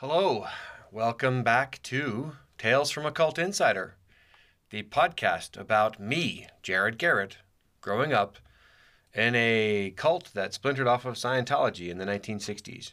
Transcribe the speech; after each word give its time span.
Hello, 0.00 0.46
welcome 0.92 1.42
back 1.42 1.82
to 1.82 2.36
Tales 2.56 2.92
from 2.92 3.04
a 3.04 3.10
Cult 3.10 3.36
Insider, 3.36 3.96
the 4.70 4.84
podcast 4.84 5.58
about 5.58 5.98
me, 5.98 6.46
Jared 6.62 6.98
Garrett, 6.98 7.38
growing 7.80 8.12
up 8.12 8.38
in 9.12 9.34
a 9.34 9.92
cult 9.96 10.30
that 10.34 10.54
splintered 10.54 10.86
off 10.86 11.04
of 11.04 11.16
Scientology 11.16 11.88
in 11.88 11.98
the 11.98 12.04
1960s. 12.04 12.92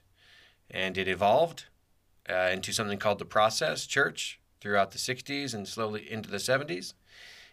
And 0.71 0.97
it 0.97 1.07
evolved 1.07 1.65
uh, 2.27 2.49
into 2.51 2.73
something 2.73 2.97
called 2.97 3.19
the 3.19 3.25
Process 3.25 3.85
Church 3.85 4.39
throughout 4.59 4.89
the 4.89 4.97
60s 4.97 5.53
and 5.53 5.67
slowly 5.67 6.11
into 6.11 6.31
the 6.31 6.37
70s. 6.37 6.95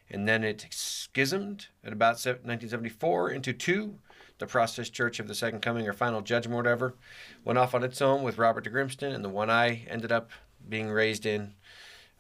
And 0.09 0.27
then 0.27 0.45
it 0.45 0.67
schismed 0.71 1.67
at 1.85 1.93
about 1.93 2.15
1974 2.15 3.29
into 3.29 3.53
two 3.53 3.99
the 4.43 4.47
Process 4.49 4.91
Church 4.91 5.21
of 5.21 5.29
the 5.29 5.37
Second 5.37 5.61
Coming 5.61 5.87
or 5.87 5.93
Final 5.93 6.21
Judgment, 6.21 6.57
whatever, 6.57 6.95
went 7.45 7.61
off 7.61 7.77
on 7.77 7.85
its 7.85 8.03
own 8.03 8.25
with 8.25 8.39
Robert 8.39 8.65
de 8.65 8.71
Grimston, 8.71 9.15
and 9.15 9.25
the 9.25 9.29
one 9.29 9.49
I 9.49 9.87
ended 9.89 10.11
up 10.11 10.31
being 10.69 10.91
raised 10.91 11.25
in, 11.25 11.55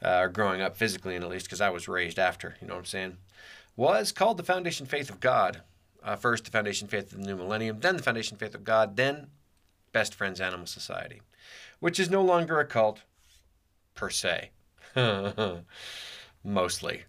uh, 0.05 0.21
or 0.21 0.29
growing 0.29 0.61
up 0.61 0.77
physically 0.77 1.17
in 1.17 1.25
at 1.25 1.29
least, 1.29 1.47
because 1.47 1.61
I 1.61 1.71
was 1.71 1.89
raised 1.89 2.21
after, 2.21 2.55
you 2.61 2.69
know 2.69 2.75
what 2.75 2.81
I'm 2.81 2.85
saying, 2.85 3.17
was 3.75 4.13
called 4.13 4.37
the 4.37 4.45
Foundation 4.45 4.87
Faith 4.87 5.11
of 5.11 5.19
God. 5.19 5.63
Uh, 6.01 6.15
first, 6.15 6.45
the 6.45 6.53
Foundation 6.53 6.87
Faith 6.87 7.13
of 7.13 7.19
the 7.19 7.27
New 7.27 7.35
Millennium, 7.35 7.81
then 7.81 7.97
the 7.97 8.03
Foundation 8.05 8.37
Faith 8.37 8.55
of 8.55 8.63
God, 8.63 8.97
then 8.97 9.27
Best 9.91 10.15
Friends 10.15 10.41
Animal 10.41 10.67
Society, 10.67 11.23
which 11.81 11.99
is 11.99 12.09
no 12.09 12.23
longer 12.23 12.61
a 12.61 12.65
cult 12.65 13.01
per 13.97 14.11
se. 14.11 14.51
Mostly. 16.45 17.03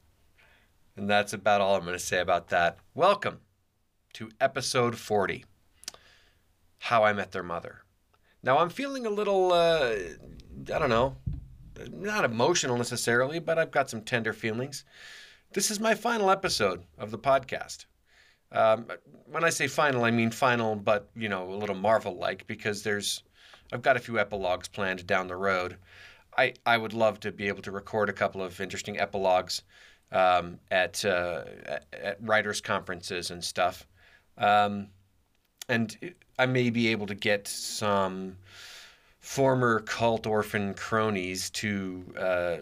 And 0.97 1.07
that's 1.07 1.33
about 1.33 1.61
all 1.61 1.75
I'm 1.75 1.85
going 1.85 1.93
to 1.93 1.99
say 1.99 2.19
about 2.19 2.47
that. 2.47 2.79
Welcome 2.95 3.41
to 4.13 4.29
episode 4.39 4.95
40 4.95 5.43
How 6.79 7.03
I 7.03 7.13
Met 7.13 7.31
Their 7.31 7.43
Mother. 7.43 7.81
Now, 8.43 8.59
I'm 8.59 8.69
feeling 8.69 9.05
a 9.05 9.09
little, 9.09 9.51
uh, 9.51 9.95
I 10.73 10.79
don't 10.79 10.89
know, 10.89 11.17
not 11.91 12.23
emotional 12.23 12.77
necessarily, 12.77 13.39
but 13.39 13.57
I've 13.57 13.71
got 13.71 13.89
some 13.89 14.01
tender 14.01 14.33
feelings. 14.33 14.83
This 15.53 15.71
is 15.71 15.79
my 15.79 15.95
final 15.95 16.29
episode 16.29 16.83
of 16.97 17.09
the 17.09 17.17
podcast. 17.17 17.85
Um, 18.51 18.85
when 19.25 19.43
I 19.43 19.49
say 19.49 19.67
final, 19.67 20.03
I 20.03 20.11
mean 20.11 20.29
final, 20.29 20.75
but 20.75 21.09
you 21.15 21.29
know, 21.29 21.51
a 21.51 21.55
little 21.55 21.75
Marvel-like 21.75 22.45
because 22.45 22.83
there's, 22.83 23.23
I've 23.71 23.81
got 23.81 23.97
a 23.97 23.99
few 23.99 24.19
epilogues 24.19 24.67
planned 24.67 25.07
down 25.07 25.27
the 25.27 25.35
road. 25.35 25.77
I 26.37 26.53
I 26.65 26.77
would 26.77 26.93
love 26.93 27.19
to 27.21 27.31
be 27.31 27.47
able 27.47 27.61
to 27.63 27.71
record 27.71 28.09
a 28.09 28.13
couple 28.13 28.43
of 28.43 28.59
interesting 28.59 28.99
epilogues 28.99 29.63
um, 30.11 30.59
at, 30.69 31.03
uh, 31.05 31.43
at 31.91 32.17
writers' 32.21 32.61
conferences 32.61 33.31
and 33.31 33.43
stuff. 33.43 33.87
Um, 34.37 34.87
and 35.69 36.13
I 36.37 36.45
may 36.45 36.69
be 36.69 36.89
able 36.89 37.07
to 37.07 37.15
get 37.15 37.47
some 37.47 38.37
former 39.19 39.79
cult 39.81 40.27
orphan 40.27 40.73
cronies 40.73 41.49
to 41.51 42.03
uh, 42.19 42.57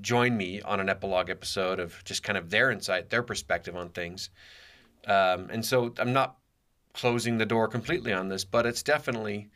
join 0.00 0.36
me 0.36 0.60
on 0.62 0.80
an 0.80 0.88
epilogue 0.88 1.30
episode 1.30 1.78
of 1.78 2.02
just 2.04 2.22
kind 2.22 2.36
of 2.36 2.50
their 2.50 2.70
insight, 2.70 3.10
their 3.10 3.22
perspective 3.22 3.76
on 3.76 3.90
things. 3.90 4.30
Um, 5.06 5.48
and 5.50 5.64
so 5.64 5.94
I'm 5.98 6.12
not 6.12 6.36
closing 6.94 7.38
the 7.38 7.46
door 7.46 7.68
completely 7.68 8.12
on 8.12 8.28
this, 8.28 8.44
but 8.44 8.66
it's 8.66 8.82
definitely 8.82 9.48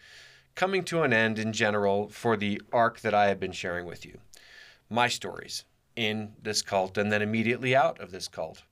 coming 0.55 0.85
to 0.85 1.03
an 1.03 1.13
end 1.13 1.39
in 1.39 1.53
general 1.53 2.09
for 2.09 2.37
the 2.37 2.61
arc 2.73 3.01
that 3.01 3.15
I 3.15 3.27
have 3.27 3.41
been 3.41 3.53
sharing 3.53 3.87
with 3.87 4.05
you. 4.07 4.19
My 4.89 5.09
stories 5.09 5.65
in 5.97 6.33
this 6.43 6.63
cult 6.63 6.97
and 6.97 7.11
then 7.11 7.23
immediately 7.23 7.75
out 7.75 8.01
of 8.01 8.11
this 8.13 8.29
cult. 8.29 8.63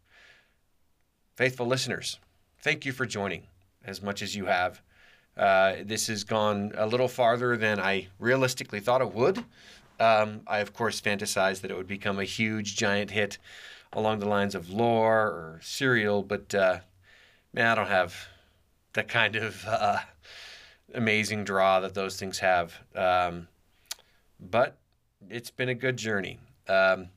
Faithful 1.34 1.66
listeners, 1.66 2.18
thank 2.62 2.84
you 2.84 2.92
for 2.92 3.06
joining 3.06 3.44
as 3.84 4.02
much 4.02 4.22
as 4.22 4.36
you 4.36 4.46
have. 4.46 4.80
Uh, 5.36 5.76
this 5.84 6.08
has 6.08 6.24
gone 6.24 6.72
a 6.76 6.86
little 6.86 7.08
farther 7.08 7.56
than 7.56 7.80
I 7.80 8.08
realistically 8.18 8.80
thought 8.80 9.00
it 9.00 9.14
would. 9.14 9.38
Um, 9.98 10.42
I, 10.46 10.58
of 10.58 10.72
course, 10.72 11.00
fantasized 11.00 11.60
that 11.62 11.70
it 11.70 11.76
would 11.76 11.86
become 11.86 12.18
a 12.18 12.24
huge, 12.24 12.76
giant 12.76 13.10
hit 13.10 13.38
along 13.92 14.18
the 14.18 14.28
lines 14.28 14.54
of 14.54 14.70
lore 14.70 15.26
or 15.26 15.60
serial, 15.62 16.22
but 16.22 16.54
uh, 16.54 16.78
man, 17.52 17.66
I 17.66 17.74
don't 17.74 17.88
have 17.88 18.14
the 18.92 19.04
kind 19.04 19.36
of 19.36 19.64
uh, 19.66 19.98
amazing 20.94 21.44
draw 21.44 21.80
that 21.80 21.94
those 21.94 22.18
things 22.18 22.38
have. 22.38 22.78
Um, 22.94 23.48
but 24.38 24.76
it's 25.28 25.50
been 25.50 25.68
a 25.68 25.74
good 25.74 25.96
journey. 25.96 26.38
Um, 26.68 27.08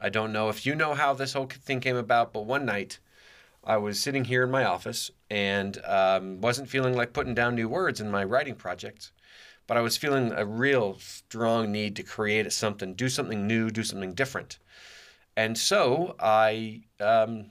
I 0.00 0.08
don't 0.10 0.32
know 0.32 0.48
if 0.48 0.64
you 0.64 0.74
know 0.74 0.94
how 0.94 1.14
this 1.14 1.32
whole 1.32 1.46
thing 1.46 1.80
came 1.80 1.96
about, 1.96 2.32
but 2.32 2.46
one 2.46 2.64
night 2.64 2.98
I 3.68 3.76
was 3.76 4.00
sitting 4.00 4.24
here 4.24 4.44
in 4.44 4.50
my 4.50 4.64
office 4.64 5.10
and 5.28 5.78
um, 5.84 6.40
wasn't 6.40 6.70
feeling 6.70 6.96
like 6.96 7.12
putting 7.12 7.34
down 7.34 7.54
new 7.54 7.68
words 7.68 8.00
in 8.00 8.10
my 8.10 8.24
writing 8.24 8.54
projects, 8.54 9.12
but 9.66 9.76
I 9.76 9.82
was 9.82 9.98
feeling 9.98 10.32
a 10.32 10.46
real 10.46 10.96
strong 10.98 11.70
need 11.70 11.94
to 11.96 12.02
create 12.02 12.50
something, 12.50 12.94
do 12.94 13.10
something 13.10 13.46
new, 13.46 13.70
do 13.70 13.82
something 13.82 14.14
different. 14.14 14.58
And 15.36 15.56
so 15.56 16.16
I 16.18 16.84
um, 16.98 17.50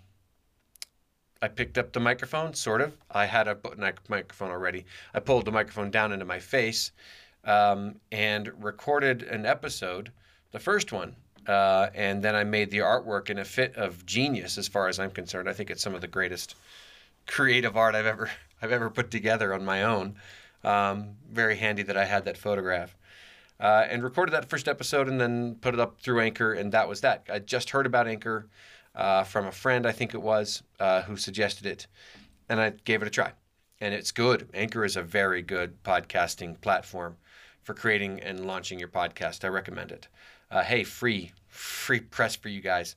I 1.40 1.50
picked 1.50 1.78
up 1.78 1.94
the 1.94 2.00
microphone, 2.00 2.56
sort 2.56 2.82
of. 2.82 2.98
I 3.12 3.28
had 3.28 3.48
a 3.48 3.60
microphone 4.08 4.50
already. 4.50 4.88
I 5.14 5.20
pulled 5.20 5.46
the 5.46 5.52
microphone 5.52 5.92
down 5.92 6.12
into 6.12 6.26
my 6.26 6.40
face 6.40 6.92
um, 7.44 8.02
and 8.12 8.52
recorded 8.64 9.22
an 9.22 9.46
episode, 9.46 10.12
the 10.52 10.60
first 10.60 10.92
one, 10.92 11.16
uh, 11.48 11.90
and 11.96 12.22
then 12.22 12.36
I 12.36 12.44
made 12.44 12.72
the 12.72 12.80
artwork 12.80 13.30
in 13.30 13.40
a 13.40 13.46
fit 13.46 13.76
of 13.76 14.06
genius, 14.06 14.58
as 14.58 14.68
far 14.68 14.88
as 14.88 15.00
I'm 15.00 15.12
concerned. 15.12 15.50
I 15.50 15.54
think 15.54 15.70
it's 15.70 15.82
some 15.82 15.96
of 15.96 16.02
the 16.02 16.08
greatest 16.08 16.56
creative 17.26 17.78
art 17.78 17.96
I've 17.96 18.06
ever 18.06 18.30
I've 18.62 18.72
ever 18.72 18.90
put 18.90 19.12
together 19.12 19.54
on 19.54 19.64
my 19.64 19.84
own. 19.84 20.16
Um, 20.64 21.12
very 21.32 21.56
handy 21.56 21.84
that 21.84 21.96
I 21.96 22.06
had 22.06 22.26
that 22.26 22.38
photograph. 22.38 22.96
Uh, 23.60 23.86
and 23.90 24.04
recorded 24.04 24.32
that 24.32 24.50
first 24.50 24.68
episode 24.68 25.08
and 25.08 25.22
then 25.22 25.56
put 25.62 25.74
it 25.74 25.80
up 25.80 26.00
through 26.02 26.20
Anchor, 26.22 26.54
and 26.54 26.72
that 26.72 26.88
was 26.88 27.02
that. 27.02 27.24
I 27.32 27.40
just 27.40 27.70
heard 27.70 27.86
about 27.86 28.08
Anchor 28.08 28.48
uh, 28.96 29.24
from 29.24 29.46
a 29.46 29.52
friend, 29.52 29.86
I 29.86 29.92
think 29.92 30.14
it 30.14 30.22
was, 30.22 30.64
uh, 30.80 31.04
who 31.04 31.18
suggested 31.18 31.66
it, 31.66 31.88
and 32.50 32.60
I 32.60 32.72
gave 32.84 33.02
it 33.02 33.08
a 33.08 33.12
try. 33.12 33.32
And 33.80 33.94
it's 33.94 34.12
good. 34.12 34.50
Anchor 34.54 34.84
is 34.84 34.96
a 34.96 35.04
very 35.04 35.42
good 35.42 35.84
podcasting 35.84 36.60
platform 36.62 37.18
for 37.68 37.74
creating 37.74 38.22
and 38.22 38.48
launching 38.48 38.80
your 38.80 38.88
podcast. 38.88 39.44
I 39.44 39.50
recommend 39.50 39.92
it. 39.92 40.08
Uh, 40.50 40.64
hey, 40.64 40.86
free, 40.86 41.34
free 41.50 42.00
press 42.00 42.34
for 42.34 42.48
you 42.48 42.62
guys. 42.62 42.96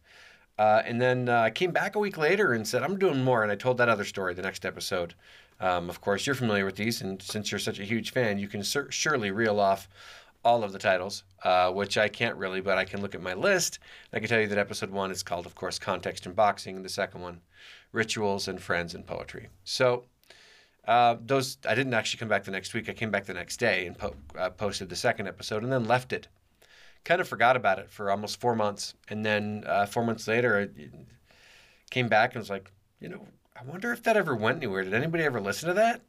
Uh, 0.60 0.81
and 0.86 1.00
then 1.00 1.28
uh, 1.28 1.41
I 1.41 1.50
came 1.50 1.72
back 1.72 1.97
a 1.97 1.98
week 1.98 2.16
later 2.16 2.53
and 2.53 2.66
said, 2.66 2.84
I'm 2.84 2.97
doing 2.97 3.25
more. 3.25 3.42
And 3.42 3.50
I 3.50 3.56
told 3.56 3.78
that 3.78 3.88
other 3.88 4.04
story 4.04 4.32
the 4.32 4.42
next 4.42 4.64
episode. 4.64 5.14
Um, 5.59 5.91
of 5.91 6.00
course, 6.00 6.25
you're 6.25 6.36
familiar 6.36 6.64
with 6.64 6.76
these. 6.76 7.03
And 7.03 7.20
since 7.20 7.50
you're 7.50 7.59
such 7.59 7.80
a 7.80 7.84
huge 7.84 8.12
fan, 8.12 8.38
you 8.38 8.47
can 8.47 8.62
sur- 8.62 8.92
surely 8.92 9.32
reel 9.32 9.59
off 9.59 9.88
all 10.44 10.62
of 10.62 10.72
the 10.72 10.78
titles, 10.78 11.25
uh, 11.42 11.72
which 11.72 11.98
I 11.98 12.06
can't 12.06 12.36
really, 12.36 12.60
but 12.60 12.78
I 12.78 12.84
can 12.84 13.03
look 13.03 13.16
at 13.16 13.20
my 13.20 13.34
list. 13.34 13.80
I 14.12 14.20
can 14.20 14.28
tell 14.28 14.41
you 14.41 14.47
that 14.47 14.56
episode 14.56 14.91
one 14.91 15.10
is 15.10 15.25
called, 15.25 15.47
of 15.47 15.56
course, 15.56 15.80
Context 15.80 16.26
and 16.26 16.36
Boxing. 16.36 16.76
And 16.76 16.84
the 16.84 16.88
second 16.88 17.22
one, 17.22 17.41
Rituals 17.91 18.47
and 18.47 18.62
Friends 18.62 18.94
and 18.94 19.04
Poetry. 19.04 19.48
So 19.64 20.04
uh, 20.86 21.16
those 21.20 21.58
I 21.68 21.74
didn't 21.74 21.94
actually 21.94 22.18
come 22.18 22.28
back 22.28 22.44
the 22.44 22.50
next 22.50 22.74
week. 22.74 22.88
I 22.88 22.92
came 22.92 23.10
back 23.10 23.26
the 23.26 23.34
next 23.34 23.58
day 23.58 23.86
and 23.86 23.96
po- 23.96 24.16
uh, 24.38 24.50
posted 24.50 24.88
the 24.88 24.96
second 24.96 25.28
episode 25.28 25.62
and 25.62 25.72
then 25.72 25.84
left 25.84 26.12
it 26.12 26.28
kind 27.04 27.20
of 27.20 27.28
forgot 27.28 27.56
about 27.56 27.78
it 27.78 27.91
for 27.91 28.10
almost 28.10 28.41
four 28.41 28.54
months. 28.54 28.94
And 29.08 29.24
then 29.24 29.64
uh, 29.66 29.86
four 29.86 30.04
months 30.04 30.28
later, 30.28 30.68
I 30.70 30.88
came 31.91 32.08
back 32.08 32.34
and 32.34 32.41
was 32.41 32.50
like, 32.50 32.70
you 33.00 33.08
know, 33.08 33.26
I 33.58 33.64
wonder 33.64 33.92
if 33.92 34.02
that 34.04 34.16
ever 34.16 34.34
went 34.34 34.58
anywhere. 34.58 34.84
Did 34.84 34.94
anybody 34.94 35.24
ever 35.24 35.41
listen 35.41 35.68
to 35.68 35.74
that? 35.74 36.02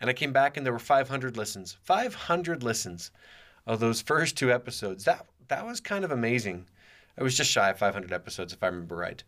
And 0.00 0.10
I 0.10 0.12
came 0.12 0.32
back 0.32 0.56
and 0.56 0.66
there 0.66 0.72
were 0.72 0.78
500 0.78 1.36
listens. 1.36 1.76
500 1.82 2.62
listens 2.62 3.10
of 3.66 3.80
those 3.80 4.02
first 4.02 4.36
two 4.36 4.52
episodes. 4.52 5.04
That 5.04 5.26
that 5.48 5.64
was 5.64 5.80
kind 5.80 6.04
of 6.04 6.10
amazing. 6.10 6.66
I 7.18 7.22
was 7.22 7.36
just 7.36 7.50
shy 7.50 7.70
of 7.70 7.78
500 7.78 8.12
episodes, 8.12 8.52
if 8.52 8.62
I 8.62 8.66
remember 8.66 8.96
right 8.96 9.22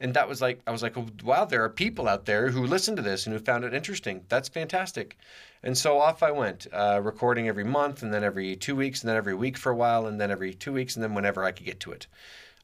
and 0.00 0.14
that 0.14 0.28
was 0.28 0.40
like 0.40 0.60
I 0.66 0.70
was 0.70 0.82
like, 0.82 0.96
wow, 1.22 1.44
there 1.44 1.62
are 1.62 1.68
people 1.68 2.08
out 2.08 2.24
there 2.24 2.48
who 2.50 2.66
listen 2.66 2.96
to 2.96 3.02
this 3.02 3.26
and 3.26 3.34
who 3.34 3.38
found 3.38 3.64
it 3.64 3.74
interesting. 3.74 4.24
That's 4.28 4.48
fantastic. 4.48 5.16
And 5.62 5.76
so 5.76 5.98
off 5.98 6.22
I 6.22 6.30
went, 6.30 6.66
uh, 6.72 7.00
recording 7.02 7.46
every 7.46 7.64
month, 7.64 8.02
and 8.02 8.12
then 8.12 8.24
every 8.24 8.56
two 8.56 8.74
weeks, 8.74 9.02
and 9.02 9.08
then 9.08 9.16
every 9.16 9.34
week 9.34 9.58
for 9.58 9.70
a 9.70 9.76
while, 9.76 10.06
and 10.06 10.18
then 10.18 10.30
every 10.30 10.54
two 10.54 10.72
weeks, 10.72 10.96
and 10.96 11.02
then 11.02 11.14
whenever 11.14 11.44
I 11.44 11.52
could 11.52 11.66
get 11.66 11.80
to 11.80 11.92
it, 11.92 12.06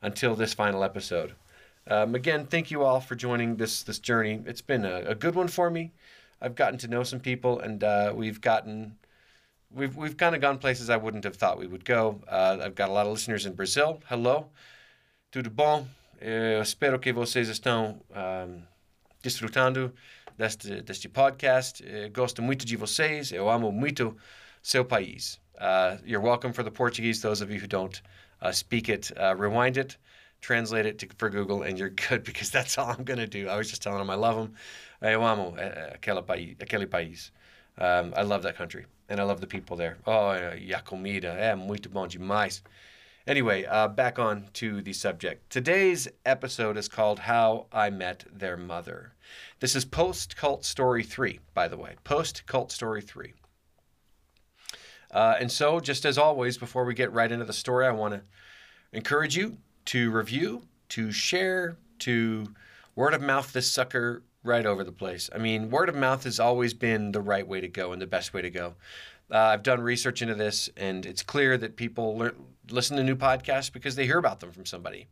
until 0.00 0.34
this 0.34 0.54
final 0.54 0.82
episode. 0.82 1.34
Um, 1.88 2.14
again, 2.14 2.46
thank 2.46 2.70
you 2.70 2.82
all 2.82 3.00
for 3.00 3.14
joining 3.14 3.56
this 3.56 3.82
this 3.82 3.98
journey. 3.98 4.42
It's 4.46 4.62
been 4.62 4.84
a, 4.84 5.02
a 5.06 5.14
good 5.14 5.34
one 5.34 5.48
for 5.48 5.70
me. 5.70 5.92
I've 6.40 6.54
gotten 6.54 6.78
to 6.80 6.88
know 6.88 7.02
some 7.02 7.20
people, 7.20 7.60
and 7.60 7.84
uh, 7.84 8.12
we've 8.16 8.40
gotten 8.40 8.96
we've 9.70 9.94
we've 9.94 10.16
kind 10.16 10.34
of 10.34 10.40
gone 10.40 10.58
places 10.58 10.90
I 10.90 10.96
wouldn't 10.96 11.24
have 11.24 11.36
thought 11.36 11.58
we 11.58 11.66
would 11.66 11.84
go. 11.84 12.20
Uh, 12.28 12.58
I've 12.62 12.74
got 12.74 12.88
a 12.88 12.92
lot 12.92 13.06
of 13.06 13.12
listeners 13.12 13.46
in 13.46 13.54
Brazil. 13.54 14.00
Hello, 14.08 14.46
tudo 15.32 15.50
bom? 15.50 15.88
Eu 16.20 16.62
espero 16.62 16.98
que 16.98 17.12
vocês 17.12 17.48
estão 17.48 18.00
um, 18.10 18.62
desfrutando 19.22 19.94
deste, 20.38 20.80
deste 20.82 21.08
podcast. 21.08 21.84
Eu 21.86 22.10
gosto 22.10 22.42
muito 22.42 22.64
de 22.64 22.74
vocês. 22.76 23.32
Eu 23.32 23.50
amo 23.50 23.70
muito 23.70 24.16
seu 24.62 24.84
país. 24.84 25.38
Uh, 25.56 25.98
you're 26.04 26.24
welcome 26.24 26.52
for 26.54 26.62
the 26.64 26.70
Portuguese, 26.70 27.20
those 27.20 27.42
of 27.42 27.52
you 27.52 27.60
who 27.60 27.66
don't 27.66 28.02
uh, 28.40 28.50
speak 28.50 28.90
it. 28.90 29.12
Uh, 29.18 29.34
rewind 29.36 29.76
it, 29.76 29.98
translate 30.40 30.86
it 30.86 30.98
to, 30.98 31.06
for 31.18 31.28
Google, 31.28 31.62
and 31.62 31.78
you're 31.78 31.90
good 32.08 32.22
because 32.24 32.50
that's 32.50 32.78
all 32.78 32.88
I'm 32.90 33.04
going 33.04 33.18
to 33.18 33.26
do. 33.26 33.48
I 33.48 33.56
was 33.56 33.68
just 33.68 33.82
telling 33.82 33.98
them 33.98 34.10
I 34.10 34.14
love 34.14 34.36
them. 34.36 34.54
Eu 35.02 35.22
amo 35.22 35.54
aquele 35.92 36.22
país. 36.22 36.56
Aquele 36.58 36.86
país. 36.86 37.30
Um, 37.78 38.14
I 38.16 38.22
love 38.22 38.42
that 38.44 38.56
country 38.56 38.86
and 39.10 39.20
I 39.20 39.24
love 39.24 39.40
the 39.42 39.46
people 39.46 39.76
there. 39.76 39.98
Oh, 40.06 40.32
ya 40.32 40.80
comida 40.80 41.28
é 41.28 41.54
muito 41.54 41.90
bom 41.90 42.06
demais. 42.06 42.62
Anyway, 43.26 43.64
uh, 43.64 43.88
back 43.88 44.20
on 44.20 44.46
to 44.52 44.80
the 44.80 44.92
subject. 44.92 45.50
Today's 45.50 46.06
episode 46.24 46.76
is 46.76 46.86
called 46.86 47.18
How 47.18 47.66
I 47.72 47.90
Met 47.90 48.24
Their 48.32 48.56
Mother. 48.56 49.14
This 49.58 49.74
is 49.74 49.84
Post 49.84 50.36
Cult 50.36 50.64
Story 50.64 51.02
3, 51.02 51.40
by 51.52 51.66
the 51.66 51.76
way. 51.76 51.96
Post 52.04 52.46
Cult 52.46 52.70
Story 52.70 53.02
3. 53.02 53.34
Uh, 55.10 55.34
and 55.40 55.50
so, 55.50 55.80
just 55.80 56.06
as 56.06 56.18
always, 56.18 56.56
before 56.56 56.84
we 56.84 56.94
get 56.94 57.12
right 57.12 57.32
into 57.32 57.44
the 57.44 57.52
story, 57.52 57.84
I 57.84 57.90
want 57.90 58.14
to 58.14 58.22
encourage 58.92 59.36
you 59.36 59.58
to 59.86 60.12
review, 60.12 60.62
to 60.90 61.10
share, 61.10 61.78
to 62.00 62.54
word 62.94 63.12
of 63.12 63.22
mouth 63.22 63.52
this 63.52 63.68
sucker 63.68 64.22
right 64.44 64.64
over 64.64 64.84
the 64.84 64.92
place. 64.92 65.28
I 65.34 65.38
mean, 65.38 65.70
word 65.70 65.88
of 65.88 65.96
mouth 65.96 66.22
has 66.22 66.38
always 66.38 66.74
been 66.74 67.10
the 67.10 67.20
right 67.20 67.46
way 67.46 67.60
to 67.60 67.66
go 67.66 67.90
and 67.90 68.00
the 68.00 68.06
best 68.06 68.32
way 68.32 68.42
to 68.42 68.50
go. 68.50 68.74
Uh, 69.30 69.38
I've 69.38 69.64
done 69.64 69.80
research 69.80 70.22
into 70.22 70.36
this, 70.36 70.70
and 70.76 71.04
it's 71.04 71.22
clear 71.22 71.58
that 71.58 71.74
people 71.74 72.16
learn, 72.16 72.36
listen 72.70 72.96
to 72.96 73.04
new 73.04 73.16
podcasts 73.16 73.72
because 73.72 73.96
they 73.96 74.06
hear 74.06 74.18
about 74.18 74.40
them 74.40 74.52
from 74.52 74.66
somebody, 74.66 75.06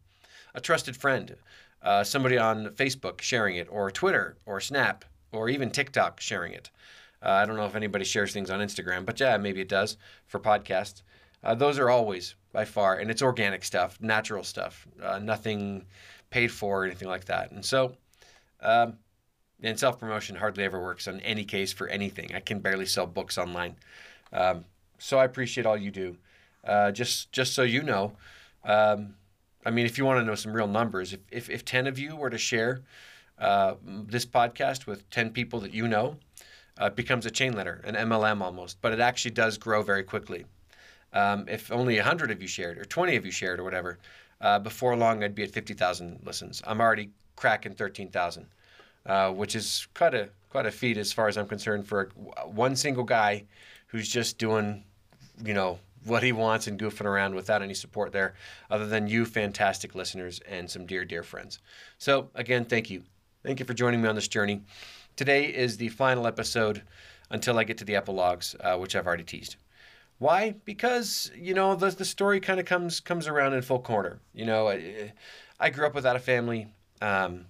a 0.54 0.60
trusted 0.60 0.96
friend, 0.96 1.36
uh, 1.82 2.04
somebody 2.04 2.38
on 2.38 2.68
Facebook 2.70 3.20
sharing 3.20 3.56
it, 3.56 3.68
or 3.70 3.90
Twitter, 3.90 4.36
or 4.46 4.60
Snap, 4.60 5.04
or 5.32 5.48
even 5.48 5.70
TikTok 5.70 6.20
sharing 6.20 6.52
it. 6.52 6.70
Uh, 7.22 7.30
I 7.30 7.46
don't 7.46 7.56
know 7.56 7.66
if 7.66 7.74
anybody 7.74 8.04
shares 8.04 8.32
things 8.32 8.50
on 8.50 8.60
Instagram, 8.60 9.06
but 9.06 9.18
yeah, 9.18 9.36
maybe 9.36 9.60
it 9.60 9.68
does 9.68 9.96
for 10.26 10.38
podcasts. 10.38 11.02
Uh, 11.42 11.54
those 11.54 11.78
are 11.78 11.90
always 11.90 12.34
by 12.52 12.64
far, 12.64 12.98
and 12.98 13.10
it's 13.10 13.22
organic 13.22 13.64
stuff, 13.64 13.98
natural 14.00 14.44
stuff, 14.44 14.86
uh, 15.02 15.18
nothing 15.18 15.84
paid 16.30 16.50
for 16.50 16.82
or 16.82 16.84
anything 16.86 17.08
like 17.08 17.26
that. 17.26 17.50
And 17.50 17.64
so, 17.64 17.96
um, 18.60 18.98
and 19.62 19.78
self 19.78 19.98
promotion 19.98 20.36
hardly 20.36 20.64
ever 20.64 20.80
works 20.82 21.08
on 21.08 21.20
any 21.20 21.44
case 21.44 21.72
for 21.72 21.88
anything. 21.88 22.34
I 22.34 22.40
can 22.40 22.60
barely 22.60 22.86
sell 22.86 23.06
books 23.06 23.38
online. 23.38 23.76
Um, 24.32 24.64
so 24.98 25.18
I 25.18 25.24
appreciate 25.24 25.66
all 25.66 25.76
you 25.76 25.90
do. 25.90 26.16
Uh, 26.66 26.90
just 26.90 27.30
just 27.32 27.54
so 27.54 27.62
you 27.62 27.82
know, 27.82 28.12
um, 28.64 29.14
I 29.66 29.70
mean, 29.70 29.86
if 29.86 29.98
you 29.98 30.04
want 30.04 30.20
to 30.20 30.24
know 30.24 30.34
some 30.34 30.52
real 30.52 30.66
numbers, 30.66 31.12
if, 31.12 31.20
if, 31.30 31.50
if 31.50 31.64
10 31.64 31.86
of 31.86 31.98
you 31.98 32.16
were 32.16 32.30
to 32.30 32.38
share 32.38 32.82
uh, 33.38 33.74
this 33.84 34.26
podcast 34.26 34.86
with 34.86 35.08
10 35.10 35.30
people 35.30 35.60
that 35.60 35.72
you 35.72 35.88
know, 35.88 36.16
uh, 36.80 36.86
it 36.86 36.96
becomes 36.96 37.26
a 37.26 37.30
chain 37.30 37.54
letter, 37.54 37.80
an 37.84 37.94
MLM 37.94 38.42
almost, 38.42 38.80
but 38.80 38.92
it 38.92 39.00
actually 39.00 39.30
does 39.30 39.56
grow 39.58 39.82
very 39.82 40.02
quickly. 40.02 40.44
Um, 41.12 41.46
if 41.48 41.70
only 41.70 41.96
100 41.96 42.30
of 42.30 42.42
you 42.42 42.48
shared, 42.48 42.78
or 42.78 42.84
20 42.84 43.16
of 43.16 43.24
you 43.24 43.30
shared, 43.30 43.60
or 43.60 43.64
whatever, 43.64 43.98
uh, 44.40 44.58
before 44.58 44.96
long 44.96 45.22
I'd 45.22 45.34
be 45.34 45.44
at 45.44 45.50
50,000 45.50 46.20
listens. 46.24 46.62
I'm 46.66 46.80
already 46.80 47.10
cracking 47.36 47.74
13,000, 47.74 48.46
uh, 49.06 49.30
which 49.30 49.54
is 49.54 49.86
quite 49.94 50.14
a 50.14 50.28
quite 50.50 50.66
a 50.66 50.70
feat 50.70 50.96
as 50.96 51.12
far 51.12 51.26
as 51.26 51.36
I'm 51.36 51.48
concerned 51.48 51.84
for 51.84 52.10
one 52.44 52.76
single 52.76 53.02
guy 53.02 53.44
who's 53.88 54.08
just 54.08 54.38
doing, 54.38 54.84
you 55.44 55.52
know, 55.52 55.80
what 56.04 56.22
he 56.22 56.32
wants 56.32 56.66
and 56.66 56.78
goofing 56.78 57.06
around 57.06 57.34
without 57.34 57.62
any 57.62 57.74
support 57.74 58.12
there, 58.12 58.34
other 58.70 58.86
than 58.86 59.06
you, 59.06 59.24
fantastic 59.24 59.94
listeners, 59.94 60.40
and 60.48 60.70
some 60.70 60.86
dear, 60.86 61.04
dear 61.04 61.22
friends. 61.22 61.58
So, 61.98 62.30
again, 62.34 62.64
thank 62.64 62.90
you. 62.90 63.02
Thank 63.42 63.60
you 63.60 63.66
for 63.66 63.74
joining 63.74 64.02
me 64.02 64.08
on 64.08 64.14
this 64.14 64.28
journey. 64.28 64.62
Today 65.16 65.44
is 65.44 65.76
the 65.76 65.88
final 65.88 66.26
episode 66.26 66.82
until 67.30 67.58
I 67.58 67.64
get 67.64 67.78
to 67.78 67.84
the 67.84 67.96
epilogues, 67.96 68.56
uh, 68.60 68.76
which 68.76 68.96
I've 68.96 69.06
already 69.06 69.24
teased. 69.24 69.56
Why? 70.18 70.54
Because 70.64 71.30
you 71.36 71.54
know 71.54 71.74
the 71.74 71.90
the 71.90 72.04
story 72.04 72.40
kind 72.40 72.60
of 72.60 72.66
comes 72.66 73.00
comes 73.00 73.26
around 73.26 73.54
in 73.54 73.62
full 73.62 73.80
corner. 73.80 74.20
You 74.32 74.46
know, 74.46 74.68
I, 74.68 75.12
I 75.58 75.70
grew 75.70 75.86
up 75.86 75.94
without 75.94 76.16
a 76.16 76.20
family. 76.20 76.68
Um, 77.02 77.46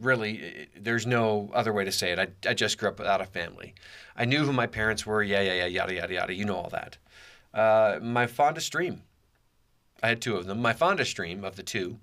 really, 0.00 0.68
there's 0.76 1.06
no 1.06 1.50
other 1.52 1.72
way 1.72 1.84
to 1.84 1.92
say 1.92 2.12
it. 2.12 2.18
I, 2.18 2.28
I 2.48 2.54
just 2.54 2.78
grew 2.78 2.88
up 2.88 2.98
without 2.98 3.20
a 3.20 3.26
family. 3.26 3.74
I 4.16 4.24
knew 4.24 4.44
who 4.44 4.52
my 4.52 4.66
parents 4.66 5.06
were. 5.06 5.22
Yeah, 5.22 5.40
yeah, 5.40 5.54
yeah, 5.54 5.66
yada, 5.66 5.94
yada, 5.94 6.14
yada. 6.14 6.34
You 6.34 6.44
know 6.44 6.56
all 6.56 6.70
that. 6.70 6.98
Uh, 7.52 7.98
my 8.02 8.26
fondest 8.26 8.72
dream, 8.72 9.02
I 10.02 10.08
had 10.08 10.22
two 10.22 10.36
of 10.36 10.46
them. 10.46 10.62
My 10.62 10.72
fondest 10.72 11.14
dream 11.16 11.44
of 11.44 11.56
the 11.56 11.62
two 11.62 11.98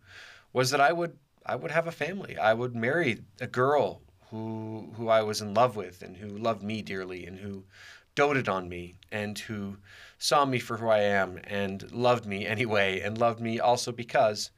was 0.54 0.72
that 0.72 0.82
I 0.82 0.92
would 0.92 1.18
I 1.46 1.56
would 1.56 1.72
have 1.72 1.88
a 1.88 1.92
family. 1.92 2.38
I 2.38 2.54
would 2.54 2.76
marry 2.76 3.24
a 3.40 3.48
girl 3.48 4.02
who 4.30 4.94
who 4.96 5.08
I 5.08 5.22
was 5.22 5.42
in 5.42 5.54
love 5.54 5.76
with 5.76 6.02
and 6.02 6.18
who 6.18 6.28
loved 6.28 6.62
me 6.62 6.82
dearly 6.82 7.26
and 7.26 7.40
who 7.40 7.64
doted 8.16 8.50
on 8.50 8.68
me 8.68 8.96
and 9.12 9.38
who 9.38 9.78
saw 10.18 10.44
me 10.44 10.60
for 10.60 10.78
who 10.78 10.90
I 10.90 11.02
am 11.02 11.40
and 11.44 11.90
loved 11.92 12.26
me 12.26 12.46
anyway 12.46 13.00
and 13.00 13.18
loved 13.18 13.40
me 13.40 13.60
also 13.60 13.92
because 13.92 14.50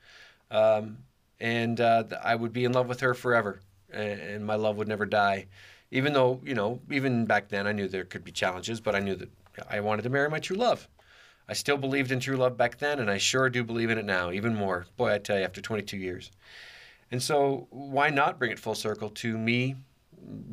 um, 0.50 1.00
and 1.40 1.80
uh, 1.80 2.04
I 2.24 2.36
would 2.36 2.54
be 2.54 2.66
in 2.66 2.74
love 2.74 2.88
with 2.88 3.00
her 3.02 3.14
forever, 3.14 3.62
and 3.92 4.46
my 4.46 4.56
love 4.56 4.78
would 4.78 4.88
never 4.88 5.06
die. 5.06 5.48
Even 5.92 6.14
though 6.14 6.40
you 6.44 6.54
know, 6.54 6.80
even 6.92 7.26
back 7.26 7.50
then, 7.50 7.68
I 7.68 7.72
knew 7.72 7.88
there 7.88 8.06
could 8.06 8.24
be 8.24 8.32
challenges, 8.32 8.80
but 8.80 8.96
I 8.96 9.00
knew 9.00 9.16
that 9.16 9.30
I 9.70 9.80
wanted 9.80 10.04
to 10.04 10.10
marry 10.10 10.30
my 10.30 10.40
true 10.40 10.58
love. 10.58 10.88
I 11.48 11.54
still 11.54 11.78
believed 11.78 12.12
in 12.12 12.20
true 12.20 12.38
love 12.38 12.58
back 12.58 12.78
then, 12.78 13.00
and 13.00 13.10
I 13.10 13.18
sure 13.18 13.50
do 13.50 13.64
believe 13.64 13.90
in 13.90 13.98
it 13.98 14.06
now, 14.06 14.32
even 14.32 14.56
more. 14.56 14.86
Boy, 14.98 15.14
I 15.14 15.18
tell 15.18 15.40
you, 15.40 15.44
after 15.44 15.62
22 15.62 15.98
years. 15.98 16.32
And 17.12 17.24
so, 17.24 17.68
why 17.72 18.12
not 18.12 18.38
bring 18.38 18.52
it 18.52 18.60
full 18.60 18.76
circle 18.76 19.10
to 19.10 19.36
me 19.36 19.76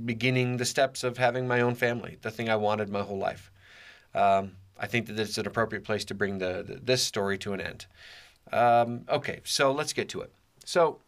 beginning 0.07 0.57
the 0.57 0.65
steps 0.65 1.05
of 1.05 1.19
having 1.19 1.47
my 1.47 1.61
own 1.61 1.75
family, 1.75 2.17
the 2.23 2.31
thing 2.31 2.49
I 2.49 2.57
wanted 2.57 2.89
my 2.89 3.03
whole 3.03 3.19
life? 3.19 3.51
Um, 4.15 4.53
I 4.79 4.87
think 4.87 5.07
that 5.07 5.19
it's 5.19 5.37
an 5.37 5.47
appropriate 5.47 5.85
place 5.85 6.05
to 6.07 6.15
bring 6.15 6.39
the, 6.39 6.65
the 6.67 6.81
this 6.83 7.03
story 7.03 7.37
to 7.39 7.53
an 7.53 7.61
end. 7.61 7.87
Um, 8.51 9.05
okay, 9.09 9.41
so 9.45 9.73
let's 9.73 9.93
get 9.93 10.09
to 10.11 10.23
it. 10.23 10.33
So, 10.67 10.99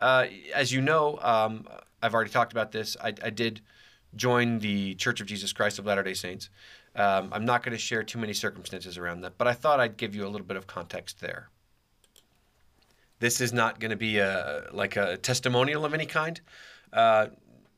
uh, 0.00 0.26
as 0.54 0.72
you 0.72 0.80
know, 0.80 1.18
um, 1.20 1.68
I've 2.02 2.14
already 2.14 2.30
talked 2.30 2.52
about 2.52 2.72
this. 2.72 2.96
I, 2.98 3.08
I, 3.22 3.28
did 3.28 3.60
join 4.16 4.60
the 4.60 4.94
Church 4.94 5.20
of 5.20 5.26
Jesus 5.26 5.52
Christ 5.52 5.78
of 5.78 5.84
Latter 5.84 6.02
day 6.02 6.14
Saints. 6.14 6.48
Um, 6.96 7.28
I'm 7.32 7.44
not 7.44 7.62
going 7.62 7.72
to 7.72 7.78
share 7.78 8.02
too 8.02 8.18
many 8.18 8.32
circumstances 8.32 8.96
around 8.96 9.20
that, 9.20 9.36
but 9.36 9.46
I 9.46 9.52
thought 9.52 9.78
I'd 9.78 9.98
give 9.98 10.14
you 10.14 10.26
a 10.26 10.30
little 10.30 10.46
bit 10.46 10.56
of 10.56 10.66
context 10.66 11.20
there. 11.20 11.50
This 13.18 13.42
is 13.42 13.52
not 13.52 13.78
going 13.78 13.90
to 13.90 13.96
be 13.96 14.16
a 14.16 14.68
like 14.72 14.96
a 14.96 15.18
testimonial 15.18 15.84
of 15.84 15.92
any 15.92 16.06
kind, 16.06 16.40
uh, 16.94 17.26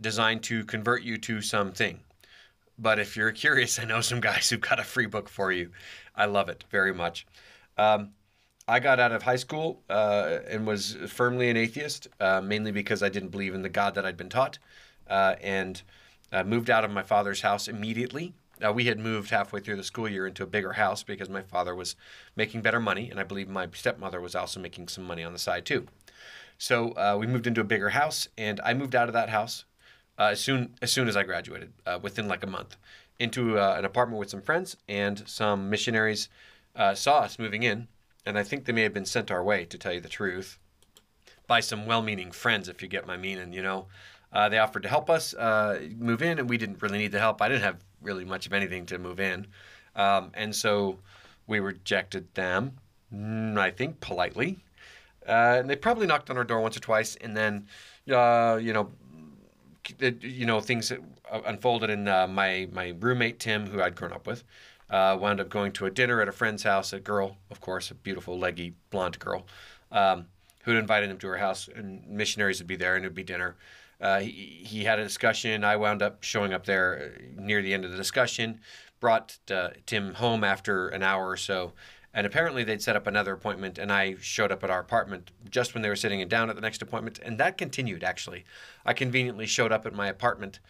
designed 0.00 0.44
to 0.44 0.64
convert 0.64 1.02
you 1.02 1.18
to 1.18 1.40
something. 1.42 1.98
But 2.78 3.00
if 3.00 3.16
you're 3.16 3.32
curious, 3.32 3.80
I 3.80 3.84
know 3.84 4.00
some 4.00 4.20
guys 4.20 4.48
who've 4.48 4.60
got 4.60 4.78
a 4.78 4.84
free 4.84 5.06
book 5.06 5.28
for 5.28 5.50
you. 5.50 5.72
I 6.14 6.26
love 6.26 6.48
it 6.48 6.64
very 6.70 6.94
much. 6.94 7.26
Um, 7.76 8.10
I 8.68 8.78
got 8.78 9.00
out 9.00 9.12
of 9.12 9.22
high 9.22 9.36
school 9.36 9.82
uh, 9.90 10.38
and 10.48 10.66
was 10.66 10.96
firmly 11.08 11.50
an 11.50 11.56
atheist, 11.56 12.08
uh, 12.20 12.40
mainly 12.40 12.70
because 12.70 13.02
I 13.02 13.08
didn't 13.08 13.30
believe 13.30 13.54
in 13.54 13.62
the 13.62 13.68
God 13.68 13.94
that 13.96 14.06
I'd 14.06 14.16
been 14.16 14.28
taught, 14.28 14.58
uh, 15.08 15.34
and 15.40 15.82
moved 16.46 16.70
out 16.70 16.84
of 16.84 16.90
my 16.90 17.02
father's 17.02 17.42
house 17.42 17.68
immediately. 17.68 18.32
we 18.72 18.84
had 18.84 18.98
moved 18.98 19.30
halfway 19.30 19.60
through 19.60 19.76
the 19.76 19.84
school 19.84 20.08
year 20.08 20.26
into 20.26 20.44
a 20.44 20.46
bigger 20.46 20.72
house 20.74 21.02
because 21.02 21.28
my 21.28 21.42
father 21.42 21.74
was 21.74 21.96
making 22.36 22.62
better 22.62 22.81
money, 22.81 23.10
and 23.10 23.19
I 23.19 23.24
believe 23.24 23.48
my 23.48 23.69
stepmother 23.72 24.20
was 24.20 24.34
also 24.34 24.60
making 24.60 24.88
some 24.88 25.04
money 25.04 25.24
on 25.24 25.32
the 25.32 25.38
side 25.38 25.66
too. 25.66 25.86
So 26.56 26.92
uh, 26.92 27.16
we 27.19 27.26
moved 27.26 27.48
into 27.48 27.60
a 27.60 27.64
bigger 27.64 27.90
house, 27.90 28.28
and 28.38 28.60
I 28.64 28.74
moved 28.74 28.94
out 28.94 29.08
of 29.08 29.12
that 29.14 29.28
house 29.28 29.64
uh, 30.19 30.28
as 30.32 30.40
soon 30.40 30.74
as 30.81 30.92
soon 30.92 31.08
as 31.08 31.16
I 31.16 31.24
graduated, 31.24 31.72
uh, 31.84 31.98
within 32.00 32.28
like 32.28 32.44
a 32.44 32.46
month, 32.46 32.76
into 33.19 33.58
an 33.58 33.84
apartment 33.84 34.20
with 34.20 34.31
some 34.31 34.40
friends 34.40 34.76
and 34.88 35.22
some 35.26 35.69
missionaries. 35.69 36.28
saw 36.94 37.19
us 37.19 37.40
moving 37.40 37.64
in 37.64 37.88
and 38.24 38.38
I 38.38 38.43
think 38.43 38.64
they 38.64 38.72
may 38.72 38.82
have 38.82 38.94
been 38.94 39.06
sent 39.06 39.31
our 39.31 39.43
way, 39.43 39.64
to 39.64 39.79
tell 39.79 39.93
you 39.93 40.00
the 40.00 40.08
truth, 40.08 40.58
by 41.46 41.60
some 41.60 41.86
well 41.86 42.02
meaning 42.02 42.31
friends, 42.31 42.69
if 42.69 42.82
you 42.82 42.88
get 42.88 43.06
my 43.06 43.17
meaning, 43.17 43.52
you 43.52 43.62
know. 43.62 43.86
Uh, 44.32 44.48
they 44.48 44.58
offered 44.58 44.82
to 44.82 44.88
help 44.88 45.10
us 45.10 45.34
uh, 45.34 45.81
move 45.98 46.22
in, 46.22 46.38
and 46.38 46.48
we 46.48 46.56
didn't 46.56 46.81
really 46.81 46.98
need 46.98 47.12
the 47.12 47.19
help. 47.19 47.43
I 47.43 47.48
didn't 47.48 47.64
have 47.64 47.84
really 48.00 48.24
much 48.24 48.46
of 48.46 48.52
anything 48.52 48.86
to 48.86 48.98
move 48.98 49.20
in. 49.20 49.46
Um, 49.94 50.31
and 50.34 50.55
so 50.55 50.98
we 51.46 51.60
rejected 51.60 52.32
them, 52.34 52.79
mm, 53.14 53.58
I 53.58 53.70
think 53.70 54.00
politely. 54.00 54.64
Uh, 55.29 55.56
and 55.58 55.69
they 55.69 55.76
probably 55.76 56.06
knocked 56.06 56.31
on 56.31 56.38
our 56.38 56.44
door 56.44 56.60
once 56.60 56.76
or 56.76 56.81
twice, 56.81 57.17
and 57.17 57.36
then, 57.36 57.67
uh, 58.10 58.58
you 58.60 58.72
know, 58.72 58.91
you 60.20 60.46
know, 60.46 60.60
things 60.60 60.93
unfolded. 61.31 61.91
And 61.91 62.08
uh, 62.08 62.26
my 62.26 62.69
my 62.72 62.94
roommate 62.98 63.38
Tim, 63.38 63.67
who 63.67 63.82
I'd 63.82 63.94
grown 63.94 64.12
up 64.12 64.26
with, 64.26 64.44
uh, 64.93 65.17
wound 65.19 65.41
up 65.41 65.49
going 65.49 65.72
to 65.72 65.87
a 65.87 65.91
dinner 65.91 66.20
at 66.20 66.29
a 66.29 66.32
friend's 66.32 66.63
house. 66.63 66.93
A 66.93 67.01
girl, 67.01 67.39
of 67.51 67.61
course, 67.61 67.91
a 67.91 67.94
beautiful, 67.94 68.39
leggy, 68.39 68.75
blonde 68.91 69.19
girl, 69.19 69.46
um, 69.91 70.27
who'd 70.65 70.77
invited 70.77 71.11
him 71.11 71.19
to 71.19 71.27
her 71.29 71.39
house, 71.39 71.69
and 71.75 72.06
missionaries 72.06 72.61
would 72.61 72.69
be 72.69 72.77
there, 72.77 72.94
and 72.94 73.05
it'd 73.05 73.15
be 73.15 73.25
dinner. 73.25 73.56
Uh, 74.01 74.20
he, 74.20 74.63
he 74.65 74.84
had 74.84 74.99
a 74.99 75.03
discussion. 75.03 75.65
I 75.65 75.77
wound 75.77 76.03
up 76.03 76.22
showing 76.22 76.53
up 76.53 76.67
there 76.67 77.15
uh, 77.17 77.41
near 77.41 77.63
the 77.63 77.72
end 77.72 77.84
of 77.84 77.91
the 77.91 77.96
discussion, 77.96 78.61
brought 79.01 79.39
uh, 79.51 79.70
Tim 79.87 80.15
home 80.15 80.44
after 80.44 80.89
an 80.89 81.03
hour 81.03 81.29
or 81.29 81.37
so, 81.37 81.72
and 82.13 82.27
apparently 82.27 82.63
they'd 82.63 82.82
set 82.82 82.94
up 82.94 83.06
another 83.06 83.32
appointment, 83.32 83.79
and 83.79 83.91
I 83.91 84.17
showed 84.20 84.53
up 84.53 84.63
at 84.63 84.70
our 84.70 84.81
apartment 84.81 85.31
just 85.49 85.72
when 85.72 85.82
they 85.82 85.89
were 85.89 85.96
sitting 85.96 86.27
down 86.29 86.51
at 86.51 86.56
the 86.56 86.63
next 86.63 86.82
appointment, 86.82 87.19
and 87.22 87.39
that 87.39 87.56
continued 87.56 88.05
actually. 88.05 88.44
I 88.84 88.93
conveniently 88.93 89.46
showed 89.46 89.72
up 89.72 89.87
at 89.87 89.94
my 89.94 90.08
apartment 90.08 90.61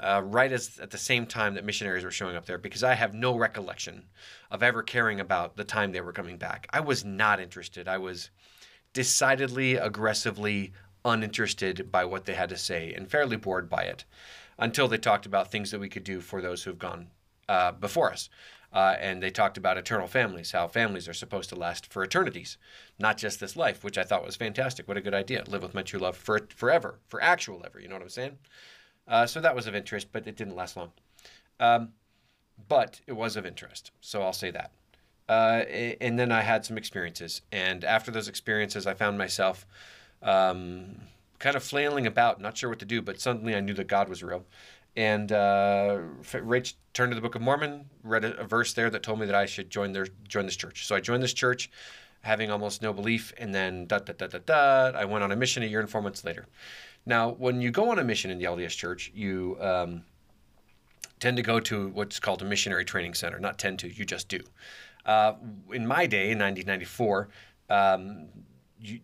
uh, 0.00 0.22
right 0.24 0.52
as 0.52 0.78
at 0.80 0.90
the 0.90 0.98
same 0.98 1.26
time 1.26 1.54
that 1.54 1.64
missionaries 1.64 2.04
were 2.04 2.10
showing 2.10 2.36
up 2.36 2.46
there 2.46 2.58
because 2.58 2.82
I 2.82 2.94
have 2.94 3.14
no 3.14 3.36
recollection 3.36 4.04
of 4.50 4.62
ever 4.62 4.82
caring 4.82 5.20
about 5.20 5.56
the 5.56 5.64
time 5.64 5.92
they 5.92 6.00
were 6.00 6.12
coming 6.12 6.38
back. 6.38 6.66
I 6.70 6.80
was 6.80 7.04
not 7.04 7.40
interested. 7.40 7.86
I 7.88 7.98
was 7.98 8.30
decidedly, 8.92 9.76
aggressively 9.76 10.72
uninterested 11.04 11.90
by 11.92 12.04
what 12.04 12.24
they 12.24 12.34
had 12.34 12.48
to 12.50 12.56
say 12.56 12.92
and 12.94 13.10
fairly 13.10 13.36
bored 13.36 13.68
by 13.68 13.82
it. 13.82 14.04
until 14.58 14.88
they 14.88 14.98
talked 14.98 15.26
about 15.26 15.50
things 15.50 15.70
that 15.70 15.80
we 15.80 15.88
could 15.88 16.04
do 16.04 16.20
for 16.20 16.40
those 16.40 16.62
who 16.62 16.70
have 16.70 16.78
gone 16.78 17.08
uh, 17.48 17.72
before 17.72 18.10
us. 18.12 18.28
Uh, 18.72 18.94
and 19.00 19.20
they 19.20 19.30
talked 19.30 19.56
about 19.56 19.76
eternal 19.76 20.06
families, 20.06 20.52
how 20.52 20.68
families 20.68 21.08
are 21.08 21.14
supposed 21.14 21.48
to 21.48 21.56
last 21.56 21.92
for 21.92 22.04
eternities, 22.04 22.56
not 23.00 23.18
just 23.18 23.40
this 23.40 23.56
life, 23.56 23.82
which 23.82 23.98
I 23.98 24.04
thought 24.04 24.24
was 24.24 24.36
fantastic. 24.36 24.86
What 24.86 24.96
a 24.96 25.00
good 25.00 25.14
idea. 25.14 25.42
Live 25.48 25.62
with 25.62 25.74
my 25.74 25.82
true 25.82 25.98
love 25.98 26.16
for 26.16 26.46
forever, 26.54 27.00
for 27.08 27.20
actual 27.20 27.62
ever. 27.66 27.80
You 27.80 27.88
know 27.88 27.96
what 27.96 28.02
I'm 28.02 28.08
saying? 28.10 28.38
Uh, 29.10 29.26
so 29.26 29.40
that 29.40 29.54
was 29.54 29.66
of 29.66 29.74
interest, 29.74 30.08
but 30.12 30.26
it 30.26 30.36
didn't 30.36 30.54
last 30.54 30.76
long. 30.76 30.92
Um, 31.58 31.90
but 32.68 33.00
it 33.06 33.12
was 33.12 33.36
of 33.36 33.44
interest. 33.44 33.90
So 34.00 34.22
I'll 34.22 34.32
say 34.32 34.52
that. 34.52 34.70
Uh, 35.28 35.64
and 36.00 36.18
then 36.18 36.32
I 36.32 36.40
had 36.40 36.64
some 36.64 36.78
experiences. 36.78 37.42
And 37.52 37.84
after 37.84 38.10
those 38.10 38.28
experiences, 38.28 38.86
I 38.86 38.94
found 38.94 39.18
myself 39.18 39.66
um, 40.22 41.00
kind 41.38 41.56
of 41.56 41.62
flailing 41.62 42.06
about, 42.06 42.40
not 42.40 42.56
sure 42.56 42.70
what 42.70 42.78
to 42.78 42.84
do, 42.84 43.02
but 43.02 43.20
suddenly 43.20 43.54
I 43.54 43.60
knew 43.60 43.74
that 43.74 43.88
God 43.88 44.08
was 44.08 44.22
real. 44.22 44.44
And 44.96 45.30
uh, 45.32 45.98
Rach 46.22 46.74
turned 46.94 47.12
to 47.12 47.14
the 47.14 47.20
Book 47.20 47.34
of 47.34 47.42
Mormon, 47.42 47.86
read 48.02 48.24
a, 48.24 48.36
a, 48.38 48.44
verse 48.44 48.74
there 48.74 48.90
that 48.90 49.02
told 49.02 49.20
me 49.20 49.26
that 49.26 49.36
I 49.36 49.46
should 49.46 49.70
join 49.70 49.92
their 49.92 50.08
join 50.26 50.46
this 50.46 50.56
church. 50.56 50.86
So 50.86 50.96
I 50.96 51.00
joined 51.00 51.22
this 51.22 51.32
church, 51.32 51.70
having 52.22 52.50
almost 52.50 52.82
no 52.82 52.92
belief, 52.92 53.32
and 53.38 53.54
then 53.54 53.86
da 53.86 54.00
da 54.00 54.14
da 54.14 54.26
da 54.26 54.38
da. 54.44 54.98
I 54.98 55.04
went 55.04 55.22
on 55.22 55.30
a 55.30 55.36
mission 55.36 55.62
a 55.62 55.66
year 55.66 55.78
and 55.78 55.88
four 55.88 56.02
months 56.02 56.24
later. 56.24 56.46
Now, 57.06 57.30
when 57.30 57.60
you 57.60 57.70
go 57.70 57.90
on 57.90 57.98
a 57.98 58.04
mission 58.04 58.30
in 58.30 58.38
the 58.38 58.44
LDS 58.44 58.76
Church, 58.76 59.10
you 59.14 59.56
um, 59.60 60.02
tend 61.18 61.36
to 61.36 61.42
go 61.42 61.60
to 61.60 61.88
what's 61.88 62.20
called 62.20 62.42
a 62.42 62.44
missionary 62.44 62.84
training 62.84 63.14
center. 63.14 63.38
Not 63.38 63.58
tend 63.58 63.78
to, 63.80 63.88
you 63.88 64.04
just 64.04 64.28
do. 64.28 64.40
Uh, 65.06 65.34
in 65.72 65.86
my 65.86 66.06
day, 66.06 66.30
in 66.30 66.38
1994, 66.38 67.28
um, 67.68 68.28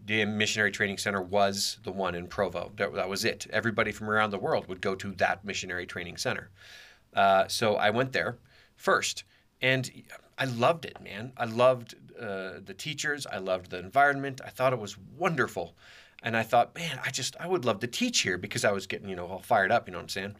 the 0.06 0.24
missionary 0.24 0.70
training 0.70 0.98
center 0.98 1.20
was 1.20 1.78
the 1.84 1.92
one 1.92 2.14
in 2.14 2.26
Provo. 2.26 2.72
That, 2.76 2.94
that, 2.94 3.08
was 3.08 3.24
it. 3.24 3.46
Everybody 3.50 3.92
from 3.92 4.08
around 4.08 4.30
the 4.30 4.38
world 4.38 4.66
would 4.68 4.80
go 4.80 4.94
to 4.94 5.12
that 5.12 5.44
missionary 5.44 5.86
training 5.86 6.16
center. 6.16 6.50
Uh, 7.14 7.46
so 7.48 7.76
I 7.76 7.90
went 7.90 8.12
there 8.12 8.38
first, 8.76 9.24
and 9.60 9.90
I 10.38 10.46
loved 10.46 10.84
it, 10.84 11.00
man. 11.02 11.32
I 11.36 11.44
loved 11.44 11.94
uh, 12.18 12.60
the 12.64 12.74
teachers. 12.76 13.26
I 13.26 13.38
loved 13.38 13.70
the 13.70 13.78
environment. 13.78 14.40
I 14.44 14.50
thought 14.50 14.72
it 14.72 14.78
was 14.78 14.96
wonderful, 15.16 15.76
and 16.26 16.37
I 16.37 16.42
thought, 16.42 16.75
man, 16.75 16.99
I 17.04 17.11
just 17.11 17.37
I 17.38 17.47
would 17.47 17.64
love 17.64 17.78
to 17.80 17.87
teach 17.87 18.21
here 18.21 18.37
because 18.37 18.64
I 18.64 18.73
was 18.73 18.87
getting 18.88 19.09
you 19.09 19.14
know 19.14 19.26
all 19.26 19.38
fired 19.38 19.71
up. 19.71 19.87
You 19.87 19.92
know 19.92 19.99
what 19.99 20.02
I'm 20.02 20.09
saying? 20.09 20.37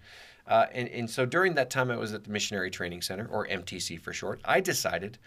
Uh, 0.47 0.67
and, 0.73 0.89
and 0.89 1.09
so 1.09 1.25
during 1.25 1.55
that 1.55 1.71
time 1.71 1.91
I 1.91 1.97
was 1.97 2.13
at 2.13 2.25
the 2.25 2.31
Missionary 2.31 2.71
Training 2.71 3.03
Center, 3.03 3.27
or 3.27 3.47
MTC 3.47 4.01
for 4.01 4.13
short, 4.13 4.41
I 4.45 4.61
decided 4.61 5.19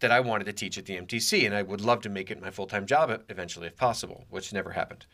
that 0.00 0.10
I 0.10 0.20
wanted 0.20 0.44
to 0.44 0.52
teach 0.52 0.76
at 0.76 0.86
the 0.86 0.96
MTC 0.96 1.46
and 1.46 1.54
I 1.54 1.62
would 1.62 1.80
love 1.80 2.00
to 2.02 2.08
make 2.08 2.30
it 2.30 2.42
my 2.42 2.50
full 2.50 2.66
time 2.66 2.84
job 2.84 3.22
eventually 3.28 3.68
if 3.68 3.76
possible, 3.76 4.24
which 4.28 4.52
never 4.52 4.72
happened. 4.72 5.06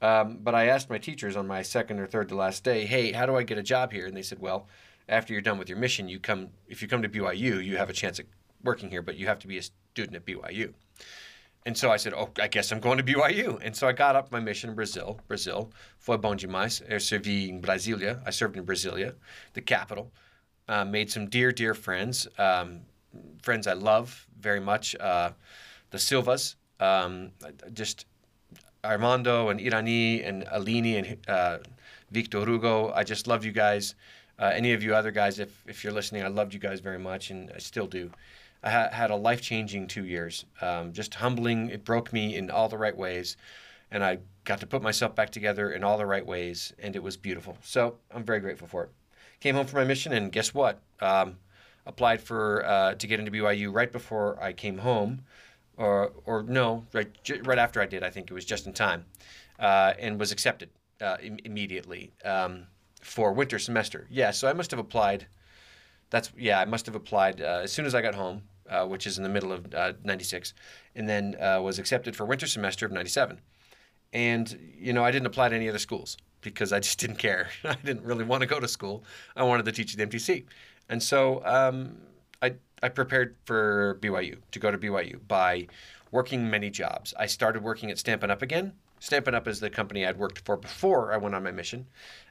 Um, 0.00 0.38
but 0.42 0.56
I 0.56 0.66
asked 0.66 0.90
my 0.90 0.98
teachers 0.98 1.36
on 1.36 1.46
my 1.46 1.62
second 1.62 2.00
or 2.00 2.08
third 2.08 2.28
to 2.30 2.34
last 2.34 2.64
day, 2.64 2.84
hey, 2.84 3.12
how 3.12 3.26
do 3.26 3.36
I 3.36 3.44
get 3.44 3.58
a 3.58 3.62
job 3.62 3.92
here? 3.92 4.06
And 4.06 4.16
they 4.16 4.22
said, 4.22 4.40
well, 4.40 4.66
after 5.08 5.32
you're 5.32 5.42
done 5.42 5.58
with 5.58 5.68
your 5.68 5.78
mission, 5.78 6.08
you 6.08 6.18
come 6.18 6.48
if 6.66 6.82
you 6.82 6.88
come 6.88 7.02
to 7.02 7.08
BYU, 7.08 7.64
you 7.64 7.76
have 7.76 7.90
a 7.90 7.92
chance 7.92 8.18
at 8.18 8.26
working 8.64 8.90
here, 8.90 9.02
but 9.02 9.16
you 9.16 9.26
have 9.28 9.38
to 9.40 9.46
be 9.46 9.58
a 9.58 9.62
student 9.62 10.16
at 10.16 10.26
BYU. 10.26 10.74
And 11.64 11.76
so 11.76 11.92
I 11.92 11.96
said, 11.96 12.12
oh, 12.12 12.28
I 12.40 12.48
guess 12.48 12.72
I'm 12.72 12.80
going 12.80 12.98
to 12.98 13.04
BYU. 13.04 13.60
And 13.62 13.74
so 13.74 13.86
I 13.86 13.92
got 13.92 14.16
up 14.16 14.32
my 14.32 14.40
mission 14.40 14.70
in 14.70 14.76
Brazil. 14.76 15.20
Brazil. 15.28 15.70
Foi 15.98 16.16
bom 16.16 16.34
demais. 16.34 16.82
Eu 16.88 16.98
servi 16.98 17.48
em 17.48 17.60
Brasília. 17.60 18.20
I 18.26 18.30
served 18.30 18.56
in 18.56 18.64
Brasilia, 18.64 19.14
the 19.54 19.60
capital. 19.60 20.10
Uh, 20.68 20.84
made 20.84 21.10
some 21.10 21.26
dear, 21.26 21.52
dear 21.52 21.74
friends. 21.74 22.26
Um, 22.38 22.80
friends 23.42 23.66
I 23.66 23.74
love 23.74 24.26
very 24.40 24.60
much. 24.60 24.96
Uh, 24.98 25.30
the 25.90 25.98
Silvas. 25.98 26.56
Um, 26.80 27.30
just 27.72 28.06
Armando 28.84 29.50
and 29.50 29.60
Irani 29.60 30.26
and 30.26 30.44
Alini 30.46 30.98
and 30.98 31.16
uh, 31.28 31.58
Victor 32.10 32.44
Hugo. 32.44 32.92
I 32.92 33.04
just 33.04 33.28
love 33.28 33.44
you 33.44 33.52
guys. 33.52 33.94
Uh, 34.38 34.50
any 34.52 34.72
of 34.72 34.82
you 34.82 34.94
other 34.94 35.12
guys, 35.12 35.38
if, 35.38 35.62
if 35.68 35.84
you're 35.84 35.92
listening, 35.92 36.24
I 36.24 36.28
loved 36.28 36.52
you 36.52 36.58
guys 36.58 36.80
very 36.80 36.98
much 36.98 37.30
and 37.30 37.52
I 37.54 37.58
still 37.58 37.86
do. 37.86 38.10
I 38.62 38.70
ha- 38.70 38.90
had 38.92 39.10
a 39.10 39.16
life 39.16 39.40
changing 39.40 39.88
two 39.88 40.04
years, 40.04 40.44
um, 40.60 40.92
just 40.92 41.14
humbling. 41.14 41.68
It 41.70 41.84
broke 41.84 42.12
me 42.12 42.36
in 42.36 42.50
all 42.50 42.68
the 42.68 42.78
right 42.78 42.96
ways, 42.96 43.36
and 43.90 44.04
I 44.04 44.18
got 44.44 44.60
to 44.60 44.66
put 44.66 44.82
myself 44.82 45.14
back 45.14 45.30
together 45.30 45.72
in 45.72 45.82
all 45.82 45.98
the 45.98 46.06
right 46.06 46.24
ways, 46.24 46.72
and 46.78 46.94
it 46.94 47.02
was 47.02 47.16
beautiful. 47.16 47.58
So 47.62 47.96
I'm 48.14 48.22
very 48.24 48.40
grateful 48.40 48.68
for 48.68 48.84
it. 48.84 48.90
Came 49.40 49.56
home 49.56 49.66
from 49.66 49.80
my 49.80 49.84
mission, 49.84 50.12
and 50.12 50.30
guess 50.30 50.54
what? 50.54 50.80
Um, 51.00 51.38
applied 51.86 52.22
for 52.22 52.64
uh, 52.64 52.94
to 52.94 53.06
get 53.08 53.18
into 53.18 53.32
BYU 53.32 53.74
right 53.74 53.90
before 53.90 54.40
I 54.40 54.52
came 54.52 54.78
home, 54.78 55.22
or 55.76 56.12
or 56.24 56.44
no, 56.44 56.86
right 56.92 57.10
right 57.44 57.58
after 57.58 57.80
I 57.80 57.86
did. 57.86 58.04
I 58.04 58.10
think 58.10 58.30
it 58.30 58.34
was 58.34 58.44
just 58.44 58.66
in 58.68 58.72
time, 58.72 59.06
uh, 59.58 59.94
and 59.98 60.20
was 60.20 60.30
accepted 60.30 60.70
uh, 61.00 61.16
Im- 61.20 61.40
immediately 61.44 62.12
um, 62.24 62.66
for 63.00 63.32
winter 63.32 63.58
semester. 63.58 64.06
Yeah, 64.08 64.30
so 64.30 64.46
I 64.46 64.52
must 64.52 64.70
have 64.70 64.78
applied. 64.78 65.26
That's 66.10 66.30
yeah, 66.38 66.60
I 66.60 66.64
must 66.64 66.86
have 66.86 66.94
applied 66.94 67.40
uh, 67.40 67.62
as 67.64 67.72
soon 67.72 67.86
as 67.86 67.94
I 67.96 68.02
got 68.02 68.14
home 68.14 68.42
uh, 68.72 68.86
which 68.86 69.06
is 69.06 69.18
in 69.18 69.22
the 69.22 69.28
middle 69.28 69.52
of 69.52 69.72
uh, 69.74 69.92
96, 70.02 70.54
and 70.94 71.08
then 71.08 71.36
uh, 71.40 71.60
was 71.62 71.78
accepted 71.78 72.16
for 72.16 72.24
winter 72.24 72.46
semester 72.46 72.86
of 72.86 72.92
97. 72.92 73.38
And, 74.12 74.58
you 74.78 74.92
know, 74.92 75.04
I 75.04 75.10
didn't 75.10 75.26
apply 75.26 75.50
to 75.50 75.54
any 75.54 75.68
other 75.68 75.78
schools 75.78 76.16
because 76.40 76.72
I 76.72 76.80
just 76.80 76.98
didn't 77.04 77.16
care. 77.16 77.50
I 77.64 77.76
didn't 77.84 78.04
really 78.04 78.24
want 78.24 78.40
to 78.40 78.46
go 78.46 78.58
to 78.58 78.68
school. 78.68 79.04
I 79.36 79.42
wanted 79.42 79.66
to 79.66 79.72
teach 79.72 79.98
at 79.98 80.08
MTC. 80.08 80.44
And 80.88 81.02
so 81.02 81.42
um, 81.44 81.98
I, 82.40 82.54
I 82.82 82.88
prepared 82.88 83.36
for 83.44 83.98
BYU, 84.00 84.38
to 84.50 84.58
go 84.58 84.70
to 84.70 84.78
BYU 84.78 85.20
by 85.28 85.68
working 86.10 86.48
many 86.48 86.70
jobs. 86.70 87.14
I 87.18 87.26
started 87.26 87.62
working 87.62 87.90
at 87.90 87.98
Stampin' 87.98 88.30
Up! 88.30 88.42
again. 88.42 88.72
Stampin' 89.00 89.34
Up! 89.34 89.46
is 89.48 89.60
the 89.60 89.70
company 89.70 90.06
I'd 90.06 90.18
worked 90.18 90.40
for 90.46 90.56
before 90.56 91.12
I 91.12 91.18
went 91.18 91.34
on 91.34 91.42
my 91.42 91.52
mission. 91.52 91.86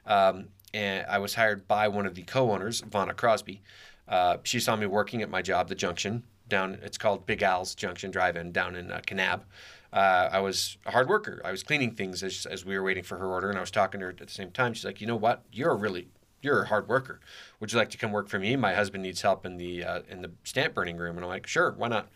Um, 0.06 0.48
and 0.74 1.06
I 1.08 1.18
was 1.18 1.34
hired 1.34 1.68
by 1.68 1.88
one 1.88 2.06
of 2.06 2.14
the 2.14 2.22
co-owners, 2.22 2.82
Vonna 2.82 3.16
Crosby. 3.16 3.62
Uh, 4.08 4.38
she 4.42 4.60
saw 4.60 4.76
me 4.76 4.86
working 4.86 5.22
at 5.22 5.30
my 5.30 5.42
job, 5.42 5.68
the 5.68 5.74
Junction, 5.74 6.22
down. 6.52 6.78
It's 6.82 6.98
called 6.98 7.26
Big 7.26 7.42
Al's 7.42 7.74
Junction 7.74 8.10
Drive-In 8.10 8.52
down 8.52 8.76
in 8.76 8.92
uh, 8.92 9.00
Kanab. 9.04 9.40
Uh, 9.92 10.28
I 10.30 10.38
was 10.38 10.76
a 10.86 10.90
hard 10.90 11.08
worker. 11.08 11.42
I 11.44 11.50
was 11.50 11.62
cleaning 11.62 11.94
things 11.94 12.22
as, 12.22 12.46
as 12.46 12.64
we 12.64 12.76
were 12.76 12.84
waiting 12.84 13.02
for 13.02 13.18
her 13.18 13.26
order, 13.26 13.48
and 13.48 13.58
I 13.58 13.60
was 13.60 13.70
talking 13.70 14.00
to 14.00 14.06
her 14.06 14.10
at 14.10 14.18
the 14.18 14.28
same 14.28 14.50
time. 14.50 14.72
She's 14.72 14.84
like, 14.84 15.00
"You 15.00 15.06
know 15.06 15.16
what? 15.16 15.42
You're 15.50 15.72
a 15.72 15.76
really 15.76 16.08
you're 16.40 16.62
a 16.62 16.66
hard 16.66 16.88
worker. 16.88 17.20
Would 17.60 17.72
you 17.72 17.78
like 17.78 17.90
to 17.90 17.98
come 17.98 18.12
work 18.12 18.28
for 18.28 18.38
me? 18.38 18.56
My 18.56 18.74
husband 18.74 19.02
needs 19.02 19.22
help 19.22 19.44
in 19.46 19.56
the 19.56 19.84
uh, 19.84 20.00
in 20.08 20.22
the 20.22 20.30
stamp 20.44 20.74
burning 20.74 20.96
room." 20.96 21.16
And 21.16 21.24
I'm 21.24 21.30
like, 21.30 21.46
"Sure, 21.46 21.72
why 21.72 21.88
not?" 21.88 22.08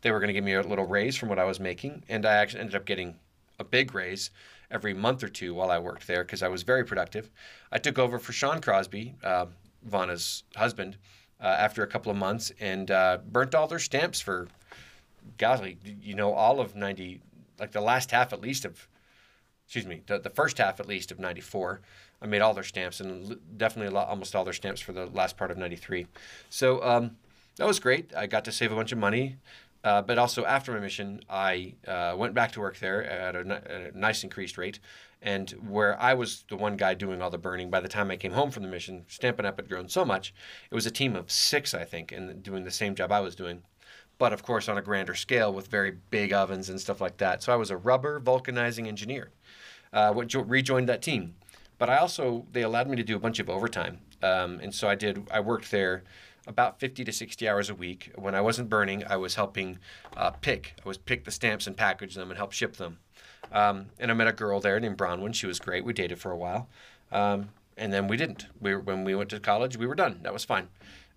They 0.00 0.10
were 0.10 0.18
going 0.18 0.28
to 0.28 0.34
give 0.34 0.44
me 0.44 0.54
a 0.54 0.62
little 0.62 0.86
raise 0.86 1.16
from 1.16 1.28
what 1.28 1.38
I 1.38 1.44
was 1.44 1.60
making, 1.60 2.02
and 2.08 2.26
I 2.26 2.34
actually 2.34 2.60
ended 2.60 2.74
up 2.74 2.84
getting 2.84 3.16
a 3.58 3.64
big 3.64 3.94
raise 3.94 4.30
every 4.70 4.94
month 4.94 5.22
or 5.22 5.28
two 5.28 5.54
while 5.54 5.70
I 5.70 5.78
worked 5.78 6.06
there 6.06 6.24
because 6.24 6.42
I 6.42 6.48
was 6.48 6.62
very 6.62 6.84
productive. 6.84 7.30
I 7.70 7.78
took 7.78 7.98
over 7.98 8.18
for 8.18 8.32
Sean 8.32 8.60
Crosby, 8.60 9.14
uh, 9.22 9.46
Vonna's 9.88 10.44
husband, 10.56 10.96
after 11.46 11.82
a 11.82 11.86
couple 11.86 12.10
of 12.10 12.16
months 12.16 12.52
and 12.60 12.90
uh, 12.90 13.18
burnt 13.30 13.54
all 13.54 13.66
their 13.66 13.78
stamps 13.78 14.20
for, 14.20 14.48
golly, 15.38 15.78
you 16.02 16.14
know, 16.14 16.32
all 16.32 16.60
of 16.60 16.76
90, 16.76 17.20
like 17.58 17.72
the 17.72 17.80
last 17.80 18.10
half 18.10 18.32
at 18.32 18.40
least 18.40 18.64
of, 18.64 18.88
excuse 19.66 19.86
me, 19.86 20.02
the, 20.06 20.18
the 20.18 20.30
first 20.30 20.58
half 20.58 20.80
at 20.80 20.86
least 20.86 21.10
of 21.10 21.18
94. 21.18 21.80
I 22.20 22.26
made 22.26 22.40
all 22.40 22.54
their 22.54 22.62
stamps 22.62 23.00
and 23.00 23.36
definitely 23.56 23.92
lot, 23.92 24.08
almost 24.08 24.36
all 24.36 24.44
their 24.44 24.52
stamps 24.52 24.80
for 24.80 24.92
the 24.92 25.06
last 25.06 25.36
part 25.36 25.50
of 25.50 25.58
93. 25.58 26.06
So 26.50 26.82
um, 26.84 27.16
that 27.56 27.66
was 27.66 27.80
great. 27.80 28.14
I 28.16 28.26
got 28.26 28.44
to 28.44 28.52
save 28.52 28.70
a 28.70 28.76
bunch 28.76 28.92
of 28.92 28.98
money. 28.98 29.36
Uh, 29.84 30.00
but 30.00 30.16
also 30.16 30.44
after 30.44 30.72
my 30.72 30.78
mission, 30.78 31.20
I 31.28 31.74
uh, 31.88 32.14
went 32.16 32.34
back 32.34 32.52
to 32.52 32.60
work 32.60 32.78
there 32.78 33.02
at 33.04 33.34
a, 33.34 33.90
a, 33.90 33.98
nice 33.98 34.22
increased 34.22 34.56
rate. 34.56 34.78
And 35.22 35.50
where 35.50 36.00
I 36.00 36.14
was 36.14 36.44
the 36.48 36.56
one 36.56 36.76
guy 36.76 36.94
doing 36.94 37.22
all 37.22 37.30
the 37.30 37.38
burning, 37.38 37.70
by 37.70 37.80
the 37.80 37.88
time 37.88 38.10
I 38.10 38.16
came 38.16 38.32
home 38.32 38.50
from 38.50 38.64
the 38.64 38.68
mission, 38.68 39.04
Stampin' 39.06 39.46
Up! 39.46 39.56
had 39.56 39.68
grown 39.68 39.88
so 39.88 40.04
much. 40.04 40.34
It 40.68 40.74
was 40.74 40.84
a 40.84 40.90
team 40.90 41.14
of 41.14 41.30
six, 41.30 41.74
I 41.74 41.84
think, 41.84 42.10
and 42.10 42.42
doing 42.42 42.64
the 42.64 42.72
same 42.72 42.96
job 42.96 43.12
I 43.12 43.20
was 43.20 43.36
doing. 43.36 43.62
But 44.18 44.32
of 44.32 44.42
course, 44.42 44.68
on 44.68 44.78
a 44.78 44.82
grander 44.82 45.14
scale 45.14 45.52
with 45.52 45.68
very 45.68 45.92
big 46.10 46.32
ovens 46.32 46.68
and 46.68 46.80
stuff 46.80 47.00
like 47.00 47.18
that. 47.18 47.42
So 47.42 47.52
I 47.52 47.56
was 47.56 47.70
a 47.70 47.76
rubber 47.76 48.20
vulcanizing 48.20 48.88
engineer. 48.88 49.30
Uh, 49.92 50.12
rejoined 50.14 50.88
that 50.88 51.02
team. 51.02 51.34
But 51.78 51.90
I 51.90 51.98
also, 51.98 52.46
they 52.52 52.62
allowed 52.62 52.88
me 52.88 52.96
to 52.96 53.02
do 53.02 53.16
a 53.16 53.18
bunch 53.18 53.38
of 53.38 53.50
overtime. 53.50 54.00
Um, 54.22 54.60
and 54.60 54.74
so 54.74 54.88
I 54.88 54.94
did, 54.94 55.28
I 55.32 55.40
worked 55.40 55.70
there 55.70 56.04
about 56.46 56.80
50 56.80 57.04
to 57.04 57.12
60 57.12 57.48
hours 57.48 57.70
a 57.70 57.74
week. 57.74 58.12
When 58.16 58.34
I 58.34 58.40
wasn't 58.40 58.68
burning, 58.68 59.04
I 59.06 59.16
was 59.16 59.34
helping 59.34 59.78
uh, 60.16 60.30
pick. 60.30 60.74
I 60.84 60.88
was 60.88 60.98
pick 60.98 61.24
the 61.24 61.30
stamps 61.30 61.66
and 61.66 61.76
package 61.76 62.14
them 62.14 62.30
and 62.30 62.38
help 62.38 62.52
ship 62.52 62.76
them. 62.76 62.98
Um, 63.52 63.86
and 63.98 64.10
I 64.10 64.14
met 64.14 64.28
a 64.28 64.32
girl 64.32 64.60
there 64.60 64.80
named 64.80 64.96
Bronwyn. 64.96 65.34
She 65.34 65.46
was 65.46 65.58
great. 65.58 65.84
We 65.84 65.92
dated 65.92 66.18
for 66.18 66.30
a 66.30 66.36
while. 66.36 66.68
Um, 67.10 67.50
and 67.76 67.92
then 67.92 68.08
we 68.08 68.16
didn't. 68.16 68.46
We 68.60 68.74
were, 68.74 68.80
when 68.80 69.04
we 69.04 69.14
went 69.14 69.30
to 69.30 69.40
college, 69.40 69.76
we 69.76 69.86
were 69.86 69.94
done. 69.94 70.20
That 70.22 70.32
was 70.32 70.44
fine. 70.44 70.68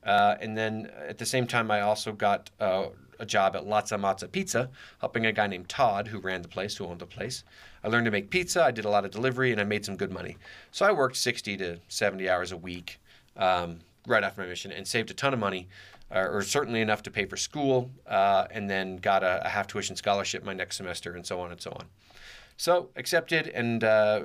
Uh, 0.03 0.35
and 0.39 0.57
then 0.57 0.91
at 1.07 1.17
the 1.17 1.25
same 1.25 1.47
time, 1.47 1.71
I 1.71 1.81
also 1.81 2.11
got 2.11 2.51
uh, 2.59 2.87
a 3.19 3.25
job 3.25 3.55
at 3.55 3.63
Latza 3.63 3.99
Matza 3.99 4.31
Pizza, 4.31 4.69
helping 4.99 5.25
a 5.25 5.31
guy 5.31 5.47
named 5.47 5.69
Todd 5.69 6.07
who 6.07 6.19
ran 6.19 6.41
the 6.41 6.47
place, 6.47 6.75
who 6.75 6.85
owned 6.85 6.99
the 6.99 7.05
place. 7.05 7.43
I 7.83 7.87
learned 7.87 8.05
to 8.05 8.11
make 8.11 8.29
pizza. 8.29 8.63
I 8.63 8.71
did 8.71 8.85
a 8.85 8.89
lot 8.89 9.05
of 9.05 9.11
delivery, 9.11 9.51
and 9.51 9.59
I 9.59 9.63
made 9.63 9.85
some 9.85 9.95
good 9.95 10.11
money. 10.11 10.37
So 10.71 10.85
I 10.85 10.91
worked 10.91 11.17
60 11.17 11.57
to 11.57 11.79
70 11.87 12.29
hours 12.29 12.51
a 12.51 12.57
week 12.57 12.99
um, 13.37 13.79
right 14.07 14.23
after 14.23 14.41
my 14.41 14.47
mission 14.47 14.71
and 14.71 14.87
saved 14.87 15.11
a 15.11 15.13
ton 15.13 15.33
of 15.33 15.39
money, 15.39 15.67
uh, 16.13 16.19
or 16.19 16.41
certainly 16.43 16.81
enough 16.81 17.01
to 17.03 17.11
pay 17.11 17.25
for 17.25 17.37
school, 17.37 17.89
uh, 18.07 18.45
and 18.51 18.69
then 18.69 18.97
got 18.97 19.23
a, 19.23 19.45
a 19.45 19.49
half 19.49 19.67
tuition 19.67 19.95
scholarship 19.95 20.43
my 20.43 20.53
next 20.53 20.77
semester, 20.77 21.15
and 21.15 21.25
so 21.25 21.39
on 21.39 21.51
and 21.51 21.61
so 21.61 21.71
on. 21.71 21.85
So 22.57 22.89
accepted 22.95 23.47
and 23.47 23.83
uh, 23.83 24.21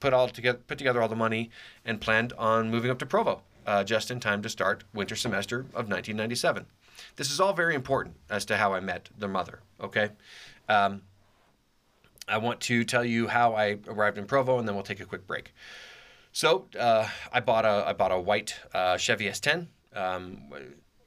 put 0.00 0.12
all 0.12 0.28
together, 0.28 0.58
put 0.66 0.78
together 0.78 1.02
all 1.02 1.08
the 1.08 1.16
money, 1.16 1.50
and 1.84 2.00
planned 2.00 2.32
on 2.34 2.70
moving 2.70 2.90
up 2.90 2.98
to 3.00 3.06
Provo 3.06 3.42
uh, 3.66 3.84
just 3.84 4.10
in 4.10 4.20
time 4.20 4.42
to 4.42 4.48
start 4.48 4.84
winter 4.92 5.16
semester 5.16 5.60
of 5.60 5.88
1997. 5.88 6.66
This 7.16 7.30
is 7.30 7.40
all 7.40 7.52
very 7.52 7.74
important 7.74 8.16
as 8.30 8.44
to 8.46 8.56
how 8.56 8.72
I 8.74 8.80
met 8.80 9.08
their 9.18 9.28
mother. 9.28 9.60
Okay. 9.80 10.10
Um, 10.68 11.02
I 12.28 12.38
want 12.38 12.60
to 12.62 12.84
tell 12.84 13.04
you 13.04 13.26
how 13.28 13.54
I 13.54 13.78
arrived 13.86 14.16
in 14.16 14.26
Provo, 14.26 14.58
and 14.58 14.66
then 14.66 14.74
we'll 14.74 14.84
take 14.84 15.00
a 15.00 15.04
quick 15.04 15.26
break. 15.26 15.52
So 16.32 16.66
uh, 16.78 17.08
I 17.32 17.40
bought 17.40 17.64
a 17.64 17.84
I 17.86 17.92
bought 17.92 18.12
a 18.12 18.18
white 18.18 18.58
uh, 18.72 18.96
Chevy 18.96 19.26
S10 19.26 19.66
um, 19.94 20.42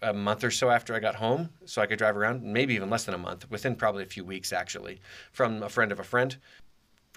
a 0.01 0.13
month 0.13 0.43
or 0.43 0.51
so 0.51 0.69
after 0.69 0.93
I 0.93 0.99
got 0.99 1.15
home, 1.15 1.49
so 1.65 1.81
I 1.81 1.85
could 1.85 1.97
drive 1.97 2.17
around. 2.17 2.43
Maybe 2.43 2.75
even 2.75 2.89
less 2.89 3.05
than 3.05 3.15
a 3.15 3.19
month, 3.19 3.49
within 3.49 3.75
probably 3.75 4.03
a 4.03 4.07
few 4.07 4.23
weeks 4.23 4.53
actually, 4.53 4.99
from 5.31 5.63
a 5.63 5.69
friend 5.69 5.91
of 5.91 5.99
a 5.99 6.03
friend, 6.03 6.37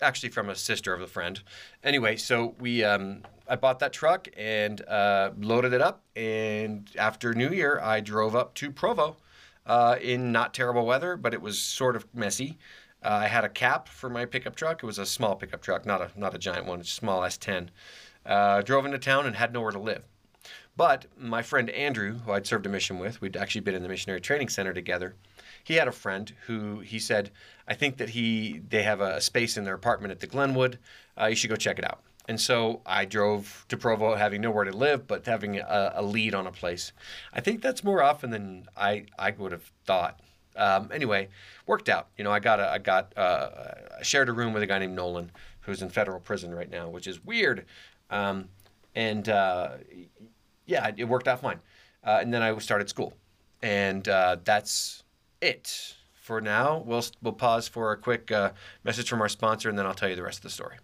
actually 0.03 0.31
from 0.31 0.49
a 0.49 0.55
sister 0.55 0.95
of 0.95 1.01
a 1.01 1.07
friend. 1.07 1.43
Anyway, 1.85 2.17
so 2.17 2.55
we 2.59 2.85
um, 2.85 3.23
I 3.49 3.57
bought 3.57 3.79
that 3.81 3.93
truck 3.93 4.29
and 4.37 4.81
uh, 4.89 5.31
loaded 5.39 5.73
it 5.73 5.81
up, 5.81 6.03
and 6.17 6.91
after 6.97 7.35
New 7.35 7.51
Year, 7.51 7.81
I 7.83 8.01
drove 8.01 8.35
up 8.35 8.55
to 8.55 8.71
Provo 8.71 9.17
uh, 9.67 9.97
in 10.01 10.33
not 10.33 10.55
terrible 10.55 10.87
weather, 10.87 11.17
but 11.17 11.35
it 11.35 11.43
was 11.43 11.59
sort 11.59 11.97
of 11.97 12.07
messy. 12.15 12.59
Uh, 13.03 13.21
I 13.23 13.29
had 13.29 13.45
a 13.45 13.49
cap 13.49 13.89
for 13.89 14.11
my 14.11 14.27
pickup 14.27 14.57
truck. 14.57 14.83
It 14.83 14.87
was 14.87 14.99
a 14.99 15.07
small 15.07 15.35
pickup 15.35 15.63
truck, 15.63 15.87
not 15.87 16.01
a 16.01 16.11
not 16.19 16.35
a 16.35 16.39
giant 16.39 16.67
one, 16.67 16.81
it's 16.81 16.91
a 16.91 16.95
small 16.95 17.21
S10. 17.23 17.69
Uh, 18.27 18.63
drove 18.63 18.85
into 18.85 18.99
town 18.99 19.27
and 19.27 19.37
had 19.37 19.53
nowhere 19.53 19.71
to 19.71 19.79
live. 19.79 20.05
But 20.81 21.05
my 21.19 21.43
friend 21.43 21.69
Andrew, 21.69 22.21
who 22.21 22.33
I'd 22.33 22.47
served 22.47 22.65
a 22.65 22.71
mission 22.71 22.99
with, 22.99 23.21
we'd 23.21 23.37
actually 23.37 23.61
been 23.61 23.75
in 23.75 23.83
the 23.83 23.89
missionary 23.91 24.23
training 24.23 24.49
center 24.49 24.73
together. 24.73 25.15
He 25.63 25.75
had 25.75 25.89
a 25.89 25.93
friend 25.93 26.33
who 26.47 26.79
he 26.81 26.99
said, 26.99 27.31
"I 27.69 27.75
think 27.75 27.99
that 27.99 28.09
he 28.09 28.63
they 28.67 28.83
have 28.83 29.03
a 29.03 29.21
space 29.21 29.59
in 29.59 29.65
their 29.65 29.75
apartment 29.75 30.11
at 30.11 30.21
the 30.21 30.27
Glenwood. 30.27 30.79
Uh, 31.21 31.27
you 31.27 31.37
should 31.37 31.51
go 31.51 31.57
check 31.57 31.79
it 31.79 31.85
out." 31.85 32.01
And 32.29 32.41
so 32.41 32.81
I 32.87 33.05
drove 33.05 33.67
to 33.69 33.77
Provo, 33.77 34.15
having 34.15 34.41
nowhere 34.41 34.65
to 34.65 34.73
live, 34.73 35.07
but 35.07 35.27
having 35.27 35.59
a, 35.59 35.93
a 35.97 36.03
lead 36.03 36.35
on 36.35 36.47
a 36.47 36.51
place. 36.51 36.93
I 37.31 37.43
think 37.43 37.61
that's 37.61 37.85
more 37.85 38.03
often 38.03 38.31
than 38.31 38.67
I 38.75 39.05
I 39.19 39.33
would 39.33 39.53
have 39.53 39.71
thought. 39.85 40.19
Um, 40.57 40.89
anyway, 40.95 41.29
worked 41.67 41.91
out. 41.91 42.09
You 42.17 42.25
know, 42.25 42.33
I 42.33 42.41
got 42.41 42.59
a, 42.59 42.71
I 42.71 42.79
got 42.79 43.13
uh, 43.19 43.51
I 43.99 44.03
shared 44.03 44.31
a 44.31 44.33
room 44.33 44.55
with 44.55 44.63
a 44.63 44.67
guy 44.67 44.79
named 44.79 44.97
Nolan 44.97 45.31
who's 45.61 45.83
in 45.83 45.91
federal 45.91 46.21
prison 46.21 46.55
right 46.55 46.71
now, 46.71 46.89
which 46.89 47.07
is 47.07 47.23
weird. 47.23 47.67
Um, 48.09 48.49
and 48.95 49.29
uh, 49.29 49.73
yeah, 50.71 50.91
it 50.97 51.05
worked 51.05 51.29
out 51.29 51.41
fine. 51.41 51.61
Uh, 52.05 52.19
and 52.23 52.33
then 52.33 52.43
I 52.43 52.57
started 52.59 52.89
school, 52.89 53.13
and 53.61 54.09
uh, 54.09 54.37
that's 54.45 55.03
it 55.43 55.97
for 56.15 56.41
now. 56.41 56.83
We'll 56.87 57.05
we'll 57.21 57.35
pause 57.35 57.69
for 57.69 57.93
a 57.93 57.97
quick 57.97 58.31
uh, 58.31 58.53
message 58.85 59.09
from 59.11 59.21
our 59.21 59.29
sponsor, 59.29 59.69
and 59.69 59.79
then 59.79 59.85
I'll 59.85 59.95
tell 59.95 60.09
you 60.09 60.17
the 60.17 60.23
rest 60.23 60.39
of 60.39 60.45
the 60.45 60.51
story. 60.51 60.77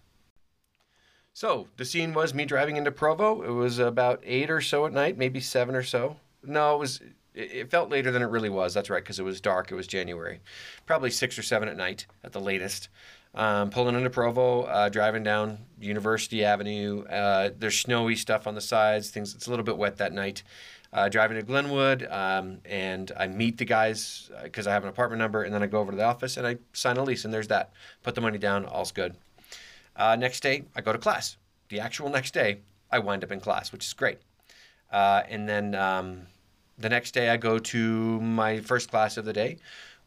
So 1.33 1.67
the 1.77 1.85
scene 1.85 2.13
was 2.13 2.33
me 2.33 2.45
driving 2.45 2.77
into 2.77 2.91
Provo. 2.91 3.41
It 3.41 3.51
was 3.51 3.79
about 3.79 4.21
eight 4.23 4.49
or 4.49 4.61
so 4.61 4.85
at 4.85 4.93
night, 4.93 5.17
maybe 5.17 5.39
seven 5.39 5.75
or 5.75 5.83
so. 5.83 6.17
No, 6.43 6.75
it 6.75 6.79
was 6.79 7.01
it 7.33 7.71
felt 7.71 7.89
later 7.89 8.11
than 8.11 8.21
it 8.21 8.25
really 8.25 8.49
was. 8.49 8.73
That's 8.73 8.89
right, 8.89 9.03
because 9.03 9.19
it 9.19 9.23
was 9.23 9.39
dark. 9.39 9.71
It 9.71 9.75
was 9.75 9.87
January, 9.87 10.41
probably 10.85 11.11
six 11.11 11.39
or 11.39 11.43
seven 11.43 11.69
at 11.69 11.77
night 11.77 12.05
at 12.23 12.33
the 12.33 12.41
latest. 12.41 12.89
Um, 13.35 13.69
pulling 13.69 13.95
into 13.95 14.09
Provo, 14.09 14.63
uh, 14.63 14.89
driving 14.89 15.23
down 15.23 15.59
University 15.79 16.43
Avenue. 16.43 17.03
Uh, 17.03 17.51
there's 17.57 17.79
snowy 17.79 18.15
stuff 18.15 18.47
on 18.47 18.55
the 18.55 18.61
sides. 18.61 19.09
Things. 19.09 19.35
It's 19.35 19.47
a 19.47 19.49
little 19.49 19.65
bit 19.65 19.77
wet 19.77 19.97
that 19.97 20.13
night. 20.13 20.43
Uh, 20.93 21.09
driving 21.09 21.37
to 21.37 21.43
Glenwood, 21.43 22.07
um, 22.09 22.59
and 22.63 23.11
I 23.17 23.27
meet 23.27 23.57
the 23.57 23.65
guys 23.65 24.31
because 24.41 24.65
uh, 24.65 24.69
I 24.69 24.73
have 24.73 24.83
an 24.83 24.89
apartment 24.89 25.19
number, 25.19 25.43
and 25.43 25.53
then 25.53 25.61
I 25.61 25.67
go 25.67 25.79
over 25.79 25.91
to 25.91 25.97
the 25.97 26.05
office 26.05 26.37
and 26.37 26.47
I 26.47 26.57
sign 26.71 26.95
a 26.97 27.03
lease, 27.03 27.25
and 27.25 27.33
there's 27.33 27.49
that. 27.49 27.71
Put 28.03 28.15
the 28.15 28.21
money 28.21 28.37
down. 28.37 28.65
All's 28.65 28.93
good. 28.93 29.13
Uh, 29.95 30.15
next 30.15 30.41
day, 30.41 30.63
I 30.75 30.81
go 30.81 30.93
to 30.93 30.97
class. 30.97 31.35
The 31.69 31.81
actual 31.81 32.09
next 32.09 32.33
day, 32.33 32.59
I 32.89 32.99
wind 32.99 33.23
up 33.23 33.31
in 33.31 33.41
class, 33.41 33.71
which 33.71 33.85
is 33.85 33.93
great. 33.93 34.19
Uh, 34.91 35.23
and 35.29 35.47
then. 35.47 35.75
Um, 35.75 36.27
the 36.77 36.89
next 36.89 37.13
day, 37.13 37.29
I 37.29 37.37
go 37.37 37.57
to 37.57 38.21
my 38.21 38.59
first 38.59 38.91
class 38.91 39.17
of 39.17 39.25
the 39.25 39.33
day, 39.33 39.57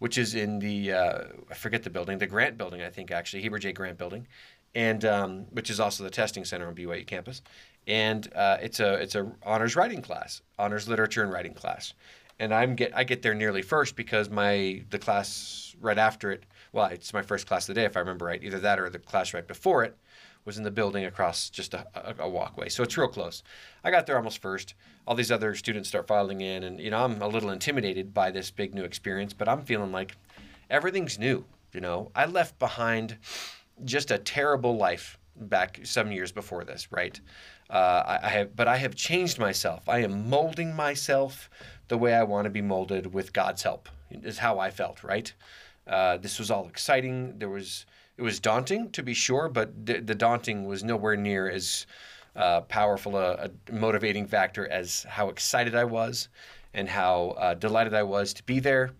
which 0.01 0.19
is 0.19 0.35
in 0.35 0.59
the 0.59 0.93
uh, 0.93 1.19
I 1.51 1.55
forget 1.55 1.85
the 1.85 1.91
building, 1.91 2.19
the 2.19 2.27
Grant 2.27 2.59
Building, 2.59 2.83
I 2.83 2.91
think 2.91 3.13
actually 3.13 3.43
Heber 3.43 3.59
J. 3.59 3.73
Grant 3.73 3.97
Building, 3.97 4.27
and 4.75 5.05
um, 5.05 5.47
which 5.53 5.71
is 5.71 5.79
also 5.79 6.03
the 6.03 6.11
testing 6.11 6.45
center 6.45 6.67
on 6.67 6.75
BYU 6.75 7.07
campus, 7.07 7.43
and 7.87 8.29
uh, 8.35 8.57
it's 8.61 8.81
a 8.81 8.95
it's 8.95 9.15
a 9.15 9.31
honors 9.45 9.77
writing 9.77 10.03
class, 10.03 10.43
honors 10.59 10.89
literature 10.89 11.23
and 11.23 11.31
writing 11.31 11.55
class, 11.55 11.93
and 12.39 12.53
I'm 12.53 12.75
get 12.75 12.97
I 12.97 13.05
get 13.05 13.23
there 13.23 13.35
nearly 13.35 13.63
first 13.63 13.95
because 13.95 14.31
my 14.31 14.83
the 14.91 14.99
class 14.99 15.77
right 15.81 15.99
after 15.99 16.33
it, 16.33 16.45
well, 16.73 16.87
it's 16.87 17.13
my 17.13 17.23
first 17.23 17.47
class 17.47 17.69
of 17.69 17.75
the 17.75 17.81
day 17.81 17.85
if 17.85 17.97
I 17.97 18.01
remember 18.01 18.25
right, 18.25 18.43
either 18.43 18.59
that 18.59 18.81
or 18.81 18.91
the 18.91 18.99
class 18.99 19.35
right 19.35 19.47
before 19.47 19.85
it 19.85 19.97
was 20.45 20.59
in 20.59 20.65
the 20.65 20.71
building 20.71 21.05
across 21.05 21.51
just 21.51 21.75
a, 21.75 21.87
a, 21.95 22.25
a, 22.25 22.29
walkway. 22.29 22.69
So 22.69 22.83
it's 22.83 22.97
real 22.97 23.09
close. 23.09 23.43
I 23.85 23.91
got 23.91 24.07
there 24.07 24.17
almost 24.17 24.41
first. 24.41 24.75
All 25.07 25.15
these 25.15 25.31
other 25.31 25.55
students 25.55 25.89
start 25.89 26.07
filing 26.07 26.41
in, 26.41 26.65
and 26.65 26.81
you 26.81 26.91
know 26.91 27.05
I'm 27.05 27.21
a 27.21 27.29
little 27.29 27.51
intimidated 27.51 28.15
by 28.15 28.31
this 28.31 28.51
big 28.51 28.75
new 28.75 28.85
experience, 28.85 29.33
but 29.33 29.49
I'm 29.49 29.63
feeling 29.63 29.93
like 29.93 30.17
everything's 30.71 31.19
new. 31.19 31.45
You 31.73 31.81
know, 31.81 32.11
I 32.15 32.27
left 32.27 32.59
behind 32.59 33.17
just 33.85 34.11
a 34.11 34.19
terrible 34.19 34.77
life 34.77 35.19
back 35.37 35.81
seven 35.85 36.13
years 36.13 36.33
before 36.33 36.65
this, 36.65 36.91
right? 36.91 37.19
Uh, 37.69 38.03
I, 38.07 38.19
I 38.23 38.29
have, 38.29 38.57
but 38.57 38.69
I 38.69 38.77
have 38.77 38.95
changed 38.95 39.39
myself. 39.39 39.89
I 39.89 40.01
am 40.01 40.29
molding 40.29 40.75
myself 40.75 41.49
the 41.89 41.99
way 41.99 42.15
I 42.15 42.23
want 42.25 42.47
to 42.47 42.51
be 42.51 42.63
molded 42.63 43.13
with 43.13 43.33
God's 43.33 43.63
help. 43.63 43.89
Is 44.11 44.39
how 44.39 44.59
I 44.59 44.71
felt, 44.71 45.05
right? 45.05 45.33
Uh, 45.87 46.17
this 46.17 46.39
was 46.39 46.51
all 46.51 46.67
exciting. 46.67 47.39
There 47.39 47.49
was 47.49 47.87
it 48.21 48.23
was 48.23 48.39
daunting 48.39 48.91
to 48.91 49.03
be 49.03 49.15
sure, 49.15 49.49
but 49.49 49.87
the, 49.87 50.15
daunting 50.15 50.67
was 50.67 50.85
nowhere 50.85 51.17
near 51.17 51.49
as 51.49 51.87
uh, 52.37 52.61
powerful 52.61 53.17
a, 53.17 53.49
a, 53.49 53.73
motivating 53.73 54.27
factor 54.27 54.69
as 54.69 55.05
how 55.09 55.31
excited 55.31 55.75
I 55.75 55.85
was 55.85 56.29
and 56.75 56.87
how 56.87 57.31
uh, 57.39 57.55
delighted 57.55 57.95
I 57.95 58.03
was 58.03 58.35
to 58.35 58.43
be 58.43 58.61
there. 58.61 58.91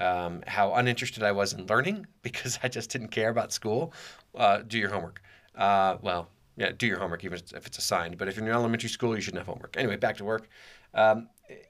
Um, 0.00 0.42
how 0.46 0.72
uninterested 0.72 1.22
I 1.22 1.32
was 1.32 1.52
in 1.52 1.66
learning 1.66 2.06
because 2.22 2.58
I 2.62 2.68
just 2.68 2.88
didn't 2.88 3.08
care 3.08 3.28
about 3.28 3.52
school. 3.52 3.92
Uh, 4.34 4.62
do 4.66 4.78
your 4.78 4.88
homework. 4.88 5.20
Uh, 5.54 5.98
well, 6.00 6.30
yeah, 6.56 6.72
do 6.72 6.86
your 6.86 6.98
homework 6.98 7.22
even 7.22 7.38
if 7.54 7.66
it's 7.66 7.76
assigned. 7.76 8.16
But 8.16 8.28
if 8.28 8.36
you're 8.36 8.46
in 8.46 8.50
elementary 8.50 8.88
school, 8.88 9.14
you 9.14 9.20
shouldn't 9.20 9.40
have 9.40 9.46
homework. 9.46 9.76
Anyway, 9.76 9.96
back 9.96 10.16
to 10.16 10.24
work. 10.24 10.48
Um, 10.94 11.28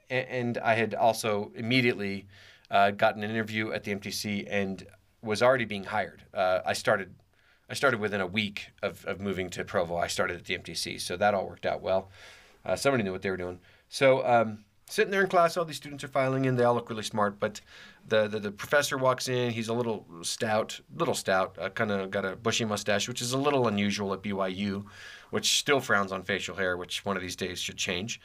and 0.09 0.59
I 0.59 0.75
had 0.75 0.95
also 0.95 1.51
immediately 1.57 2.29
uh, 2.71 2.93
gotten 2.93 3.25
an 3.25 3.31
interview 3.31 3.73
at 3.73 3.83
the 3.83 3.93
MTC 3.97 4.47
and 4.49 4.87
was 5.25 5.43
already 5.43 5.65
being 5.65 5.85
hired. 5.85 6.23
Uh, 6.33 6.61
I 6.65 6.73
started 6.73 7.15
I 7.69 7.75
started 7.75 7.99
within 7.99 8.21
a 8.21 8.27
week 8.27 8.69
of, 8.83 9.05
of 9.07 9.21
moving 9.21 9.49
to 9.51 9.65
Provo. 9.65 9.97
I 9.97 10.07
started 10.07 10.37
at 10.37 10.45
the 10.45 10.59
MTC, 10.59 11.01
so 11.01 11.17
that 11.17 11.33
all 11.33 11.49
worked 11.49 11.65
out 11.65 11.81
well. 11.81 12.11
Uh, 12.65 12.77
somebody 12.77 13.03
knew 13.03 13.13
what 13.13 13.23
they 13.23 13.31
were 13.31 13.39
doing. 13.39 13.59
So 13.89 14.25
um, 14.27 14.65
sitting 14.87 15.11
there 15.11 15.23
in 15.23 15.29
class, 15.29 15.57
all 15.57 15.65
these 15.65 15.77
students 15.77 16.05
are 16.05 16.09
filing 16.09 16.45
in. 16.45 16.57
They 16.57 16.65
all 16.65 16.75
look 16.75 16.91
really 16.91 17.03
smart, 17.03 17.41
but 17.41 17.61
the 18.07 18.29
the, 18.29 18.39
the 18.39 18.51
professor 18.51 18.99
walks 18.99 19.29
in. 19.29 19.51
He's 19.51 19.69
a 19.69 19.75
little 19.75 20.07
stout, 20.23 20.81
little 20.95 21.15
stout, 21.15 21.57
uh, 21.61 21.71
kind 21.71 21.91
of 21.91 22.11
got 22.11 22.25
a 22.25 22.37
bushy 22.37 22.65
mustache, 22.65 23.09
which 23.09 23.23
is 23.23 23.33
a 23.33 23.39
little 23.39 23.67
unusual 23.67 24.13
at 24.13 24.23
BYU, 24.23 24.85
which 25.31 25.59
still 25.59 25.81
frowns 25.81 26.13
on 26.13 26.23
facial 26.23 26.57
hair, 26.57 26.77
which 26.77 27.05
one 27.05 27.17
of 27.17 27.23
these 27.23 27.37
days 27.37 27.59
should 27.59 27.77
change. 27.77 28.21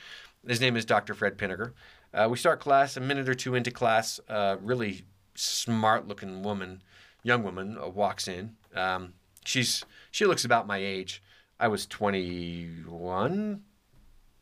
His 0.48 0.62
name 0.62 0.78
is 0.78 0.86
Dr. 0.86 1.14
Fred 1.14 1.38
Pinniger. 1.38 1.74
Uh, 2.14 2.28
we 2.30 2.38
start 2.38 2.60
class 2.60 2.98
a 2.98 3.02
minute 3.02 3.30
or 3.30 3.36
two 3.36 3.56
into 3.56 3.72
class. 3.72 4.20
Uh, 4.28 4.58
really 4.62 5.04
smart 5.36 6.08
looking 6.08 6.44
woman 6.44 6.82
young 7.24 7.44
woman 7.44 7.78
uh, 7.78 7.88
walks 7.88 8.28
in. 8.28 8.56
Um, 8.76 9.14
she's 9.46 9.84
she 10.12 10.26
looks 10.26 10.46
about 10.46 10.68
my 10.68 10.78
age. 10.78 11.22
I 11.60 11.68
was 11.68 11.86
21, 11.86 13.62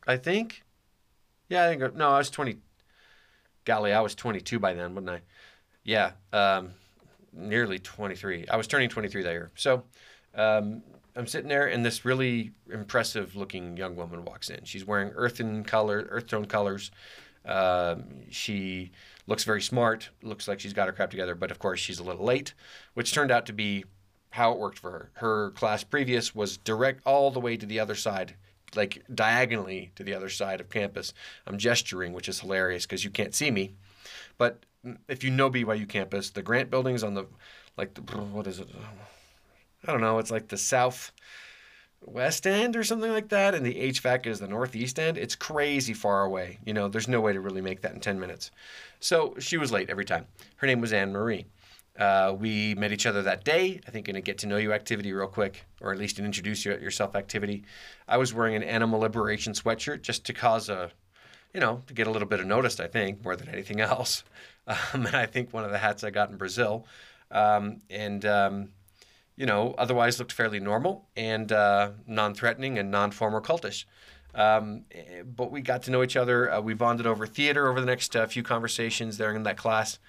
I 0.06 0.16
think. 0.16 0.62
Yeah, 1.48 1.64
I 1.64 1.68
think 1.76 1.96
no, 1.96 2.10
I 2.10 2.18
was 2.18 2.30
20. 2.30 2.58
Golly, 3.64 3.92
I 3.92 4.00
was 4.00 4.14
22 4.14 4.58
by 4.58 4.74
then, 4.74 4.94
wasn't 4.94 5.10
I? 5.10 5.20
Yeah, 5.84 6.12
um, 6.32 6.70
nearly 7.32 7.78
23. 7.78 8.46
I 8.48 8.56
was 8.56 8.66
turning 8.66 8.88
23 8.88 9.22
that 9.22 9.30
year. 9.30 9.50
So 9.56 9.84
um, 10.34 10.82
I'm 11.16 11.26
sitting 11.26 11.48
there, 11.48 11.66
and 11.66 11.84
this 11.84 12.04
really 12.04 12.52
impressive 12.72 13.34
looking 13.34 13.76
young 13.76 13.96
woman 13.96 14.24
walks 14.24 14.50
in. 14.50 14.64
She's 14.64 14.84
wearing 14.84 15.10
earth 15.14 15.40
and 15.40 15.66
color, 15.66 16.06
earth 16.10 16.28
tone 16.28 16.44
colors. 16.44 16.90
Um, 17.48 18.30
she 18.30 18.92
looks 19.26 19.44
very 19.44 19.62
smart, 19.62 20.10
looks 20.22 20.46
like 20.46 20.60
she's 20.60 20.72
got 20.72 20.86
her 20.86 20.92
crap 20.92 21.10
together, 21.10 21.34
but 21.34 21.50
of 21.50 21.58
course 21.58 21.80
she's 21.80 21.98
a 21.98 22.04
little 22.04 22.24
late, 22.24 22.54
which 22.94 23.12
turned 23.12 23.30
out 23.30 23.46
to 23.46 23.52
be 23.52 23.84
how 24.30 24.52
it 24.52 24.58
worked 24.58 24.78
for 24.78 24.90
her. 24.90 25.10
Her 25.14 25.50
class 25.52 25.82
previous 25.82 26.34
was 26.34 26.58
direct 26.58 27.00
all 27.06 27.30
the 27.30 27.40
way 27.40 27.56
to 27.56 27.66
the 27.66 27.80
other 27.80 27.94
side, 27.94 28.34
like 28.76 29.02
diagonally 29.14 29.92
to 29.96 30.04
the 30.04 30.14
other 30.14 30.28
side 30.28 30.60
of 30.60 30.68
campus. 30.68 31.14
I'm 31.46 31.58
gesturing, 31.58 32.12
which 32.12 32.28
is 32.28 32.40
hilarious 32.40 32.84
because 32.84 33.04
you 33.04 33.10
can't 33.10 33.34
see 33.34 33.50
me. 33.50 33.74
But 34.36 34.64
if 35.08 35.24
you 35.24 35.30
know 35.30 35.50
BYU 35.50 35.88
campus, 35.88 36.30
the 36.30 36.42
Grant 36.42 36.70
building 36.70 36.94
is 36.94 37.02
on 37.02 37.14
the, 37.14 37.26
like, 37.76 37.94
the, 37.94 38.02
what 38.02 38.46
is 38.46 38.60
it? 38.60 38.68
I 39.86 39.92
don't 39.92 40.00
know. 40.00 40.18
It's 40.18 40.30
like 40.30 40.48
the 40.48 40.58
south 40.58 41.12
west 42.04 42.46
end 42.46 42.76
or 42.76 42.84
something 42.84 43.12
like 43.12 43.28
that, 43.28 43.54
and 43.54 43.64
the 43.64 43.74
HFAC 43.74 44.26
is 44.26 44.40
the 44.40 44.48
northeast 44.48 44.98
end. 44.98 45.18
It's 45.18 45.34
crazy 45.34 45.94
far 45.94 46.24
away. 46.24 46.58
You 46.64 46.72
know, 46.74 46.88
there's 46.88 47.08
no 47.08 47.20
way 47.20 47.32
to 47.32 47.40
really 47.40 47.60
make 47.60 47.80
that 47.82 47.92
in 47.92 48.00
10 48.00 48.18
minutes. 48.18 48.50
So 49.00 49.34
she 49.38 49.56
was 49.56 49.72
late 49.72 49.90
every 49.90 50.04
time. 50.04 50.26
Her 50.56 50.66
name 50.66 50.80
was 50.80 50.92
Anne 50.92 51.12
Marie. 51.12 51.46
Uh, 51.98 52.34
we 52.38 52.76
met 52.76 52.92
each 52.92 53.06
other 53.06 53.22
that 53.22 53.44
day. 53.44 53.80
I 53.86 53.90
think 53.90 54.08
in 54.08 54.14
a 54.16 54.20
get 54.20 54.38
to 54.38 54.46
know 54.46 54.56
you 54.56 54.72
activity, 54.72 55.12
real 55.12 55.26
quick, 55.26 55.64
or 55.80 55.92
at 55.92 55.98
least 55.98 56.18
an 56.18 56.24
introduce 56.24 56.64
yourself 56.64 57.16
activity. 57.16 57.64
I 58.06 58.18
was 58.18 58.32
wearing 58.32 58.54
an 58.54 58.62
animal 58.62 59.00
liberation 59.00 59.52
sweatshirt 59.52 60.02
just 60.02 60.24
to 60.26 60.32
cause 60.32 60.68
a, 60.68 60.92
you 61.52 61.58
know, 61.60 61.82
to 61.88 61.94
get 61.94 62.06
a 62.06 62.10
little 62.10 62.28
bit 62.28 62.38
of 62.38 62.46
notice. 62.46 62.78
I 62.78 62.86
think 62.86 63.24
more 63.24 63.34
than 63.34 63.48
anything 63.48 63.80
else. 63.82 64.22
Um, 64.68 65.06
and 65.06 65.16
I 65.16 65.26
think 65.26 65.52
one 65.52 65.64
of 65.64 65.72
the 65.72 65.78
hats 65.78 66.04
I 66.04 66.10
got 66.10 66.30
in 66.30 66.36
Brazil, 66.36 66.86
um, 67.32 67.80
and 67.90 68.24
um, 68.24 68.68
you 69.38 69.46
know, 69.46 69.72
otherwise 69.78 70.18
looked 70.18 70.32
fairly 70.32 70.58
normal 70.58 71.06
and 71.16 71.52
uh, 71.52 71.92
non-threatening 72.08 72.76
and 72.76 72.90
non-former 72.90 73.40
cultish. 73.40 73.84
Um, 74.34 74.84
but 75.24 75.52
we 75.52 75.62
got 75.62 75.84
to 75.84 75.92
know 75.92 76.02
each 76.02 76.16
other. 76.16 76.52
Uh, 76.52 76.60
we 76.60 76.74
bonded 76.74 77.06
over 77.06 77.24
theater 77.26 77.68
over 77.68 77.80
the 77.80 77.86
next 77.86 78.16
uh, 78.16 78.26
few 78.26 78.42
conversations 78.42 79.16
there 79.16 79.32
in 79.34 79.44
that 79.44 79.56
class, 79.56 80.00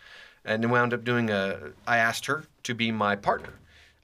and 0.44 0.64
then 0.64 0.72
wound 0.72 0.94
up 0.94 1.04
doing 1.04 1.30
a. 1.30 1.72
I 1.88 1.98
asked 1.98 2.26
her 2.26 2.46
to 2.64 2.74
be 2.74 2.92
my 2.92 3.16
partner 3.16 3.54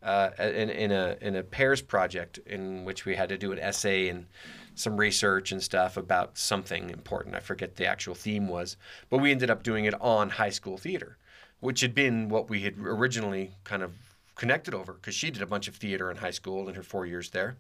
uh, 0.04 0.30
in, 0.40 0.70
in 0.70 0.92
a 0.92 1.18
in 1.20 1.36
a 1.36 1.44
pairs 1.44 1.82
project 1.82 2.38
in 2.46 2.86
which 2.86 3.06
we 3.06 3.16
had 3.16 3.30
to 3.30 3.38
do 3.38 3.52
an 3.52 3.60
essay 3.60 4.08
and 4.10 4.28
some 4.76 4.98
research 4.98 5.52
and 5.52 5.62
stuff 5.62 5.98
about 5.98 6.38
something 6.38 6.92
important. 6.92 7.36
I 7.36 7.40
forget 7.40 7.76
the 7.76 7.88
actual 7.88 8.16
theme 8.16 8.48
was, 8.48 8.78
but 9.10 9.18
we 9.18 9.32
ended 9.32 9.50
up 9.50 9.64
doing 9.64 9.86
it 9.86 9.96
on 10.00 10.30
high 10.30 10.50
school 10.50 10.78
theater, 10.78 11.18
which 11.60 11.82
had 11.82 11.96
been 11.96 12.30
what 12.30 12.50
we 12.50 12.62
had 12.62 12.76
originally 12.78 13.52
kind 13.64 13.84
of 13.84 13.92
connected 14.36 14.74
over 14.74 14.94
because 14.94 15.16
she 15.16 15.32
did 15.32 15.42
a 15.42 15.48
bunch 15.48 15.68
of 15.68 15.76
theater 15.76 16.12
in 16.12 16.18
high 16.18 16.32
school 16.32 16.68
in 16.68 16.76
her 16.76 16.84
four 16.84 17.06
years 17.06 17.30
there. 17.30 17.58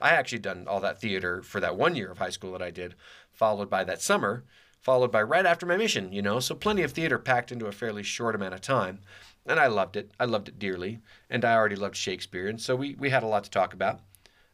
I 0.00 0.10
actually 0.10 0.38
done 0.38 0.66
all 0.66 0.80
that 0.80 1.00
theater 1.00 1.42
for 1.42 1.60
that 1.60 1.76
one 1.76 1.94
year 1.94 2.10
of 2.10 2.18
high 2.18 2.30
school 2.30 2.52
that 2.52 2.62
I 2.62 2.70
did, 2.70 2.94
followed 3.32 3.70
by 3.70 3.84
that 3.84 4.02
summer, 4.02 4.44
followed 4.80 5.12
by 5.12 5.22
right 5.22 5.46
after 5.46 5.66
my 5.66 5.76
mission, 5.76 6.12
you 6.12 6.22
know, 6.22 6.40
so 6.40 6.54
plenty 6.54 6.82
of 6.82 6.92
theater 6.92 7.18
packed 7.18 7.52
into 7.52 7.66
a 7.66 7.72
fairly 7.72 8.02
short 8.02 8.34
amount 8.34 8.54
of 8.54 8.60
time. 8.60 9.00
And 9.46 9.60
I 9.60 9.66
loved 9.66 9.96
it. 9.96 10.10
I 10.18 10.24
loved 10.24 10.48
it 10.48 10.58
dearly. 10.58 11.00
And 11.28 11.44
I 11.44 11.54
already 11.54 11.76
loved 11.76 11.96
Shakespeare. 11.96 12.48
And 12.48 12.60
so 12.60 12.74
we, 12.74 12.94
we 12.94 13.10
had 13.10 13.22
a 13.22 13.26
lot 13.26 13.44
to 13.44 13.50
talk 13.50 13.74
about. 13.74 14.00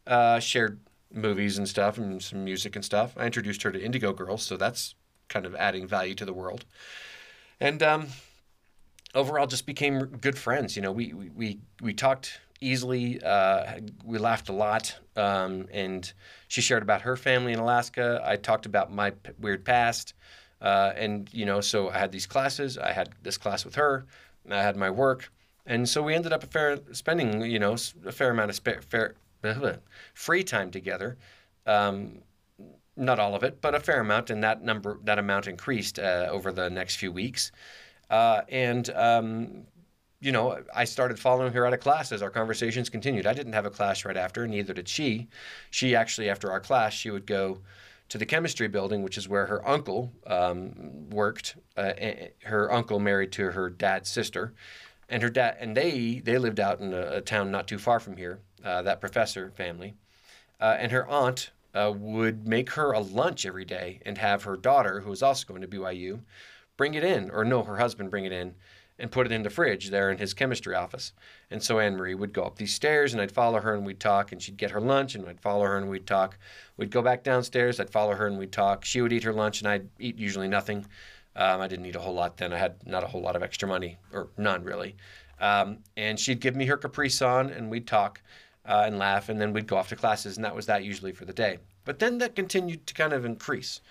Uh, 0.06 0.40
shared 0.40 0.80
movies 1.12 1.59
and 1.59 1.68
stuff 1.68 1.98
and 1.98 2.22
some 2.22 2.44
music 2.44 2.74
and 2.76 2.85
stuff. 2.85 3.14
I 3.16 3.26
introduced 3.26 3.62
her 3.62 3.70
to 3.70 3.83
Indigo 3.83 4.12
Girls, 4.12 4.42
so 4.42 4.56
that's 4.56 4.94
kind 5.28 5.46
of 5.46 5.54
adding 5.54 5.87
value 5.87 6.14
to 6.16 6.24
the 6.24 6.33
world. 6.33 6.64
And 7.61 7.83
um, 7.83 8.09
overall 9.14 9.46
just 9.46 9.66
became 9.66 10.05
good 10.07 10.38
friends. 10.38 10.77
You 10.77 10.83
know, 10.83 10.92
we 10.92 11.12
we 11.12 11.31
we, 11.31 11.59
we 11.81 11.94
talked 11.94 12.40
easily. 12.61 13.23
Uh, 13.23 13.81
we 14.05 14.18
laughed 14.18 14.49
a 14.49 14.53
lot, 14.53 14.96
um, 15.16 15.66
and 15.73 16.12
she 16.49 16.61
shared 16.61 16.83
about 16.83 17.03
her 17.03 17.16
family 17.16 17.53
in 17.53 17.59
Alaska. 17.59 18.23
I 18.25 18.37
talked 18.37 18.66
about 18.66 18.92
my 18.92 19.11
p- 19.11 19.33
weird 19.38 19.64
past, 19.64 20.14
uh, 20.61 20.92
and 20.96 21.29
you 21.33 21.46
know, 21.46 21.61
so 21.61 21.90
I 21.90 21.99
had 21.99 22.12
these 22.12 22.27
classes. 22.27 22.79
I 22.79 22.92
had 22.92 23.11
this 23.23 23.38
class 23.38 23.64
with 23.64 23.75
her. 23.77 24.07
I 24.51 24.62
had 24.62 24.77
my 24.77 24.90
work, 24.90 25.33
and 25.66 25.88
so 25.88 26.03
we 26.03 26.14
ended 26.14 26.33
up 26.33 26.42
a 26.42 26.46
fair, 26.46 26.79
spending 26.92 27.42
you 27.42 27.59
know 27.59 27.77
a 28.05 28.12
fair 28.12 28.31
amount 28.31 28.51
of 28.51 28.85
fair, 28.85 29.14
free 30.14 30.44
time 30.44 30.70
together. 30.70 31.16
Um, 31.66 32.23
not 32.96 33.18
all 33.18 33.35
of 33.35 33.42
it, 33.42 33.61
but 33.62 33.75
a 33.75 33.81
fair 33.81 34.01
amount, 34.01 34.31
and 34.31 34.42
that 34.44 34.62
number 34.62 34.99
that 35.05 35.18
amount 35.18 35.46
increased 35.46 35.99
uh, 35.99 36.29
over 36.31 36.53
the 36.53 36.68
next 36.68 36.96
few 36.96 37.11
weeks. 37.11 37.51
Uh, 38.11 38.42
and 38.49 38.90
um, 38.90 39.66
you 40.20 40.33
know, 40.33 40.62
I 40.75 40.85
started 40.85 41.18
following 41.18 41.53
her 41.53 41.66
out 41.66 41.73
of 41.73 41.81
class 41.81 42.12
as 42.12 42.23
our 42.23 42.31
conversations 42.31 42.90
continued. 42.90 43.27
I 43.27 43.33
didn't 43.33 43.55
have 43.55 43.64
a 43.64 43.70
class 43.70 44.05
right 44.05 44.16
after, 44.16 44.46
neither 44.46 44.75
did 44.75 44.88
she. 44.88 45.29
She 45.70 45.96
actually, 45.96 46.29
after 46.29 46.53
our 46.53 46.61
class, 46.61 46.92
she 46.92 47.11
would 47.11 47.27
go 47.27 47.61
to 48.11 48.18
the 48.18 48.27
chemistry 48.27 48.68
building, 48.68 49.03
which 49.03 49.16
is 49.16 49.29
where 49.29 49.46
her 49.46 49.66
uncle 49.66 50.12
um, 50.27 51.09
worked. 51.11 51.57
Uh, 51.77 51.92
her 52.44 52.70
uncle 52.70 52.99
married 52.99 53.33
to 53.33 53.51
her 53.53 53.70
dad's 53.70 54.11
sister, 54.11 54.53
and 55.09 55.23
her 55.23 55.31
dad 55.31 55.57
and 55.59 55.77
they 55.77 56.20
they 56.23 56.37
lived 56.37 56.61
out 56.61 56.81
in 56.81 56.92
a, 56.92 57.16
a 57.16 57.20
town 57.20 57.51
not 57.51 57.66
too 57.66 57.79
far 57.79 57.99
from 57.99 58.16
here. 58.16 58.40
Uh, 58.62 58.83
that 58.83 59.01
professor 59.01 59.51
family, 59.53 59.94
uh, 60.61 60.77
and 60.79 60.92
her 60.92 61.09
aunt 61.09 61.51
uh, 61.75 61.90
would 61.96 62.46
make 62.46 62.70
her 62.73 62.92
a 62.92 63.01
lunch 63.01 63.46
every 63.46 63.64
day 63.64 64.01
and 64.05 64.18
have 64.18 64.42
her 64.42 64.57
daughter, 64.57 65.01
who 65.01 65.09
was 65.09 65.23
also 65.23 65.46
going 65.46 65.62
to 65.62 65.68
BYU, 65.68 66.20
bring 66.81 66.95
it 66.95 67.05
in, 67.05 67.29
or 67.29 67.45
no, 67.45 67.62
her 67.62 67.77
husband 67.77 68.11
bring 68.11 68.25
it 68.25 68.33
in 68.33 68.55
and 68.99 69.12
put 69.12 69.27
it 69.27 69.33
in 69.33 69.43
the 69.43 69.51
fridge 69.51 69.90
there 69.90 70.11
in 70.11 70.16
his 70.16 70.33
chemistry 70.33 70.75
office. 70.75 71.12
And 71.51 71.62
so 71.62 71.79
Anne 71.79 71.95
Marie 71.95 72.14
would 72.14 72.33
go 72.33 72.43
up 72.43 72.57
these 72.57 72.73
stairs 72.73 73.12
and 73.12 73.21
I'd 73.21 73.31
follow 73.31 73.61
her 73.61 73.75
and 73.75 73.85
we'd 73.85 74.01
talk 74.01 74.33
and 74.33 74.40
she'd 74.40 74.57
get 74.57 74.71
her 74.71 74.81
lunch 74.81 75.14
and 75.14 75.29
I'd 75.29 75.43
follow 75.43 75.66
her 75.66 75.77
and 75.77 75.90
we'd 75.90 76.07
talk. 76.07 76.38
We'd 76.79 76.90
go 76.90 77.03
back 77.03 77.23
downstairs, 77.23 77.81
I'd 77.81 77.90
follow 77.90 78.14
her 78.14 78.27
and 78.27 78.38
we'd 78.38 78.51
talk. 78.51 78.87
She 78.87 79.03
would 79.03 79.12
eat 79.12 79.25
her 79.25 79.33
lunch 79.35 79.61
and 79.61 79.69
I'd 79.69 79.90
eat 79.99 80.16
usually 80.16 80.49
nothing. 80.49 80.87
Um, 81.37 81.61
I 81.61 81.69
didn't 81.69 81.85
eat 81.85 81.97
a 81.97 82.01
whole 82.01 82.14
lot 82.14 82.38
then. 82.38 82.51
I 82.51 82.57
had 82.57 82.87
not 82.87 83.05
a 83.05 83.09
whole 83.09 83.21
lot 83.21 83.37
of 83.37 83.43
extra 83.43 83.69
money, 83.69 83.99
or 84.11 84.29
none 84.38 84.64
really. 84.64 84.97
Um, 85.38 85.81
and 85.99 86.19
she'd 86.19 86.40
give 86.40 86.57
me 86.57 86.64
her 86.64 86.79
Capri 86.79 87.11
Sun 87.11 87.51
and 87.51 87.71
we'd 87.71 87.87
talk 87.87 88.23
uh, 88.64 88.85
and 88.87 88.97
laugh 88.97 89.29
and 89.29 89.38
then 89.38 89.53
we'd 89.53 89.66
go 89.66 89.77
off 89.77 89.90
to 89.90 89.97
classes 89.97 90.37
and 90.37 90.47
that 90.47 90.57
was 90.57 90.64
that 90.64 90.83
usually 90.83 91.12
for 91.12 91.27
the 91.27 91.35
day. 91.35 91.59
But 91.85 91.99
then 91.99 92.16
that 92.19 92.35
continued 92.35 92.87
to 92.87 92.95
kind 92.95 93.12
of 93.12 93.27
increase. 93.27 93.83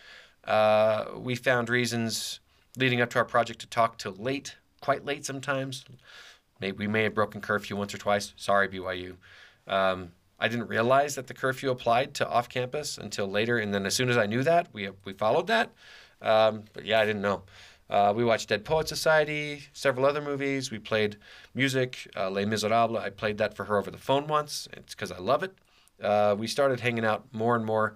Uh, 0.43 1.05
we 1.17 1.35
found 1.35 1.69
reasons 1.69 2.39
leading 2.79 3.01
up 3.01 3.09
to 3.11 3.19
our 3.19 3.25
project 3.25 3.59
to 3.61 3.67
talk 3.67 3.97
till 3.97 4.13
late, 4.13 4.55
quite 4.81 5.05
late 5.05 5.25
sometimes. 5.25 5.85
Maybe 6.59 6.77
we 6.77 6.87
may 6.87 7.03
have 7.03 7.13
broken 7.13 7.41
curfew 7.41 7.75
once 7.75 7.93
or 7.93 7.97
twice. 7.97 8.33
Sorry, 8.35 8.67
BYU. 8.67 9.15
Um, 9.67 10.11
I 10.39 10.47
didn't 10.47 10.67
realize 10.67 11.15
that 11.15 11.27
the 11.27 11.33
curfew 11.33 11.69
applied 11.69 12.13
to 12.15 12.27
off 12.27 12.49
campus 12.49 12.97
until 12.97 13.27
later, 13.27 13.57
and 13.59 13.73
then 13.73 13.85
as 13.85 13.93
soon 13.93 14.09
as 14.09 14.17
I 14.17 14.25
knew 14.25 14.43
that, 14.43 14.67
we 14.73 14.89
we 15.05 15.13
followed 15.13 15.47
that. 15.47 15.71
Um, 16.21 16.63
but 16.73 16.85
yeah, 16.85 16.99
I 16.99 17.05
didn't 17.05 17.21
know. 17.21 17.43
Uh, 17.89 18.13
we 18.15 18.23
watched 18.23 18.49
Dead 18.49 18.63
Poet 18.63 18.87
Society, 18.87 19.63
several 19.73 20.05
other 20.05 20.21
movies. 20.21 20.69
We 20.69 20.77
played 20.77 21.17
music, 21.55 22.07
uh, 22.15 22.29
Les 22.29 22.45
Miserables. 22.45 22.99
I 22.99 23.09
played 23.09 23.39
that 23.39 23.55
for 23.55 23.65
her 23.65 23.77
over 23.77 23.89
the 23.89 23.97
phone 23.97 24.27
once. 24.27 24.67
It's 24.73 24.93
because 24.93 25.11
I 25.11 25.17
love 25.17 25.43
it. 25.43 25.55
Uh, 26.01 26.35
we 26.37 26.45
started 26.47 26.79
hanging 26.79 27.03
out 27.03 27.25
more 27.33 27.55
and 27.55 27.65
more. 27.65 27.95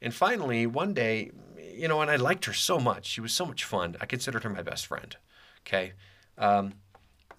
And 0.00 0.14
finally, 0.14 0.66
one 0.66 0.94
day, 0.94 1.30
you 1.72 1.88
know, 1.88 2.00
and 2.00 2.10
I 2.10 2.16
liked 2.16 2.44
her 2.46 2.52
so 2.52 2.78
much. 2.78 3.06
She 3.06 3.20
was 3.20 3.32
so 3.32 3.46
much 3.46 3.64
fun. 3.64 3.96
I 4.00 4.06
considered 4.06 4.44
her 4.44 4.50
my 4.50 4.62
best 4.62 4.86
friend. 4.86 5.16
Okay. 5.66 5.92
Um, 6.38 6.74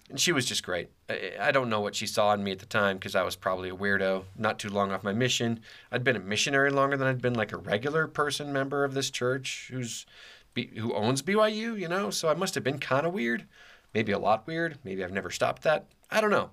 and 0.08 0.20
she 0.20 0.32
was 0.32 0.46
just 0.46 0.62
great. 0.62 0.90
I, 1.10 1.32
I, 1.40 1.50
don't 1.50 1.68
know 1.68 1.80
what 1.80 1.94
she 1.94 2.06
saw 2.06 2.32
in 2.32 2.42
me 2.42 2.52
at 2.52 2.60
the 2.60 2.66
time 2.66 2.96
because 2.96 3.14
I 3.14 3.22
was 3.22 3.36
probably 3.36 3.68
a 3.68 3.76
weirdo, 3.76 4.24
not 4.38 4.58
too 4.58 4.68
long 4.68 4.92
off 4.92 5.02
my 5.02 5.12
mission. 5.12 5.60
I'd 5.90 6.04
been 6.04 6.16
a 6.16 6.20
missionary 6.20 6.70
longer 6.70 6.96
than 6.96 7.08
I'd 7.08 7.20
been 7.20 7.34
like 7.34 7.52
a 7.52 7.56
regular 7.56 8.06
person 8.06 8.52
member 8.52 8.84
of 8.84 8.94
this 8.94 9.10
church 9.10 9.68
who's 9.70 10.06
who 10.54 10.94
owns 10.94 11.20
BYU, 11.20 11.78
you 11.78 11.88
know? 11.88 12.08
So 12.08 12.28
I 12.28 12.34
must 12.34 12.54
have 12.54 12.64
been 12.64 12.78
kind 12.78 13.06
of 13.06 13.12
weird, 13.12 13.44
maybe 13.92 14.12
a 14.12 14.18
lot 14.18 14.46
weird. 14.46 14.78
Maybe 14.84 15.04
I've 15.04 15.12
never 15.12 15.30
stopped 15.30 15.62
that. 15.62 15.86
I 16.10 16.22
don't 16.22 16.30
know. 16.30 16.50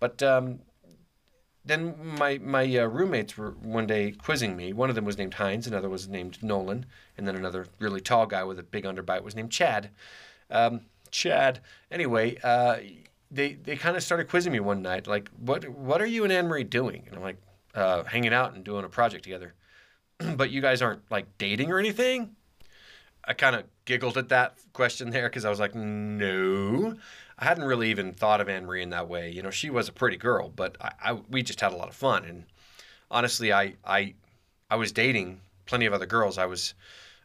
But 0.00 0.22
um, 0.22 0.60
then 1.66 2.16
my 2.18 2.38
my 2.38 2.64
uh, 2.78 2.86
roommates 2.86 3.36
were 3.36 3.50
one 3.62 3.86
day 3.86 4.12
quizzing 4.12 4.56
me. 4.56 4.72
One 4.72 4.88
of 4.88 4.94
them 4.94 5.04
was 5.04 5.18
named 5.18 5.34
Heinz, 5.34 5.66
another 5.66 5.88
was 5.88 6.08
named 6.08 6.42
Nolan, 6.42 6.86
and 7.18 7.26
then 7.26 7.36
another 7.36 7.66
really 7.80 8.00
tall 8.00 8.26
guy 8.26 8.44
with 8.44 8.58
a 8.58 8.62
big 8.62 8.84
underbite 8.84 9.22
was 9.22 9.34
named 9.34 9.50
Chad. 9.50 9.90
Um, 10.50 10.82
Chad. 11.10 11.60
Anyway, 11.90 12.38
uh, 12.42 12.76
they 13.30 13.54
they 13.54 13.76
kind 13.76 13.96
of 13.96 14.02
started 14.02 14.28
quizzing 14.28 14.52
me 14.52 14.60
one 14.60 14.82
night, 14.82 15.06
like, 15.06 15.28
"What 15.38 15.68
what 15.68 16.00
are 16.00 16.06
you 16.06 16.24
and 16.24 16.32
Anne 16.32 16.46
Marie 16.46 16.64
doing?" 16.64 17.04
And 17.06 17.16
I'm 17.16 17.22
like, 17.22 17.38
uh, 17.74 18.04
"Hanging 18.04 18.32
out 18.32 18.54
and 18.54 18.64
doing 18.64 18.84
a 18.84 18.88
project 18.88 19.24
together." 19.24 19.54
but 20.36 20.50
you 20.50 20.60
guys 20.60 20.82
aren't 20.82 21.10
like 21.10 21.26
dating 21.38 21.70
or 21.70 21.78
anything. 21.78 22.36
I 23.24 23.32
kind 23.32 23.56
of 23.56 23.64
giggled 23.84 24.16
at 24.16 24.28
that 24.28 24.56
question 24.72 25.10
there 25.10 25.28
because 25.28 25.44
I 25.44 25.50
was 25.50 25.58
like, 25.58 25.74
"No." 25.74 26.94
I 27.38 27.44
hadn't 27.44 27.64
really 27.64 27.90
even 27.90 28.14
thought 28.14 28.40
of 28.40 28.48
Anne 28.48 28.64
Marie 28.64 28.82
in 28.82 28.90
that 28.90 29.08
way. 29.08 29.30
You 29.30 29.42
know, 29.42 29.50
she 29.50 29.68
was 29.68 29.88
a 29.88 29.92
pretty 29.92 30.16
girl, 30.16 30.48
but 30.48 30.76
I, 30.80 30.92
I, 31.02 31.12
we 31.30 31.42
just 31.42 31.60
had 31.60 31.72
a 31.72 31.76
lot 31.76 31.88
of 31.88 31.94
fun. 31.94 32.24
And 32.24 32.44
honestly, 33.10 33.52
I, 33.52 33.74
I, 33.84 34.14
I 34.70 34.76
was 34.76 34.92
dating 34.92 35.40
plenty 35.66 35.86
of 35.86 35.92
other 35.92 36.06
girls. 36.06 36.38
I 36.38 36.46
was, 36.46 36.74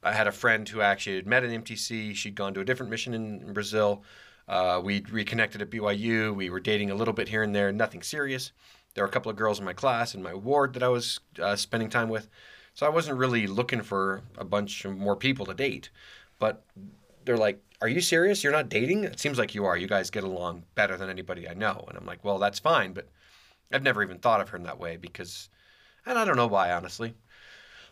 I 0.04 0.12
had 0.12 0.28
a 0.28 0.32
friend 0.32 0.68
who 0.68 0.82
actually 0.82 1.16
had 1.16 1.28
met 1.28 1.44
at 1.44 1.50
MTC. 1.50 2.14
She'd 2.16 2.36
gone 2.36 2.54
to 2.56 2.60
a 2.60 2.66
different 2.66 2.90
mission 2.90 3.14
in, 3.14 3.42
in 3.42 3.54
Brazil. 3.54 4.04
Uh, 4.48 4.82
we 4.84 5.02
reconnected 5.12 5.62
at 5.62 5.70
BYU. 5.70 6.36
We 6.36 6.50
were 6.50 6.60
dating 6.60 6.92
a 6.92 6.96
little 6.96 7.14
bit 7.14 7.30
here 7.30 7.44
and 7.44 7.56
there, 7.56 7.72
nothing 7.72 8.02
serious. 8.02 8.52
There 8.94 9.06
were 9.06 9.10
a 9.10 9.12
couple 9.12 9.32
of 9.32 9.38
girls 9.38 9.60
in 9.60 9.66
my 9.66 9.74
class 9.74 10.14
and 10.14 10.22
my 10.22 10.34
ward 10.34 10.74
that 10.74 10.84
I 10.84 10.90
was 10.90 11.22
uh, 11.42 11.56
spending 11.56 11.90
time 11.90 12.10
with. 12.10 12.28
So 12.74 12.86
I 12.86 12.90
wasn't 12.90 13.18
really 13.18 13.48
looking 13.48 13.82
for 13.82 14.24
a 14.38 14.44
bunch 14.44 14.84
of 14.84 14.98
more 14.98 15.16
people 15.16 15.46
to 15.46 15.54
date. 15.54 15.90
But 16.40 16.66
they're 17.26 17.38
like, 17.38 17.62
are 17.82 17.88
you 17.88 18.02
serious? 18.02 18.44
You're 18.44 18.54
not 18.54 18.70
dating? 18.70 19.04
It 19.04 19.20
seems 19.20 19.38
like 19.38 19.56
you 19.56 19.66
are. 19.66 19.76
You 19.76 19.88
guys 19.88 20.12
get 20.12 20.24
along 20.24 20.64
better 20.76 20.98
than 20.98 21.10
anybody 21.10 21.50
I 21.50 21.54
know. 21.54 21.86
And 21.88 21.98
I'm 21.98 22.06
like, 22.06 22.24
well, 22.24 22.38
that's 22.38 22.60
fine, 22.60 22.94
but 22.94 23.08
I've 23.72 23.84
never 23.84 24.04
even 24.04 24.20
thought 24.20 24.42
of 24.42 24.50
her 24.50 24.58
in 24.58 24.64
that 24.64 24.80
way 24.80 24.98
because, 24.98 25.50
and 26.06 26.18
I 26.18 26.26
don't 26.26 26.36
know 26.36 26.48
why, 26.48 26.72
honestly. 26.72 27.16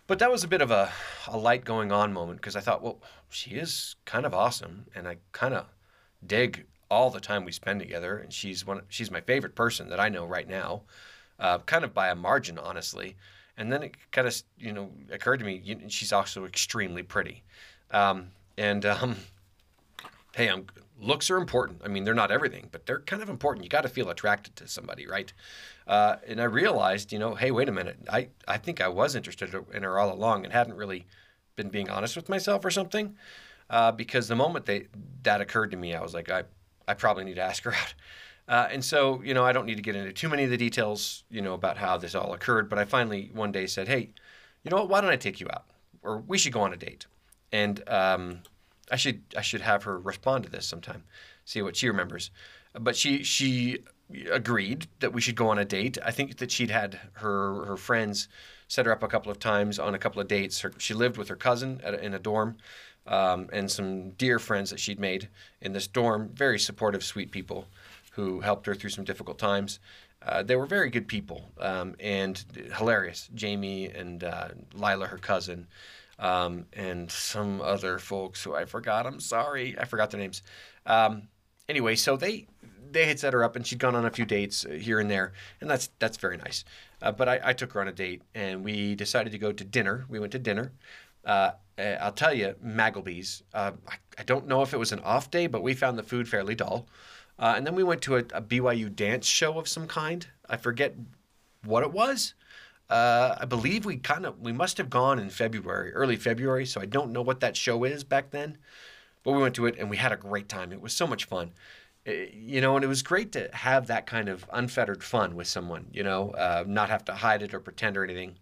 But 0.05 0.19
that 0.19 0.31
was 0.31 0.43
a 0.43 0.47
bit 0.47 0.61
of 0.61 0.71
a, 0.71 0.91
a 1.27 1.37
light 1.37 1.63
going 1.65 1.91
on 1.91 2.13
moment 2.13 2.39
because 2.39 2.55
I 2.55 2.61
thought, 2.61 2.81
well, 2.81 2.99
she 3.29 3.51
is 3.51 3.95
kind 4.05 4.25
of 4.25 4.33
awesome. 4.33 4.85
And 4.95 5.07
I 5.07 5.17
kind 5.31 5.53
of 5.53 5.65
dig 6.25 6.65
all 6.89 7.09
the 7.09 7.19
time 7.19 7.45
we 7.45 7.51
spend 7.51 7.79
together. 7.79 8.17
And 8.17 8.33
she's 8.33 8.65
one, 8.65 8.81
she's 8.89 9.11
my 9.11 9.21
favorite 9.21 9.55
person 9.55 9.89
that 9.89 9.99
I 9.99 10.09
know 10.09 10.25
right 10.25 10.47
now, 10.47 10.83
uh, 11.39 11.59
kind 11.59 11.83
of 11.83 11.93
by 11.93 12.09
a 12.09 12.15
margin, 12.15 12.57
honestly. 12.57 13.15
And 13.57 13.71
then 13.71 13.83
it 13.83 13.95
kind 14.11 14.27
of, 14.27 14.41
you 14.57 14.71
know, 14.71 14.89
occurred 15.11 15.39
to 15.39 15.45
me, 15.45 15.61
she's 15.89 16.13
also 16.13 16.45
extremely 16.45 17.03
pretty. 17.03 17.43
Um, 17.91 18.31
and 18.59 18.85
um, 18.85 19.15
hey, 20.35 20.47
I'm 20.47 20.67
looks 21.01 21.31
are 21.31 21.37
important. 21.37 21.81
I 21.83 21.87
mean, 21.87 22.03
they're 22.03 22.13
not 22.13 22.29
everything, 22.29 22.67
but 22.71 22.85
they're 22.85 22.99
kind 22.99 23.21
of 23.21 23.29
important. 23.29 23.63
You 23.63 23.69
got 23.69 23.83
to 23.83 23.89
feel 23.89 24.09
attracted 24.09 24.57
to 24.57 24.67
somebody, 24.67 25.07
right? 25.07 25.31
Uh, 25.87 26.17
and 26.27 26.41
I 26.41 26.43
realized, 26.43 27.13
you 27.13 27.19
know, 27.19 27.35
hey, 27.35 27.51
wait 27.51 27.69
a 27.69 27.71
minute. 27.71 27.97
I, 28.11 28.27
I 28.47 28.57
think 28.57 28.81
I 28.81 28.89
was 28.89 29.15
interested 29.15 29.55
in 29.73 29.83
her 29.83 29.97
all 29.97 30.13
along 30.13 30.43
and 30.43 30.53
hadn't 30.53 30.75
really 30.75 31.07
been 31.55 31.69
being 31.69 31.89
honest 31.89 32.17
with 32.17 32.27
myself 32.27 32.65
or 32.65 32.69
something. 32.69 33.15
Uh, 33.69 33.93
because 33.93 34.27
the 34.27 34.35
moment 34.35 34.65
they, 34.65 34.87
that 35.23 35.39
occurred 35.39 35.71
to 35.71 35.77
me, 35.77 35.95
I 35.95 36.01
was 36.01 36.13
like, 36.13 36.29
I, 36.29 36.43
I 36.87 36.95
probably 36.95 37.23
need 37.23 37.35
to 37.35 37.43
ask 37.43 37.63
her 37.63 37.73
out. 37.73 37.93
Uh, 38.47 38.67
and 38.71 38.83
so, 38.83 39.21
you 39.23 39.33
know, 39.33 39.45
I 39.45 39.53
don't 39.53 39.67
need 39.67 39.75
to 39.75 39.81
get 39.81 39.95
into 39.95 40.11
too 40.11 40.27
many 40.27 40.43
of 40.43 40.49
the 40.49 40.57
details, 40.57 41.23
you 41.29 41.41
know, 41.41 41.53
about 41.53 41.77
how 41.77 41.97
this 41.97 42.13
all 42.15 42.33
occurred. 42.33 42.67
But 42.67 42.77
I 42.79 42.83
finally 42.83 43.29
one 43.33 43.51
day 43.51 43.67
said, 43.67 43.87
hey, 43.87 44.09
you 44.63 44.71
know 44.71 44.77
what? 44.77 44.89
Why 44.89 45.01
don't 45.01 45.11
I 45.11 45.15
take 45.15 45.39
you 45.39 45.47
out? 45.49 45.65
Or 46.01 46.17
we 46.17 46.37
should 46.37 46.51
go 46.51 46.61
on 46.61 46.73
a 46.73 46.77
date. 46.77 47.05
And 47.51 47.88
um, 47.89 48.39
I 48.91 48.95
should 48.95 49.21
I 49.38 49.41
should 49.41 49.62
have 49.62 49.83
her 49.83 49.99
respond 49.99 50.43
to 50.45 50.49
this 50.49 50.65
sometime, 50.65 51.03
see 51.45 51.62
what 51.62 51.75
she 51.75 51.88
remembers. 51.88 52.31
But 52.73 52.95
she 52.95 53.23
she 53.23 53.79
agreed 54.31 54.88
that 54.99 55.13
we 55.13 55.21
should 55.21 55.35
go 55.35 55.49
on 55.49 55.59
a 55.59 55.65
date. 55.65 55.97
I 56.03 56.12
think 56.12 56.38
that 56.38 56.51
she'd 56.51 56.71
had 56.71 56.99
her 57.13 57.65
her 57.65 57.77
friends 57.77 58.27
set 58.67 58.85
her 58.85 58.91
up 58.91 59.03
a 59.03 59.07
couple 59.07 59.31
of 59.31 59.39
times 59.39 59.79
on 59.79 59.95
a 59.95 59.99
couple 59.99 60.21
of 60.21 60.27
dates. 60.27 60.62
Her, 60.62 60.71
she 60.77 60.93
lived 60.93 61.17
with 61.17 61.27
her 61.29 61.35
cousin 61.35 61.81
a, 61.83 61.93
in 61.93 62.13
a 62.13 62.19
dorm. 62.19 62.57
Um, 63.07 63.49
and 63.51 63.71
some 63.71 64.12
dear 64.12 64.38
friends 64.38 64.69
that 64.69 64.79
she'd 64.79 64.99
made 64.99 65.29
in 65.62 65.73
this 65.73 65.88
dorm, 65.88 66.29
very 66.31 66.59
supportive, 66.59 67.03
sweet 67.03 67.31
people 67.31 67.65
who 68.12 68.41
helped 68.41 68.67
her 68.67 68.75
through 68.75 68.91
some 68.91 69.03
difficult 69.03 69.39
times. 69.39 69.79
Uh, 70.21 70.43
they 70.43 70.55
were 70.55 70.65
very 70.65 70.89
good 70.89 71.07
people 71.07 71.49
um, 71.59 71.95
and 71.99 72.43
hilarious. 72.77 73.29
Jamie 73.33 73.88
and 73.88 74.23
uh, 74.23 74.49
Lila, 74.75 75.07
her 75.07 75.17
cousin, 75.17 75.65
um, 76.19 76.65
and 76.73 77.10
some 77.10 77.62
other 77.62 77.97
folks 77.97 78.43
who 78.43 78.53
I 78.53 78.65
forgot. 78.65 79.08
I'm 79.08 79.19
sorry, 79.19 79.75
I 79.79 79.86
forgot 79.86 80.12
their 80.12 80.19
names. 80.19 80.43
Um, 80.86 81.23
anyway, 81.67 81.95
so 81.95 82.17
they 82.17 82.45
they 82.91 83.05
had 83.05 83.19
set 83.19 83.34
her 83.34 83.43
up, 83.43 83.55
and 83.55 83.65
she'd 83.65 83.79
gone 83.79 83.95
on 83.95 84.05
a 84.05 84.12
few 84.12 84.25
dates 84.25 84.65
uh, 84.65 84.71
here 84.71 84.99
and 84.99 85.10
there, 85.10 85.34
and 85.62 85.69
that's 85.69 85.89
that's 85.99 86.17
very 86.17 86.38
nice. 86.38 86.65
Uh, 87.01 87.12
but 87.12 87.29
I, 87.29 87.39
I, 87.43 87.53
took 87.53 87.71
her 87.73 87.82
on 87.82 87.88
a 87.88 87.93
date, 87.93 88.21
and 88.36 88.63
we 88.63 88.95
decided 88.95 89.32
to 89.32 89.38
go 89.38 89.51
to 89.51 89.63
dinner. 89.63 90.05
We 90.10 90.19
went 90.19 90.34
to 90.34 90.39
dinner. 90.39 90.73
Uh, 91.23 91.51
uh 91.77 91.82
I'll 92.01 92.12
tell 92.12 92.34
you, 92.34 92.55
Magleby's. 92.63 93.43
Uh, 93.53 93.71
I, 93.88 93.95
I, 94.17 94.23
don't 94.23 94.47
know 94.47 94.62
if 94.62 94.73
it 94.73 94.77
was 94.77 94.91
an 94.91 94.99
off 94.99 95.32
day, 95.32 95.47
but 95.47 95.63
we 95.63 95.73
found 95.73 95.97
the 95.97 96.03
food 96.03 96.27
fairly 96.27 96.55
dull. 96.55 96.88
Uh, 97.38 97.53
and 97.55 97.65
then 97.65 97.73
we 97.73 97.84
went 97.84 98.01
to 98.01 98.17
a, 98.17 98.19
a 98.19 98.41
BYU 98.41 98.93
dance 98.93 99.25
show 99.25 99.58
of 99.58 99.67
some 99.67 99.88
kind. 99.88 100.27
I 100.49 100.58
forget 100.58 100.93
what 101.63 101.84
it 101.84 101.91
was. 101.91 102.34
Uh, 102.89 103.36
I 103.39 103.45
believe 103.45 103.86
we 103.86 103.97
kind 103.97 104.25
of 104.25 104.39
we 104.39 104.52
must 104.52 104.78
have 104.78 104.89
gone 104.89 105.19
in 105.19 105.30
February, 105.30 105.93
early 105.93 106.15
February. 106.15 106.65
So 106.65 106.82
I 106.82 106.86
don't 106.86 107.12
know 107.12 107.21
what 107.21 107.39
that 107.41 107.56
show 107.56 107.84
is 107.84 108.04
back 108.04 108.32
then, 108.32 108.58
but 109.23 109.34
we 109.34 109.41
went 109.41 109.56
to 109.56 109.67
it 109.67 109.78
and 109.78 109.89
we 109.89 109.97
had 109.97 110.12
a 110.12 110.17
great 110.17 110.49
time. 110.49 110.71
It 110.71 110.82
was 110.82 110.93
so 110.93 111.06
much 111.06 111.25
fun, 111.25 111.52
it, 112.06 112.30
eh, 112.34 112.36
you 112.36 112.62
know, 112.62 112.75
and 112.75 112.84
it 112.84 112.88
was 112.88 113.04
great 113.04 113.32
to 113.34 113.49
have 113.54 113.88
that 113.88 114.08
kind 114.08 114.28
of 114.28 114.45
unfettered 114.52 115.04
fun 115.04 115.36
with 115.36 115.47
someone. 115.47 115.88
You 115.93 116.04
know, 116.04 116.32
uh, 116.32 116.63
not 116.67 116.89
have 116.89 117.06
to 117.06 117.13
hide 117.13 117.43
it 117.43 117.54
or 117.54 117.60
pretend 117.60 117.95
or 117.95 118.04
anything. 118.04 118.36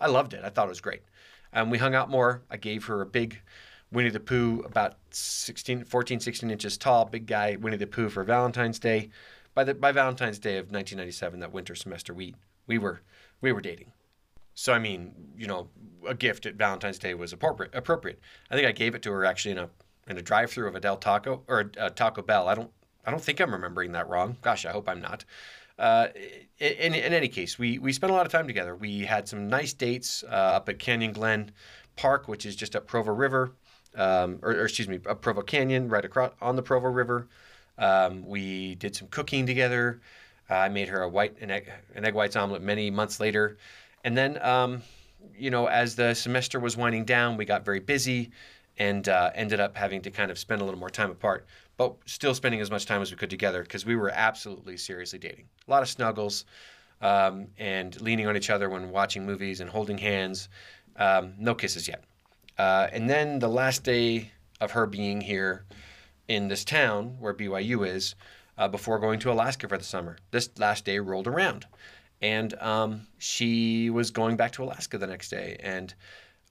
I 0.00 0.08
loved 0.08 0.34
it. 0.34 0.44
I 0.44 0.50
thought 0.50 0.66
it 0.66 0.70
was 0.70 0.80
great. 0.82 1.02
Um, 1.54 1.70
we 1.70 1.78
hung 1.78 1.94
out 1.94 2.10
more. 2.10 2.42
I 2.50 2.56
gave 2.58 2.84
her 2.86 3.00
a 3.00 3.06
big 3.06 3.40
Winnie 3.90 4.10
the 4.10 4.20
Pooh, 4.20 4.60
about 4.66 4.96
16, 5.10 5.84
14, 5.84 6.20
16 6.20 6.50
inches 6.50 6.76
tall, 6.76 7.04
big 7.04 7.26
guy 7.26 7.56
Winnie 7.56 7.76
the 7.76 7.86
Pooh 7.86 8.10
for 8.10 8.24
Valentine's 8.24 8.78
Day. 8.78 9.10
By 9.54 9.64
the 9.64 9.72
by 9.72 9.92
Valentine's 9.92 10.40
Day 10.40 10.58
of 10.58 10.66
1997, 10.66 11.40
that 11.40 11.52
winter 11.52 11.74
semester, 11.74 12.12
we 12.12 12.34
we 12.66 12.76
were 12.76 13.00
we 13.40 13.52
were 13.52 13.60
dating. 13.60 13.93
So 14.54 14.72
I 14.72 14.78
mean, 14.78 15.12
you 15.36 15.46
know, 15.46 15.68
a 16.06 16.14
gift 16.14 16.46
at 16.46 16.54
Valentine's 16.54 16.98
Day 16.98 17.14
was 17.14 17.32
appropriate. 17.32 17.74
Appropriate. 17.74 18.20
I 18.50 18.54
think 18.54 18.66
I 18.66 18.72
gave 18.72 18.94
it 18.94 19.02
to 19.02 19.12
her 19.12 19.24
actually 19.24 19.52
in 19.52 19.58
a 19.58 19.68
in 20.06 20.18
a 20.18 20.22
drive-through 20.22 20.68
of 20.68 20.74
a 20.74 20.80
Del 20.80 20.98
Taco 20.98 21.42
or 21.48 21.70
a, 21.78 21.90
Taco 21.90 22.22
Bell. 22.22 22.48
I 22.48 22.54
don't 22.54 22.70
I 23.06 23.10
don't 23.10 23.22
think 23.22 23.40
I'm 23.40 23.52
remembering 23.52 23.92
that 23.92 24.08
wrong. 24.08 24.36
Gosh, 24.42 24.66
I 24.66 24.70
hope 24.70 24.88
I'm 24.88 25.00
not. 25.00 25.24
Uh, 25.78 26.08
in, 26.58 26.94
in 26.94 27.12
any 27.12 27.28
case, 27.28 27.58
we 27.58 27.78
we 27.78 27.92
spent 27.92 28.12
a 28.12 28.14
lot 28.14 28.26
of 28.26 28.32
time 28.32 28.46
together. 28.46 28.76
We 28.76 29.00
had 29.00 29.28
some 29.28 29.48
nice 29.48 29.72
dates 29.72 30.22
uh, 30.24 30.56
up 30.56 30.68
at 30.68 30.78
Canyon 30.78 31.12
Glen 31.12 31.50
Park, 31.96 32.28
which 32.28 32.46
is 32.46 32.54
just 32.54 32.76
up 32.76 32.86
Provo 32.86 33.12
River, 33.12 33.52
um, 33.96 34.38
or, 34.42 34.52
or, 34.52 34.64
excuse 34.64 34.88
me, 34.88 35.00
up 35.06 35.20
Provo 35.20 35.42
Canyon, 35.42 35.88
right 35.88 36.04
across 36.04 36.32
on 36.40 36.56
the 36.56 36.62
Provo 36.62 36.88
River. 36.88 37.28
Um, 37.76 38.24
we 38.24 38.76
did 38.76 38.94
some 38.94 39.08
cooking 39.08 39.46
together. 39.46 40.00
Uh, 40.48 40.54
I 40.54 40.68
made 40.68 40.88
her 40.88 41.02
a 41.02 41.08
white 41.08 41.40
an 41.40 41.50
egg, 41.50 41.70
an 41.94 42.04
egg 42.04 42.14
whites 42.14 42.36
omelet 42.36 42.62
many 42.62 42.90
months 42.90 43.18
later. 43.18 43.56
And 44.04 44.16
then, 44.16 44.38
um, 44.42 44.82
you 45.36 45.50
know, 45.50 45.66
as 45.66 45.96
the 45.96 46.14
semester 46.14 46.60
was 46.60 46.76
winding 46.76 47.04
down, 47.04 47.36
we 47.36 47.46
got 47.46 47.64
very 47.64 47.80
busy 47.80 48.30
and 48.76 49.08
uh, 49.08 49.30
ended 49.34 49.60
up 49.60 49.76
having 49.76 50.02
to 50.02 50.10
kind 50.10 50.30
of 50.30 50.38
spend 50.38 50.60
a 50.60 50.64
little 50.64 50.78
more 50.78 50.90
time 50.90 51.10
apart, 51.10 51.46
but 51.76 51.96
still 52.06 52.34
spending 52.34 52.60
as 52.60 52.70
much 52.70 52.86
time 52.86 53.00
as 53.00 53.10
we 53.10 53.16
could 53.16 53.30
together 53.30 53.62
because 53.62 53.86
we 53.86 53.96
were 53.96 54.10
absolutely 54.10 54.76
seriously 54.76 55.18
dating. 55.18 55.46
A 55.66 55.70
lot 55.70 55.82
of 55.82 55.88
snuggles 55.88 56.44
um, 57.00 57.46
and 57.58 57.98
leaning 58.00 58.26
on 58.26 58.36
each 58.36 58.50
other 58.50 58.68
when 58.68 58.90
watching 58.90 59.24
movies 59.24 59.60
and 59.60 59.70
holding 59.70 59.98
hands. 59.98 60.48
Um, 60.96 61.34
no 61.38 61.54
kisses 61.54 61.88
yet. 61.88 62.04
Uh, 62.58 62.88
and 62.92 63.08
then 63.08 63.38
the 63.38 63.48
last 63.48 63.82
day 63.82 64.30
of 64.60 64.72
her 64.72 64.86
being 64.86 65.20
here 65.20 65.64
in 66.28 66.48
this 66.48 66.64
town 66.64 67.16
where 67.18 67.34
BYU 67.34 67.86
is, 67.86 68.14
uh, 68.56 68.68
before 68.68 68.98
going 69.00 69.18
to 69.20 69.32
Alaska 69.32 69.66
for 69.66 69.76
the 69.76 69.84
summer, 69.84 70.16
this 70.30 70.50
last 70.58 70.84
day 70.84 70.98
rolled 70.98 71.26
around 71.26 71.66
and 72.20 72.54
um, 72.54 73.06
she 73.18 73.90
was 73.90 74.10
going 74.10 74.36
back 74.36 74.52
to 74.52 74.64
Alaska 74.64 74.98
the 74.98 75.06
next 75.06 75.28
day. 75.28 75.56
And 75.60 75.94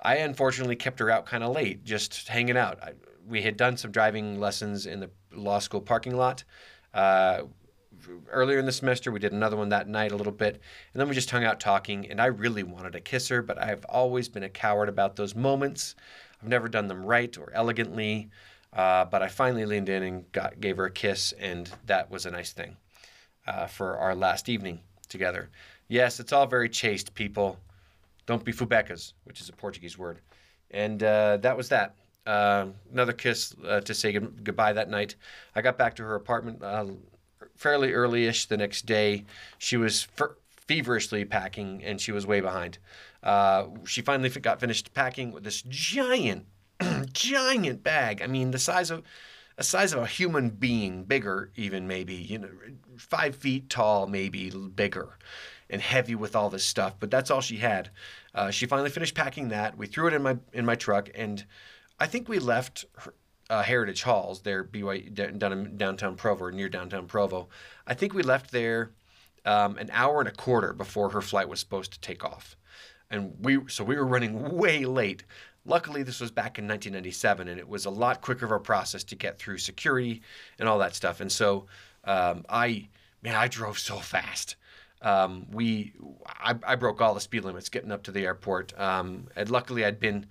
I 0.02 0.17
unfortunately 0.17 0.76
kept 0.76 0.99
her 0.99 1.10
out 1.10 1.26
kind 1.26 1.43
of 1.43 1.56
late, 1.56 1.84
just 1.84 2.28
hanging 2.28 2.58
out. 2.58 2.82
I, 2.84 2.91
we 3.28 3.41
had 3.41 3.58
done 3.58 3.78
some 3.78 3.91
driving 3.91 4.39
lessons 4.39 4.86
in 4.86 4.99
the 4.99 5.10
law 5.32 5.60
school 5.60 5.82
parking 5.82 6.15
lot. 6.15 6.43
Uh, 6.93 7.43
earlier 8.30 8.60
in 8.60 8.65
the 8.65 8.71
semester, 8.71 9.12
we 9.12 9.19
did 9.19 9.32
another 9.32 9.56
one 9.56 9.69
that 9.69 9.88
night 9.88 10.12
a 10.12 10.15
little 10.15 10.34
bit, 10.34 10.62
and 10.93 10.99
then 10.99 11.08
we 11.08 11.15
just 11.15 11.32
hung 11.32 11.45
out 11.45 11.60
talking. 11.60 12.10
And 12.12 12.21
I 12.21 12.26
really 12.26 12.63
wanted 12.63 12.93
to 12.93 12.99
kiss 12.99 13.30
her, 13.30 13.41
but 13.41 13.58
I've 13.58 13.86
always 13.86 14.28
been 14.28 14.43
a 14.43 14.49
coward 14.49 14.89
about 14.89 15.15
those 15.15 15.36
moments. 15.36 15.95
I've 16.41 16.49
never 16.49 16.67
done 16.67 16.88
them 16.88 17.06
right 17.06 17.36
or 17.38 17.52
elegantly, 17.54 18.30
uh, 18.73 19.06
but 19.06 19.23
I 19.23 19.30
finally 19.30 19.65
leaned 19.65 19.89
in 19.89 20.04
and 20.04 20.32
got, 20.34 20.60
gave 20.60 20.78
her 20.78 20.86
a 20.86 20.91
kiss, 20.91 21.32
and 21.39 21.71
that 21.86 22.12
was 22.12 22.26
a 22.26 22.32
nice 22.32 22.52
thing 22.52 22.76
uh, 23.47 23.67
for 23.67 23.97
our 23.97 24.13
last 24.13 24.49
evening 24.49 24.82
together. 25.13 25.49
Yes, 25.88 26.19
it's 26.19 26.34
all 26.34 26.45
very 26.45 26.67
chaste, 26.67 27.13
people. 27.13 27.58
Don't 28.26 28.43
be 28.43 28.52
fubecas, 28.52 29.13
which 29.23 29.39
is 29.39 29.47
a 29.47 29.54
Portuguese 29.54 29.97
word. 29.97 30.19
And 30.71 31.02
uh, 31.02 31.38
that 31.38 31.56
was 31.56 31.69
that. 31.69 31.95
Uh, 32.26 32.67
another 32.91 33.13
kiss 33.13 33.56
uh, 33.65 33.80
to 33.82 33.93
say 33.93 34.12
good- 34.12 34.43
goodbye 34.43 34.73
that 34.73 34.89
night. 34.89 35.15
I 35.56 35.62
got 35.62 35.78
back 35.78 35.95
to 35.97 36.04
her 36.04 36.15
apartment 36.15 36.63
uh, 36.63 36.88
fairly 37.56 37.93
early-ish 37.93 38.47
the 38.47 38.58
next 38.58 38.86
day. 38.86 39.26
She 39.60 39.78
was 39.78 40.08
feverishly 40.67 41.26
packing, 41.26 41.84
and 41.84 42.02
she 42.02 42.12
was 42.12 42.26
way 42.26 42.41
behind. 42.41 42.80
Uh, 43.21 43.67
she 43.86 44.02
finally 44.02 44.30
got 44.30 44.60
finished 44.60 44.93
packing 44.93 45.32
with 45.32 45.43
this 45.43 45.62
giant, 45.69 46.45
giant 47.13 47.84
bag. 47.84 48.21
I 48.21 48.28
mean, 48.28 48.52
the 48.52 48.60
size 48.60 48.89
of 48.89 49.04
a 49.58 49.63
size 49.63 49.94
of 49.94 50.02
a 50.02 50.08
human 50.08 50.50
being, 50.50 51.04
bigger 51.04 51.52
even 51.56 51.88
maybe, 51.88 52.16
you 52.16 52.39
know, 52.39 52.50
five 52.98 53.36
feet 53.36 53.70
tall, 53.70 54.08
maybe 54.08 54.50
bigger, 54.50 55.18
and 55.70 55.82
heavy 55.82 56.16
with 56.16 56.36
all 56.36 56.50
this 56.50 56.66
stuff. 56.66 56.96
But 57.00 57.12
that's 57.12 57.30
all 57.30 57.42
she 57.42 57.58
had. 57.58 57.92
Uh, 58.34 58.52
she 58.52 58.66
finally 58.66 58.89
finished 58.89 59.16
packing 59.16 59.50
that. 59.50 59.78
We 59.78 59.88
threw 59.88 60.08
it 60.08 60.13
in 60.13 60.24
my 60.24 60.38
in 60.54 60.66
my 60.66 60.76
truck, 60.76 61.10
and 61.16 61.46
I 62.00 62.08
think 62.08 62.28
we 62.28 62.39
left 62.39 62.86
her, 62.98 63.13
uh, 63.50 63.63
Heritage 63.63 64.04
Halls 64.04 64.42
there, 64.42 64.63
BYU 64.63 65.13
down 65.38 65.78
downtown 65.78 66.16
Provo, 66.16 66.50
near 66.50 66.70
downtown 66.70 67.08
Provo. 67.08 67.50
I 67.86 67.94
think 67.94 68.13
we 68.13 68.24
left 68.24 68.52
there 68.52 68.92
um, 69.46 69.78
an 69.78 69.89
hour 69.92 70.20
and 70.20 70.30
a 70.30 70.34
quarter 70.34 70.74
before 70.74 71.10
her 71.10 71.22
flight 71.22 71.50
was 71.50 71.60
supposed 71.60 71.94
to 71.94 72.00
take 72.00 72.24
off, 72.24 72.56
and 73.12 73.36
we 73.39 73.60
so 73.68 73.84
we 73.84 73.96
were 73.96 74.06
running 74.06 74.58
way 74.58 74.86
late. 74.86 75.24
Luckily, 75.65 76.04
this 76.04 76.19
was 76.19 76.30
back 76.30 76.60
in 76.60 76.67
1997, 76.67 77.47
and 77.47 77.60
it 77.60 77.67
was 77.67 77.86
a 77.86 77.89
lot 77.89 78.21
quicker 78.21 78.45
of 78.45 78.52
a 78.52 78.60
process 78.60 79.04
to 79.06 79.15
get 79.15 79.39
through 79.39 79.58
security 79.58 80.21
and 80.60 80.67
all 80.67 80.80
that 80.80 80.93
stuff. 80.93 81.21
And 81.21 81.32
so, 81.32 81.67
um, 82.04 82.45
I 82.49 82.89
man, 83.21 83.36
I 83.36 83.47
drove 83.47 83.80
so 83.80 83.97
fast. 83.97 84.58
Um, 85.02 85.47
we, 85.52 85.93
I, 86.28 86.56
I, 86.65 86.76
broke 86.76 87.02
all 87.02 87.13
the 87.13 87.19
speed 87.19 87.43
limits 87.43 87.67
getting 87.67 87.91
up 87.91 88.04
to 88.04 88.12
the 88.12 88.23
airport. 88.23 88.78
Um, 88.80 89.28
and 89.36 89.49
luckily, 89.49 89.84
I'd 89.84 89.99
been 89.99 90.28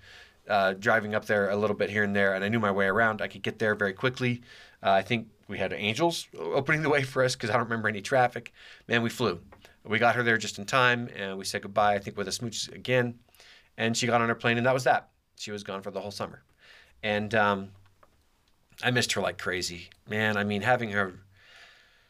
uh, 0.48 0.74
driving 0.74 1.14
up 1.14 1.26
there 1.26 1.50
a 1.50 1.56
little 1.56 1.76
bit 1.76 1.90
here 1.90 2.04
and 2.04 2.16
there, 2.16 2.34
and 2.34 2.42
I 2.42 2.48
knew 2.48 2.60
my 2.60 2.70
way 2.70 2.86
around. 2.86 3.20
I 3.20 3.28
could 3.28 3.42
get 3.42 3.58
there 3.58 3.74
very 3.74 3.92
quickly. 3.92 4.42
Uh, 4.82 4.90
I 4.90 5.02
think 5.02 5.28
we 5.46 5.58
had 5.58 5.74
angels 5.74 6.26
opening 6.38 6.82
the 6.82 6.88
way 6.88 7.02
for 7.02 7.22
us 7.22 7.34
because 7.34 7.50
I 7.50 7.54
don't 7.54 7.64
remember 7.64 7.88
any 7.88 8.00
traffic. 8.00 8.52
Man, 8.88 9.02
we 9.02 9.10
flew. 9.10 9.40
We 9.84 9.98
got 9.98 10.14
her 10.14 10.22
there 10.22 10.38
just 10.38 10.58
in 10.58 10.64
time, 10.64 11.08
and 11.16 11.36
we 11.36 11.44
said 11.44 11.62
goodbye. 11.62 11.94
I 11.94 11.98
think 11.98 12.16
with 12.16 12.28
a 12.28 12.32
smooch 12.32 12.68
again, 12.68 13.18
and 13.76 13.94
she 13.94 14.06
got 14.06 14.22
on 14.22 14.28
her 14.28 14.34
plane, 14.34 14.56
and 14.56 14.66
that 14.66 14.74
was 14.74 14.84
that 14.84 15.11
she 15.36 15.50
was 15.50 15.62
gone 15.62 15.82
for 15.82 15.90
the 15.90 16.00
whole 16.00 16.10
summer. 16.10 16.42
And 17.02 17.34
um, 17.34 17.70
I 18.82 18.90
missed 18.90 19.12
her 19.12 19.20
like 19.20 19.38
crazy. 19.38 19.90
Man, 20.08 20.36
I 20.36 20.44
mean, 20.44 20.62
having 20.62 20.90
her, 20.90 21.14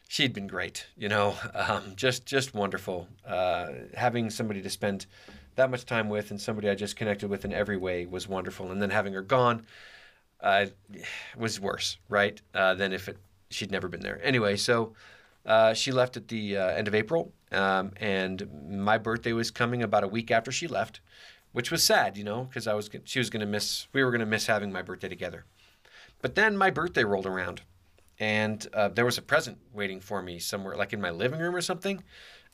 she'd 0.08 0.32
been 0.32 0.46
great, 0.46 0.86
you 0.96 1.08
know, 1.08 1.34
um, 1.54 1.94
just, 1.96 2.26
just 2.26 2.54
wonderful. 2.54 3.08
Uh, 3.26 3.68
having 3.94 4.30
somebody 4.30 4.62
to 4.62 4.70
spend 4.70 5.06
that 5.54 5.70
much 5.70 5.84
time 5.84 6.08
with 6.08 6.30
and 6.30 6.40
somebody 6.40 6.68
I 6.68 6.74
just 6.74 6.96
connected 6.96 7.28
with 7.28 7.44
in 7.44 7.52
every 7.52 7.76
way 7.76 8.06
was 8.06 8.28
wonderful. 8.28 8.70
And 8.70 8.80
then 8.80 8.90
having 8.90 9.12
her 9.12 9.22
gone, 9.22 9.66
uh, 10.42 10.66
was 11.36 11.60
worse, 11.60 11.98
right? 12.08 12.40
Uh, 12.54 12.74
than 12.74 12.92
if 12.92 13.08
it, 13.08 13.16
she'd 13.50 13.70
never 13.70 13.88
been 13.88 14.00
there. 14.00 14.20
Anyway, 14.22 14.56
so 14.56 14.92
uh, 15.46 15.74
she 15.74 15.92
left 15.92 16.16
at 16.16 16.28
the 16.28 16.56
uh, 16.56 16.68
end 16.68 16.88
of 16.88 16.94
April, 16.94 17.32
um, 17.52 17.92
and 17.96 18.48
my 18.68 18.98
birthday 18.98 19.32
was 19.32 19.50
coming 19.50 19.82
about 19.82 20.04
a 20.04 20.08
week 20.08 20.30
after 20.30 20.50
she 20.52 20.66
left, 20.66 21.00
which 21.52 21.70
was 21.70 21.82
sad, 21.82 22.16
you 22.16 22.24
know, 22.24 22.44
because 22.44 22.66
I 22.66 22.74
was 22.74 22.90
she 23.04 23.18
was 23.18 23.30
gonna 23.30 23.46
miss 23.46 23.86
we 23.92 24.02
were 24.02 24.10
gonna 24.10 24.26
miss 24.26 24.46
having 24.46 24.72
my 24.72 24.82
birthday 24.82 25.08
together. 25.08 25.44
But 26.20 26.34
then 26.34 26.56
my 26.56 26.70
birthday 26.70 27.04
rolled 27.04 27.26
around, 27.26 27.62
and 28.18 28.66
uh, 28.72 28.88
there 28.88 29.04
was 29.04 29.18
a 29.18 29.22
present 29.22 29.58
waiting 29.72 30.00
for 30.00 30.22
me 30.22 30.38
somewhere, 30.38 30.76
like 30.76 30.92
in 30.92 31.00
my 31.00 31.10
living 31.10 31.40
room 31.40 31.54
or 31.54 31.60
something, 31.60 32.02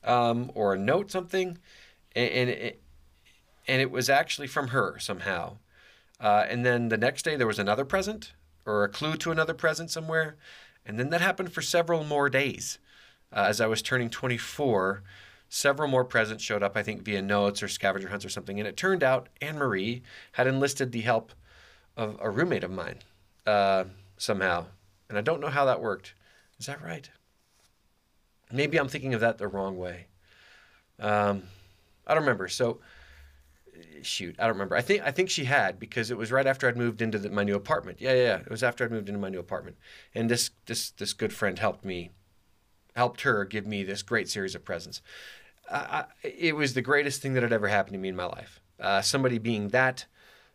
um, 0.04 0.50
or 0.54 0.74
a 0.74 0.78
note 0.78 1.10
something, 1.10 1.58
and, 2.16 2.30
and 2.30 2.50
it, 2.50 2.82
and 3.66 3.82
it 3.82 3.90
was 3.90 4.08
actually 4.08 4.46
from 4.46 4.68
her 4.68 4.98
somehow. 4.98 5.58
Uh, 6.20 6.46
and 6.48 6.64
then 6.64 6.88
the 6.88 6.96
next 6.96 7.24
day 7.24 7.36
there 7.36 7.46
was 7.46 7.58
another 7.58 7.84
present 7.84 8.32
or 8.66 8.84
a 8.84 8.88
clue 8.88 9.16
to 9.16 9.30
another 9.30 9.54
present 9.54 9.90
somewhere. 9.90 10.36
And 10.84 10.98
then 10.98 11.10
that 11.10 11.20
happened 11.20 11.52
for 11.52 11.62
several 11.62 12.04
more 12.04 12.28
days. 12.28 12.78
Uh, 13.32 13.44
as 13.48 13.60
I 13.60 13.66
was 13.66 13.82
turning 13.82 14.08
24, 14.08 15.02
several 15.48 15.88
more 15.88 16.04
presents 16.04 16.42
showed 16.42 16.62
up, 16.62 16.76
I 16.76 16.82
think 16.82 17.02
via 17.02 17.22
notes 17.22 17.62
or 17.62 17.68
scavenger 17.68 18.08
hunts 18.08 18.24
or 18.24 18.28
something. 18.28 18.58
And 18.58 18.68
it 18.68 18.76
turned 18.76 19.02
out 19.02 19.28
Anne 19.40 19.58
Marie 19.58 20.02
had 20.32 20.46
enlisted 20.46 20.92
the 20.92 21.00
help 21.00 21.32
of 21.96 22.16
a 22.20 22.30
roommate 22.30 22.64
of 22.64 22.70
mine 22.70 22.98
uh, 23.46 23.84
somehow. 24.16 24.66
And 25.08 25.18
I 25.18 25.20
don't 25.22 25.40
know 25.40 25.48
how 25.48 25.64
that 25.64 25.80
worked. 25.80 26.14
Is 26.58 26.66
that 26.66 26.82
right? 26.82 27.08
Maybe 28.52 28.78
I'm 28.78 28.88
thinking 28.88 29.14
of 29.14 29.20
that 29.20 29.38
the 29.38 29.48
wrong 29.48 29.76
way. 29.76 30.06
Um, 30.98 31.44
I 32.06 32.14
don't 32.14 32.22
remember. 32.22 32.48
So 32.48 32.80
shoot, 34.02 34.36
I 34.38 34.44
don't 34.44 34.54
remember. 34.54 34.76
I 34.76 34.80
think 34.80 35.02
I 35.02 35.10
think 35.10 35.30
she 35.30 35.44
had 35.44 35.78
because 35.78 36.10
it 36.10 36.16
was 36.16 36.32
right 36.32 36.46
after 36.46 36.68
I'd 36.68 36.76
moved 36.76 37.02
into 37.02 37.18
the, 37.18 37.30
my 37.30 37.44
new 37.44 37.54
apartment. 37.54 38.00
Yeah, 38.00 38.12
yeah, 38.14 38.22
yeah, 38.22 38.38
it 38.38 38.50
was 38.50 38.62
after 38.62 38.84
I'd 38.84 38.90
moved 38.90 39.08
into 39.08 39.20
my 39.20 39.28
new 39.28 39.38
apartment, 39.38 39.76
and 40.14 40.30
this 40.30 40.50
this 40.66 40.90
this 40.90 41.12
good 41.12 41.32
friend 41.32 41.58
helped 41.58 41.84
me, 41.84 42.10
helped 42.98 43.20
her 43.20 43.44
give 43.44 43.64
me 43.64 43.84
this 43.84 44.02
great 44.02 44.28
series 44.28 44.54
of 44.56 44.64
presents. 44.64 45.00
Uh, 45.70 46.02
it 46.24 46.56
was 46.56 46.74
the 46.74 46.82
greatest 46.82 47.22
thing 47.22 47.34
that 47.34 47.44
had 47.44 47.52
ever 47.52 47.68
happened 47.68 47.94
to 47.94 47.98
me 47.98 48.08
in 48.08 48.16
my 48.16 48.24
life. 48.24 48.60
Uh, 48.80 49.00
somebody 49.00 49.38
being 49.38 49.68
that 49.68 50.04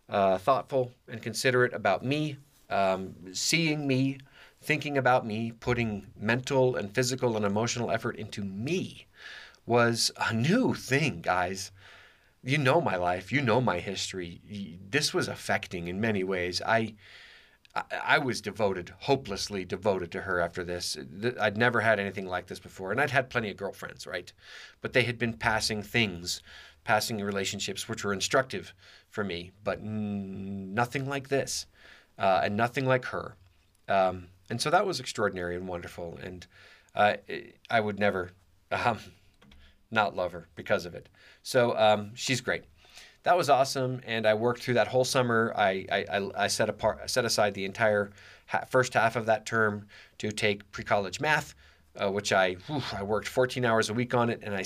uh, 0.10 0.38
thoughtful 0.38 0.91
and 1.08 1.21
considerate 1.21 1.73
about 1.73 2.03
me, 2.03 2.36
um, 2.69 3.15
seeing 3.32 3.88
me, 3.88 4.17
thinking 4.62 4.97
about 4.97 5.25
me, 5.25 5.53
putting 5.53 6.08
mental 6.19 6.75
and 6.75 6.93
physical 6.93 7.38
and 7.38 7.45
emotional 7.45 7.89
effort 7.89 8.17
into 8.17 8.43
me 8.43 9.08
was 9.65 10.12
a 10.17 10.34
new 10.34 10.73
thing, 10.73 11.21
guys 11.21 11.71
you 12.43 12.58
know 12.58 12.82
my 12.82 12.97
life, 12.97 13.32
you 13.32 13.41
know 13.41 13.62
my 13.62 13.79
history. 13.79 14.41
This 14.89 15.13
was 15.13 15.29
affecting 15.29 15.88
in 15.88 16.01
many 16.01 16.23
ways. 16.23 16.62
I, 16.62 16.95
I, 17.75 18.19
was 18.19 18.39
devoted, 18.39 18.93
hopelessly 18.99 19.65
devoted 19.65 20.12
to 20.12 20.21
her 20.21 20.39
after 20.39 20.63
this. 20.63 20.95
I'd 21.39 21.57
never 21.57 21.81
had 21.81 21.99
anything 21.99 22.27
like 22.27 22.45
this 22.45 22.59
before, 22.59 22.91
and 22.91 23.01
I'd 23.01 23.09
had 23.09 23.31
plenty 23.31 23.49
of 23.49 23.57
girlfriends, 23.57 24.05
right? 24.05 24.31
But 24.81 24.93
they 24.93 25.03
had 25.03 25.17
been 25.17 25.33
passing 25.33 25.81
things, 25.81 26.43
passing 26.83 27.19
relationships, 27.19 27.89
which 27.89 28.03
were 28.03 28.13
instructive 28.13 28.75
for 29.09 29.23
me, 29.23 29.51
but 29.63 29.81
nothing 29.81 31.09
like 31.09 31.29
this, 31.29 31.65
uh, 32.19 32.41
and 32.43 32.55
nothing 32.55 32.86
like 32.86 33.05
her. 33.05 33.36
Um, 33.88 34.27
and 34.51 34.62
so 34.62 34.69
that 34.69 34.86
was 34.86 34.99
extraordinary 34.99 35.55
and 35.55 35.67
wonderful, 35.67 36.19
and 36.21 36.45
uh, 36.93 37.15
I 37.71 37.79
would 37.79 37.97
never 37.97 38.31
um, 38.71 38.99
not 39.89 40.15
love 40.15 40.31
her 40.33 40.47
because 40.55 40.86
of 40.86 40.93
it. 40.93 41.09
So 41.41 41.75
um, 41.75 42.12
she's 42.13 42.39
great. 42.39 42.65
That 43.23 43.38
was 43.38 43.49
awesome, 43.49 44.01
and 44.05 44.27
I 44.27 44.33
worked 44.33 44.62
through 44.62 44.73
that 44.75 44.89
whole 44.89 45.05
summer. 45.05 45.53
I 45.55 45.86
I, 45.91 46.29
I 46.36 46.47
set 46.47 46.69
apart 46.69 47.09
set 47.09 47.23
aside 47.23 47.53
the 47.53 47.63
entire 47.65 48.12
ha- 48.47 48.65
first 48.69 48.93
half 48.93 49.15
of 49.15 49.25
that 49.27 49.45
term 49.45 49.88
to 50.17 50.31
take 50.31 50.69
pre 50.71 50.83
college 50.83 51.21
math, 51.21 51.55
uh, 52.01 52.12
which 52.12 52.33
I 52.33 52.55
whew, 52.67 52.81
I 52.91 53.03
worked 53.03 53.29
14 53.29 53.63
hours 53.63 53.89
a 53.89 53.93
week 53.93 54.13
on 54.13 54.29
it, 54.29 54.41
and 54.43 54.53
I 54.53 54.65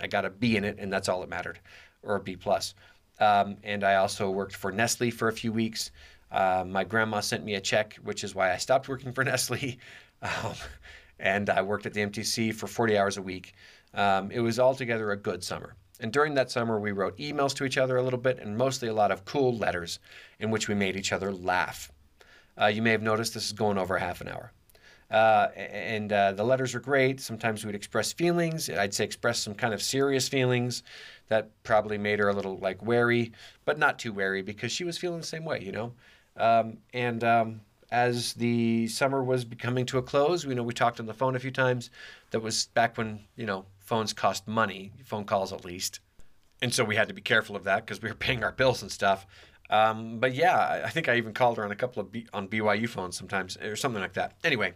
I 0.00 0.06
got 0.06 0.24
a 0.24 0.30
B 0.30 0.56
in 0.56 0.64
it, 0.64 0.76
and 0.78 0.92
that's 0.92 1.08
all 1.08 1.20
that 1.20 1.28
mattered, 1.28 1.58
or 2.02 2.16
a 2.16 2.20
B 2.20 2.36
plus. 2.36 2.74
Um, 3.18 3.56
and 3.64 3.82
I 3.82 3.96
also 3.96 4.30
worked 4.30 4.54
for 4.54 4.70
Nestle 4.70 5.10
for 5.10 5.28
a 5.28 5.32
few 5.32 5.52
weeks. 5.52 5.90
Uh, 6.30 6.64
my 6.66 6.84
grandma 6.84 7.20
sent 7.20 7.44
me 7.44 7.54
a 7.54 7.60
check, 7.60 7.94
which 8.04 8.22
is 8.24 8.34
why 8.34 8.52
I 8.52 8.56
stopped 8.56 8.88
working 8.88 9.12
for 9.12 9.24
Nestle. 9.30 9.78
Um, 10.22 10.54
and 11.18 11.48
I 11.50 11.62
worked 11.62 11.86
at 11.86 11.94
the 11.94 12.00
MTC 12.02 12.54
for 12.54 12.66
40 12.66 12.98
hours 12.98 13.16
a 13.16 13.22
week. 13.22 13.54
Um, 13.94 14.30
it 14.30 14.40
was 14.40 14.60
altogether 14.60 15.12
a 15.12 15.16
good 15.16 15.42
summer. 15.42 15.74
And 16.00 16.12
during 16.12 16.34
that 16.34 16.50
summer, 16.50 16.78
we 16.78 16.92
wrote 16.92 17.16
emails 17.18 17.54
to 17.54 17.64
each 17.64 17.78
other 17.78 17.96
a 17.96 18.02
little 18.02 18.18
bit 18.18 18.38
and 18.38 18.56
mostly 18.56 18.88
a 18.88 18.94
lot 18.94 19.10
of 19.10 19.24
cool 19.24 19.56
letters 19.56 19.98
in 20.38 20.50
which 20.50 20.68
we 20.68 20.74
made 20.74 20.96
each 20.96 21.12
other 21.12 21.32
laugh. 21.32 21.90
Uh, 22.60 22.66
you 22.66 22.82
may 22.82 22.90
have 22.90 23.02
noticed 23.02 23.34
this 23.34 23.46
is 23.46 23.52
going 23.52 23.78
over 23.78 23.98
half 23.98 24.20
an 24.20 24.28
hour. 24.28 24.52
Uh, 25.10 25.48
and 25.56 26.12
uh, 26.12 26.32
the 26.32 26.42
letters 26.42 26.74
were 26.74 26.80
great. 26.80 27.20
Sometimes 27.20 27.64
we'd 27.64 27.74
express 27.74 28.12
feelings. 28.12 28.68
I'd 28.68 28.92
say 28.92 29.04
express 29.04 29.38
some 29.38 29.54
kind 29.54 29.72
of 29.72 29.80
serious 29.80 30.28
feelings 30.28 30.82
that 31.28 31.50
probably 31.62 31.98
made 31.98 32.18
her 32.18 32.28
a 32.28 32.32
little 32.32 32.58
like 32.58 32.84
wary, 32.84 33.32
but 33.64 33.78
not 33.78 33.98
too 33.98 34.12
wary 34.12 34.42
because 34.42 34.72
she 34.72 34.84
was 34.84 34.98
feeling 34.98 35.20
the 35.20 35.26
same 35.26 35.44
way, 35.44 35.62
you 35.62 35.72
know. 35.72 35.92
Um, 36.36 36.78
and 36.92 37.22
um, 37.22 37.60
as 37.90 38.34
the 38.34 38.88
summer 38.88 39.22
was 39.22 39.46
coming 39.58 39.86
to 39.86 39.98
a 39.98 40.02
close, 40.02 40.44
you 40.44 40.54
know, 40.54 40.62
we 40.62 40.74
talked 40.74 40.98
on 40.98 41.06
the 41.06 41.14
phone 41.14 41.36
a 41.36 41.40
few 41.40 41.52
times. 41.52 41.90
That 42.32 42.40
was 42.40 42.66
back 42.74 42.98
when 42.98 43.20
you 43.36 43.46
know 43.46 43.64
phones 43.86 44.12
cost 44.12 44.46
money, 44.46 44.92
phone 45.04 45.24
calls 45.24 45.52
at 45.52 45.64
least. 45.64 46.00
And 46.60 46.74
so 46.74 46.84
we 46.84 46.96
had 46.96 47.08
to 47.08 47.14
be 47.14 47.22
careful 47.22 47.56
of 47.56 47.64
that 47.64 47.86
because 47.86 48.02
we 48.02 48.08
were 48.08 48.14
paying 48.14 48.42
our 48.42 48.52
bills 48.52 48.82
and 48.82 48.90
stuff. 48.90 49.26
Um, 49.70 50.18
but 50.18 50.34
yeah, 50.34 50.82
I 50.84 50.90
think 50.90 51.08
I 51.08 51.16
even 51.16 51.32
called 51.32 51.56
her 51.56 51.64
on 51.64 51.70
a 51.70 51.76
couple 51.76 52.00
of 52.00 52.12
B- 52.12 52.26
on 52.32 52.48
BYU 52.48 52.88
phones 52.88 53.16
sometimes 53.16 53.56
or 53.56 53.76
something 53.76 54.02
like 54.02 54.14
that. 54.14 54.34
Anyway, 54.44 54.74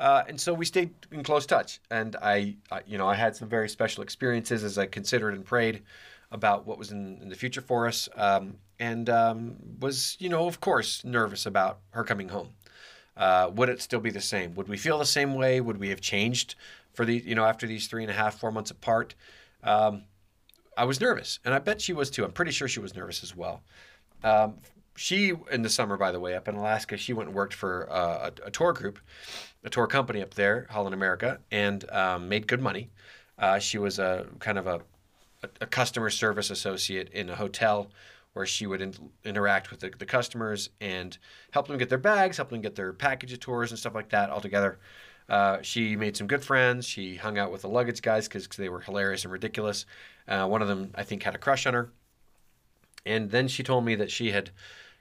uh, 0.00 0.22
and 0.28 0.40
so 0.40 0.54
we 0.54 0.64
stayed 0.64 0.94
in 1.10 1.22
close 1.22 1.46
touch. 1.46 1.80
And 1.90 2.16
I, 2.22 2.56
I, 2.70 2.82
you 2.86 2.98
know, 2.98 3.08
I 3.08 3.14
had 3.14 3.34
some 3.36 3.48
very 3.48 3.68
special 3.68 4.02
experiences 4.02 4.64
as 4.64 4.78
I 4.78 4.86
considered 4.86 5.34
and 5.34 5.44
prayed 5.44 5.82
about 6.30 6.66
what 6.66 6.78
was 6.78 6.92
in, 6.92 7.18
in 7.22 7.28
the 7.28 7.34
future 7.34 7.62
for 7.62 7.86
us, 7.88 8.08
um, 8.14 8.56
and 8.78 9.08
um, 9.08 9.56
was, 9.80 10.16
you 10.20 10.28
know, 10.28 10.46
of 10.46 10.60
course, 10.60 11.04
nervous 11.04 11.46
about 11.46 11.78
her 11.90 12.04
coming 12.04 12.28
home. 12.28 12.50
Uh, 13.16 13.50
would 13.54 13.68
it 13.68 13.82
still 13.82 13.98
be 13.98 14.10
the 14.10 14.20
same? 14.20 14.54
Would 14.54 14.68
we 14.68 14.76
feel 14.76 14.98
the 14.98 15.04
same 15.04 15.34
way? 15.34 15.60
Would 15.60 15.78
we 15.78 15.88
have 15.88 16.00
changed 16.00 16.54
for 16.98 17.04
the 17.04 17.22
you 17.24 17.36
know 17.36 17.44
after 17.44 17.64
these 17.64 17.86
three 17.86 18.02
and 18.02 18.10
a 18.10 18.14
half 18.14 18.40
four 18.40 18.50
months 18.50 18.72
apart 18.72 19.14
um, 19.62 20.02
i 20.76 20.84
was 20.84 21.00
nervous 21.00 21.38
and 21.44 21.54
i 21.54 21.58
bet 21.60 21.80
she 21.80 21.92
was 21.92 22.10
too. 22.10 22.24
I'm 22.24 22.32
pretty 22.32 22.50
sure 22.50 22.66
she 22.66 22.80
was 22.80 22.92
nervous 22.92 23.22
as 23.22 23.36
well. 23.36 23.62
Um, 24.24 24.56
she 24.96 25.32
in 25.52 25.62
the 25.62 25.68
summer 25.68 25.96
by 25.96 26.10
the 26.10 26.18
way 26.18 26.34
up 26.34 26.48
in 26.48 26.56
alaska 26.56 26.96
she 26.96 27.12
went 27.12 27.28
and 27.28 27.36
worked 27.36 27.54
for 27.54 27.88
uh, 27.88 28.30
a, 28.42 28.48
a, 28.48 28.50
tour 28.50 28.72
group 28.72 28.98
a 29.62 29.70
tour 29.70 29.86
company 29.86 30.20
up 30.22 30.34
there 30.34 30.66
holland 30.70 30.92
america 30.92 31.38
and 31.52 31.88
um, 31.90 32.28
made 32.28 32.48
good 32.48 32.60
money. 32.60 32.90
Uh, 33.38 33.60
she 33.60 33.78
was 33.78 34.00
a 34.00 34.26
kind 34.40 34.58
of 34.58 34.66
a, 34.66 34.80
a, 35.60 35.66
customer 35.66 36.10
service 36.10 36.50
associate 36.50 37.10
in 37.10 37.30
a 37.30 37.36
hotel 37.36 37.92
where 38.32 38.44
she 38.44 38.66
would 38.66 38.82
in, 38.82 38.92
interact 39.24 39.70
with 39.70 39.78
the, 39.78 39.92
the, 40.00 40.04
customers 40.04 40.70
and 40.80 41.16
help 41.52 41.68
them 41.68 41.78
get 41.78 41.88
their 41.88 41.96
bags 42.12 42.38
help 42.38 42.50
them 42.50 42.60
get 42.60 42.74
their 42.74 42.92
package 42.92 43.32
of 43.32 43.38
tours 43.38 43.70
and 43.70 43.78
stuff 43.78 43.94
like 43.94 44.08
that 44.08 44.30
all 44.30 44.40
together 44.40 44.80
uh, 45.28 45.58
she 45.62 45.96
made 45.96 46.16
some 46.16 46.26
good 46.26 46.42
friends. 46.42 46.86
She 46.86 47.16
hung 47.16 47.38
out 47.38 47.52
with 47.52 47.62
the 47.62 47.68
luggage 47.68 48.02
guys 48.02 48.28
because 48.28 48.46
they 48.56 48.68
were 48.68 48.80
hilarious 48.80 49.24
and 49.24 49.32
ridiculous. 49.32 49.84
Uh, 50.26 50.46
one 50.46 50.62
of 50.62 50.68
them, 50.68 50.92
I 50.94 51.02
think, 51.02 51.22
had 51.22 51.34
a 51.34 51.38
crush 51.38 51.66
on 51.66 51.74
her. 51.74 51.90
And 53.04 53.30
then 53.30 53.48
she 53.48 53.62
told 53.62 53.84
me 53.84 53.94
that 53.96 54.10
she 54.10 54.30
had 54.30 54.50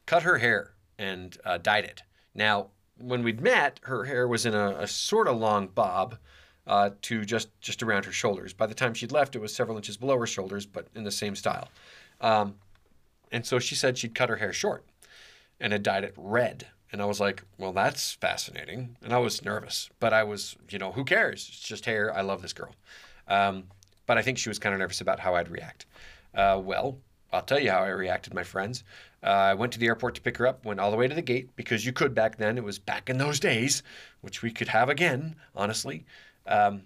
cut 0.05 0.23
her 0.23 0.37
hair 0.37 0.71
and 0.97 1.37
uh, 1.45 1.57
dyed 1.57 1.85
it. 1.85 2.03
Now, 2.35 2.67
when 2.97 3.23
we'd 3.23 3.41
met, 3.41 3.79
her 3.83 4.05
hair 4.05 4.27
was 4.27 4.45
in 4.45 4.53
a, 4.53 4.71
a 4.79 4.87
sort 4.87 5.27
of 5.27 5.37
long 5.37 5.67
bob 5.67 6.17
uh, 6.65 6.91
to 7.03 7.23
just, 7.23 7.49
just 7.61 7.81
around 7.81 8.05
her 8.05 8.11
shoulders. 8.11 8.53
By 8.53 8.65
the 8.67 8.73
time 8.73 8.93
she'd 8.93 9.11
left, 9.11 9.35
it 9.35 9.39
was 9.39 9.53
several 9.53 9.77
inches 9.77 9.97
below 9.97 10.17
her 10.19 10.27
shoulders, 10.27 10.65
but 10.65 10.87
in 10.95 11.03
the 11.03 11.11
same 11.11 11.35
style. 11.35 11.69
Um, 12.19 12.55
and 13.31 13.45
so 13.45 13.59
she 13.59 13.75
said 13.75 13.97
she'd 13.97 14.15
cut 14.15 14.29
her 14.29 14.37
hair 14.37 14.53
short 14.53 14.83
and 15.59 15.71
had 15.71 15.83
dyed 15.83 16.03
it 16.03 16.13
red 16.17 16.67
and 16.97 17.03
I 17.03 17.05
was 17.05 17.19
like, 17.19 17.43
well, 17.59 17.73
that's 17.73 18.13
fascinating. 18.13 18.97
And 19.03 19.13
I 19.13 19.19
was 19.19 19.45
nervous, 19.45 19.87
but 19.99 20.13
I 20.13 20.23
was, 20.23 20.55
you 20.67 20.79
know, 20.79 20.91
who 20.91 21.05
cares? 21.05 21.47
It's 21.47 21.59
just 21.59 21.85
hair. 21.85 22.11
I 22.11 22.21
love 22.21 22.41
this 22.41 22.53
girl. 22.53 22.73
Um, 23.27 23.65
but 24.07 24.17
I 24.17 24.23
think 24.23 24.39
she 24.39 24.49
was 24.49 24.57
kind 24.57 24.73
of 24.73 24.79
nervous 24.79 24.99
about 24.99 25.19
how 25.19 25.35
I'd 25.35 25.49
react. 25.49 25.85
Uh, 26.33 26.59
well, 26.59 26.97
I'll 27.31 27.43
tell 27.43 27.59
you 27.59 27.69
how 27.69 27.83
I 27.83 27.89
reacted, 27.89 28.33
my 28.33 28.41
friends. 28.41 28.83
Uh, 29.21 29.27
I 29.27 29.53
went 29.53 29.73
to 29.73 29.79
the 29.79 29.85
airport 29.85 30.15
to 30.15 30.21
pick 30.21 30.37
her 30.37 30.47
up, 30.47 30.65
went 30.65 30.79
all 30.79 30.89
the 30.89 30.97
way 30.97 31.07
to 31.07 31.13
the 31.13 31.21
gate 31.21 31.55
because 31.55 31.85
you 31.85 31.93
could 31.93 32.15
back 32.15 32.37
then. 32.37 32.57
It 32.57 32.63
was 32.63 32.79
back 32.79 33.11
in 33.11 33.19
those 33.19 33.39
days, 33.39 33.83
which 34.21 34.41
we 34.41 34.49
could 34.49 34.69
have 34.69 34.89
again, 34.89 35.35
honestly. 35.55 36.03
Um, 36.47 36.81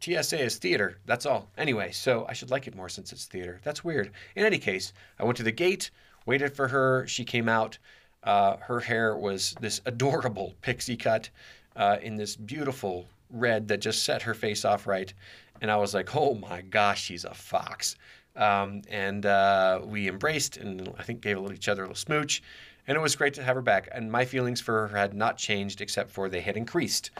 TSA 0.00 0.40
is 0.40 0.58
theater. 0.58 1.00
That's 1.04 1.26
all. 1.26 1.50
Anyway, 1.58 1.90
so 1.90 2.26
I 2.28 2.32
should 2.32 2.52
like 2.52 2.68
it 2.68 2.76
more 2.76 2.88
since 2.88 3.10
it's 3.10 3.24
theater. 3.24 3.60
That's 3.64 3.82
weird. 3.82 4.12
In 4.36 4.46
any 4.46 4.58
case, 4.58 4.92
I 5.18 5.24
went 5.24 5.36
to 5.38 5.42
the 5.42 5.50
gate, 5.50 5.90
waited 6.26 6.54
for 6.54 6.68
her. 6.68 7.08
She 7.08 7.24
came 7.24 7.48
out. 7.48 7.76
Uh, 8.26 8.56
her 8.58 8.80
hair 8.80 9.16
was 9.16 9.54
this 9.60 9.80
adorable 9.86 10.54
pixie 10.60 10.96
cut 10.96 11.30
uh, 11.76 11.96
in 12.02 12.16
this 12.16 12.36
beautiful 12.36 13.06
red 13.30 13.68
that 13.68 13.80
just 13.80 14.02
set 14.02 14.22
her 14.22 14.34
face 14.34 14.64
off 14.64 14.86
right. 14.86 15.12
And 15.62 15.70
I 15.70 15.76
was 15.76 15.94
like, 15.94 16.14
oh 16.14 16.34
my 16.34 16.60
gosh, 16.60 17.02
she's 17.02 17.24
a 17.24 17.32
fox. 17.32 17.96
Um, 18.34 18.82
and 18.90 19.24
uh, 19.24 19.80
we 19.84 20.08
embraced 20.08 20.58
and 20.58 20.92
I 20.98 21.02
think 21.02 21.22
gave 21.22 21.38
each 21.52 21.68
other 21.68 21.82
a 21.82 21.86
little 21.86 21.96
smooch. 21.96 22.42
And 22.86 22.96
it 22.96 23.00
was 23.00 23.16
great 23.16 23.34
to 23.34 23.42
have 23.42 23.56
her 23.56 23.62
back. 23.62 23.88
And 23.92 24.12
my 24.12 24.24
feelings 24.24 24.60
for 24.60 24.88
her 24.88 24.96
had 24.96 25.14
not 25.14 25.38
changed 25.38 25.80
except 25.80 26.10
for 26.10 26.28
they 26.28 26.40
had 26.40 26.56
increased. 26.56 27.10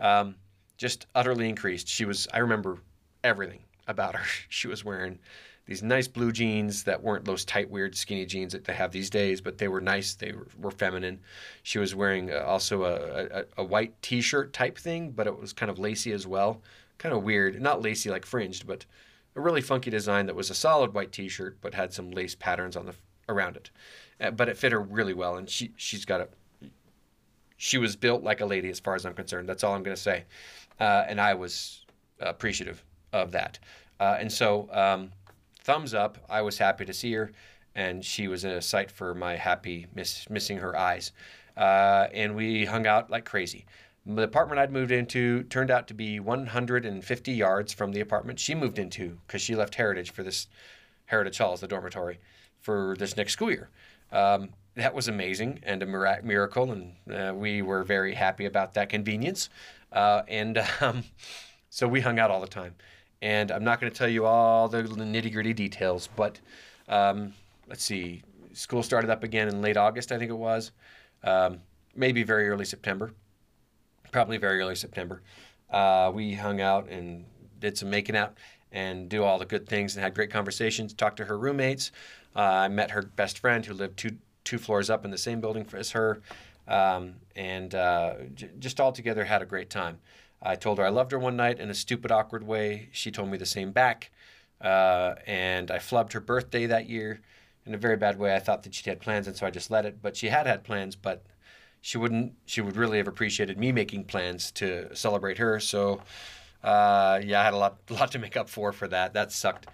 Um, 0.00 0.34
just 0.76 1.06
utterly 1.14 1.48
increased. 1.48 1.88
She 1.88 2.04
was, 2.04 2.26
I 2.34 2.38
remember 2.38 2.78
everything 3.22 3.60
about 3.86 4.16
her. 4.16 4.24
She 4.48 4.68
was 4.68 4.84
wearing 4.84 5.18
these 5.66 5.82
nice 5.82 6.08
blue 6.08 6.30
jeans 6.30 6.84
that 6.84 7.02
weren't 7.02 7.24
those 7.24 7.44
tight, 7.44 7.70
weird, 7.70 7.96
skinny 7.96 8.26
jeans 8.26 8.52
that 8.52 8.64
they 8.64 8.74
have 8.74 8.92
these 8.92 9.08
days, 9.08 9.40
but 9.40 9.56
they 9.56 9.68
were 9.68 9.80
nice. 9.80 10.14
They 10.14 10.32
were, 10.60 10.70
feminine. 10.70 11.20
She 11.62 11.78
was 11.78 11.94
wearing 11.94 12.30
uh, 12.30 12.44
also 12.46 12.84
a, 12.84 13.40
a, 13.40 13.44
a 13.58 13.64
white 13.64 14.00
t 14.02 14.20
shirt 14.20 14.52
type 14.52 14.76
thing, 14.76 15.10
but 15.12 15.26
it 15.26 15.38
was 15.38 15.52
kind 15.52 15.70
of 15.70 15.78
lacy 15.78 16.12
as 16.12 16.26
well. 16.26 16.60
Kind 16.98 17.14
of 17.14 17.22
weird. 17.22 17.60
Not 17.62 17.80
lacy 17.80 18.10
like 18.10 18.26
fringed, 18.26 18.66
but 18.66 18.84
a 19.36 19.40
really 19.40 19.62
funky 19.62 19.90
design 19.90 20.26
that 20.26 20.36
was 20.36 20.50
a 20.50 20.54
solid 20.54 20.92
white 20.92 21.12
t 21.12 21.28
shirt, 21.28 21.56
but 21.62 21.72
had 21.72 21.92
some 21.92 22.10
lace 22.10 22.34
patterns 22.34 22.76
on 22.76 22.86
the 22.86 22.94
around 23.28 23.56
it. 23.56 23.70
Uh, 24.20 24.30
but 24.30 24.48
it 24.50 24.58
fit 24.58 24.72
her 24.72 24.80
really 24.80 25.14
well, 25.14 25.36
and 25.36 25.48
she, 25.48 25.72
she's 25.76 26.04
got 26.04 26.20
a. 26.20 26.28
She 27.56 27.78
was 27.78 27.96
built 27.96 28.22
like 28.22 28.40
a 28.40 28.46
lady, 28.46 28.68
as 28.68 28.80
far 28.80 28.94
as 28.94 29.06
I'm 29.06 29.14
concerned. 29.14 29.48
That's 29.48 29.64
all 29.64 29.74
I'm 29.74 29.82
going 29.82 29.96
to 29.96 30.02
say. 30.02 30.24
Uh, 30.78 31.04
and 31.08 31.20
I 31.20 31.34
was 31.34 31.86
appreciative 32.20 32.84
of 33.12 33.32
that. 33.32 33.58
Uh, 34.00 34.16
and 34.18 34.30
so, 34.30 34.68
um, 34.72 35.10
thumbs 35.64 35.94
up. 35.94 36.18
I 36.28 36.42
was 36.42 36.58
happy 36.58 36.84
to 36.84 36.92
see 36.92 37.12
her, 37.14 37.32
and 37.74 38.04
she 38.04 38.28
was 38.28 38.44
a 38.44 38.60
sight 38.60 38.90
for 38.90 39.14
my 39.14 39.34
happy 39.34 39.86
miss, 39.94 40.28
missing 40.30 40.58
her 40.58 40.76
eyes. 40.76 41.12
Uh, 41.56 42.08
and 42.12 42.36
we 42.36 42.64
hung 42.66 42.86
out 42.86 43.10
like 43.10 43.24
crazy. 43.24 43.64
The 44.06 44.22
apartment 44.22 44.58
I'd 44.58 44.70
moved 44.70 44.92
into 44.92 45.44
turned 45.44 45.70
out 45.70 45.88
to 45.88 45.94
be 45.94 46.20
150 46.20 47.32
yards 47.32 47.72
from 47.72 47.92
the 47.92 48.00
apartment 48.00 48.38
she 48.38 48.54
moved 48.54 48.78
into 48.78 49.18
because 49.26 49.40
she 49.40 49.56
left 49.56 49.74
Heritage 49.74 50.10
for 50.10 50.22
this 50.22 50.46
Heritage 51.06 51.38
Halls, 51.38 51.60
the 51.60 51.68
dormitory, 51.68 52.18
for 52.60 52.94
this 52.98 53.16
next 53.16 53.32
school 53.32 53.50
year. 53.50 53.70
Um, 54.12 54.50
that 54.74 54.94
was 54.94 55.08
amazing 55.08 55.60
and 55.62 55.82
a 55.82 55.86
miracle, 56.22 56.72
and 56.72 56.94
uh, 57.10 57.32
we 57.34 57.62
were 57.62 57.82
very 57.82 58.14
happy 58.14 58.44
about 58.44 58.74
that 58.74 58.88
convenience. 58.88 59.48
Uh, 59.92 60.22
and 60.28 60.58
um, 60.80 61.04
so 61.70 61.88
we 61.88 62.00
hung 62.00 62.18
out 62.18 62.30
all 62.30 62.40
the 62.40 62.46
time. 62.46 62.74
And 63.24 63.50
I'm 63.50 63.64
not 63.64 63.80
going 63.80 63.90
to 63.90 63.98
tell 63.98 64.08
you 64.08 64.26
all 64.26 64.68
the 64.68 64.82
nitty 64.82 65.32
gritty 65.32 65.54
details, 65.54 66.10
but 66.14 66.38
um, 66.90 67.32
let's 67.66 67.82
see. 67.82 68.22
School 68.52 68.82
started 68.82 69.08
up 69.08 69.24
again 69.24 69.48
in 69.48 69.62
late 69.62 69.78
August, 69.78 70.12
I 70.12 70.18
think 70.18 70.30
it 70.30 70.36
was. 70.36 70.72
Um, 71.22 71.60
maybe 71.96 72.22
very 72.22 72.50
early 72.50 72.66
September. 72.66 73.12
Probably 74.12 74.36
very 74.36 74.60
early 74.60 74.76
September. 74.76 75.22
Uh, 75.70 76.12
we 76.14 76.34
hung 76.34 76.60
out 76.60 76.90
and 76.90 77.24
did 77.60 77.78
some 77.78 77.88
making 77.88 78.14
out 78.14 78.36
and 78.72 79.08
do 79.08 79.24
all 79.24 79.38
the 79.38 79.46
good 79.46 79.66
things 79.66 79.96
and 79.96 80.04
had 80.04 80.14
great 80.14 80.30
conversations. 80.30 80.92
Talked 80.92 81.16
to 81.16 81.24
her 81.24 81.38
roommates. 81.38 81.92
Uh, 82.36 82.40
I 82.40 82.68
met 82.68 82.90
her 82.90 83.00
best 83.00 83.38
friend 83.38 83.64
who 83.64 83.72
lived 83.72 83.96
two 83.96 84.18
two 84.44 84.58
floors 84.58 84.90
up 84.90 85.06
in 85.06 85.10
the 85.10 85.16
same 85.16 85.40
building 85.40 85.66
as 85.72 85.92
her, 85.92 86.20
um, 86.68 87.14
and 87.34 87.74
uh, 87.74 88.16
j- 88.34 88.50
just 88.58 88.78
all 88.78 88.92
together 88.92 89.24
had 89.24 89.40
a 89.40 89.46
great 89.46 89.70
time. 89.70 89.98
I 90.44 90.56
told 90.56 90.78
her 90.78 90.84
I 90.84 90.90
loved 90.90 91.12
her 91.12 91.18
one 91.18 91.36
night 91.36 91.58
in 91.58 91.70
a 91.70 91.74
stupid, 91.74 92.12
awkward 92.12 92.46
way. 92.46 92.88
She 92.92 93.10
told 93.10 93.30
me 93.30 93.38
the 93.38 93.46
same 93.46 93.72
back. 93.72 94.10
Uh, 94.60 95.14
and 95.26 95.70
I 95.70 95.78
flubbed 95.78 96.12
her 96.12 96.20
birthday 96.20 96.66
that 96.66 96.88
year 96.88 97.20
in 97.66 97.74
a 97.74 97.78
very 97.78 97.96
bad 97.96 98.18
way. 98.18 98.34
I 98.34 98.38
thought 98.38 98.62
that 98.64 98.74
she 98.74 98.88
had 98.88 99.00
plans, 99.00 99.26
and 99.26 99.36
so 99.36 99.46
I 99.46 99.50
just 99.50 99.70
let 99.70 99.86
it. 99.86 100.02
But 100.02 100.16
she 100.16 100.28
had 100.28 100.46
had 100.46 100.64
plans, 100.64 100.96
but 100.96 101.24
she 101.80 101.98
wouldn't. 101.98 102.34
She 102.46 102.60
would 102.60 102.76
really 102.76 102.98
have 102.98 103.08
appreciated 103.08 103.58
me 103.58 103.72
making 103.72 104.04
plans 104.04 104.50
to 104.52 104.94
celebrate 104.94 105.38
her. 105.38 105.60
So, 105.60 106.00
uh, 106.62 107.20
yeah, 107.24 107.40
I 107.40 107.44
had 107.44 107.54
a 107.54 107.58
lot, 107.58 107.78
lot 107.90 108.12
to 108.12 108.18
make 108.18 108.36
up 108.36 108.48
for 108.48 108.72
for 108.72 108.88
that. 108.88 109.14
That 109.14 109.32
sucked. 109.32 109.66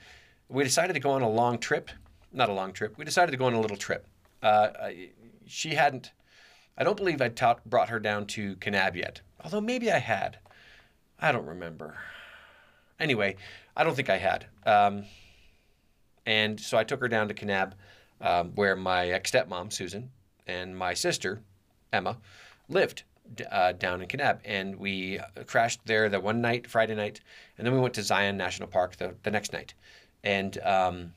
We 0.49 0.65
decided 0.65 0.95
to 0.95 1.01
go 1.01 1.11
on 1.11 1.23
a 1.23 1.29
long 1.29 1.59
trip. 1.59 1.91
Not 2.33 2.49
a 2.49 2.53
long 2.53 2.73
trip. 2.73 2.97
We 2.97 3.05
decided 3.05 3.33
to 3.33 3.37
go 3.37 3.47
on 3.47 3.55
a 3.55 3.61
little 3.61 3.77
trip. 3.77 4.07
Uh, 4.43 4.69
she 5.47 5.75
hadn't. 5.75 6.13
I 6.79 6.85
don't 6.85 6.97
believe 6.97 7.21
I'd 7.21 7.37
taught, 7.37 7.69
brought 7.69 7.91
her 7.91 8.01
down 8.01 8.27
to 8.29 8.57
Kanab 8.57 8.97
yet, 8.97 9.21
although 9.45 9.61
maybe 9.61 9.91
I 9.91 9.99
had. 9.99 10.39
I 11.21 11.33
don't 11.33 11.47
remember. 11.47 11.99
Anyway, 12.99 13.37
I 13.77 13.85
don't 13.85 13.95
think 13.95 14.11
I 14.11 14.19
had. 14.19 14.47
Um, 14.65 15.05
and 16.27 16.59
so 16.59 16.79
I 16.79 16.85
took 16.85 17.01
her 17.01 17.09
down 17.09 17.29
to 17.29 17.35
Kanab, 17.35 17.73
um, 18.21 18.53
where 18.55 18.77
my 18.77 19.09
ex 19.09 19.31
stepmom, 19.31 19.73
Susan, 19.73 20.11
and 20.47 20.77
my 20.77 20.95
sister, 20.95 21.41
Emma, 21.93 22.19
lived 22.69 23.05
uh, 23.51 23.73
down 23.73 24.03
in 24.03 24.09
Kanab. 24.09 24.41
And 24.45 24.77
we 24.77 25.21
crashed 25.47 25.81
there 25.87 26.09
the 26.09 26.21
one 26.21 26.41
night, 26.41 26.67
Friday 26.67 26.95
night, 26.95 27.21
and 27.57 27.67
then 27.67 27.75
we 27.75 27.81
went 27.81 27.95
to 27.95 28.03
Zion 28.03 28.37
National 28.37 28.69
Park 28.69 28.97
the, 28.97 29.15
the 29.23 29.31
next 29.31 29.53
night. 29.53 29.75
And 30.23 30.59
um, 30.63 31.13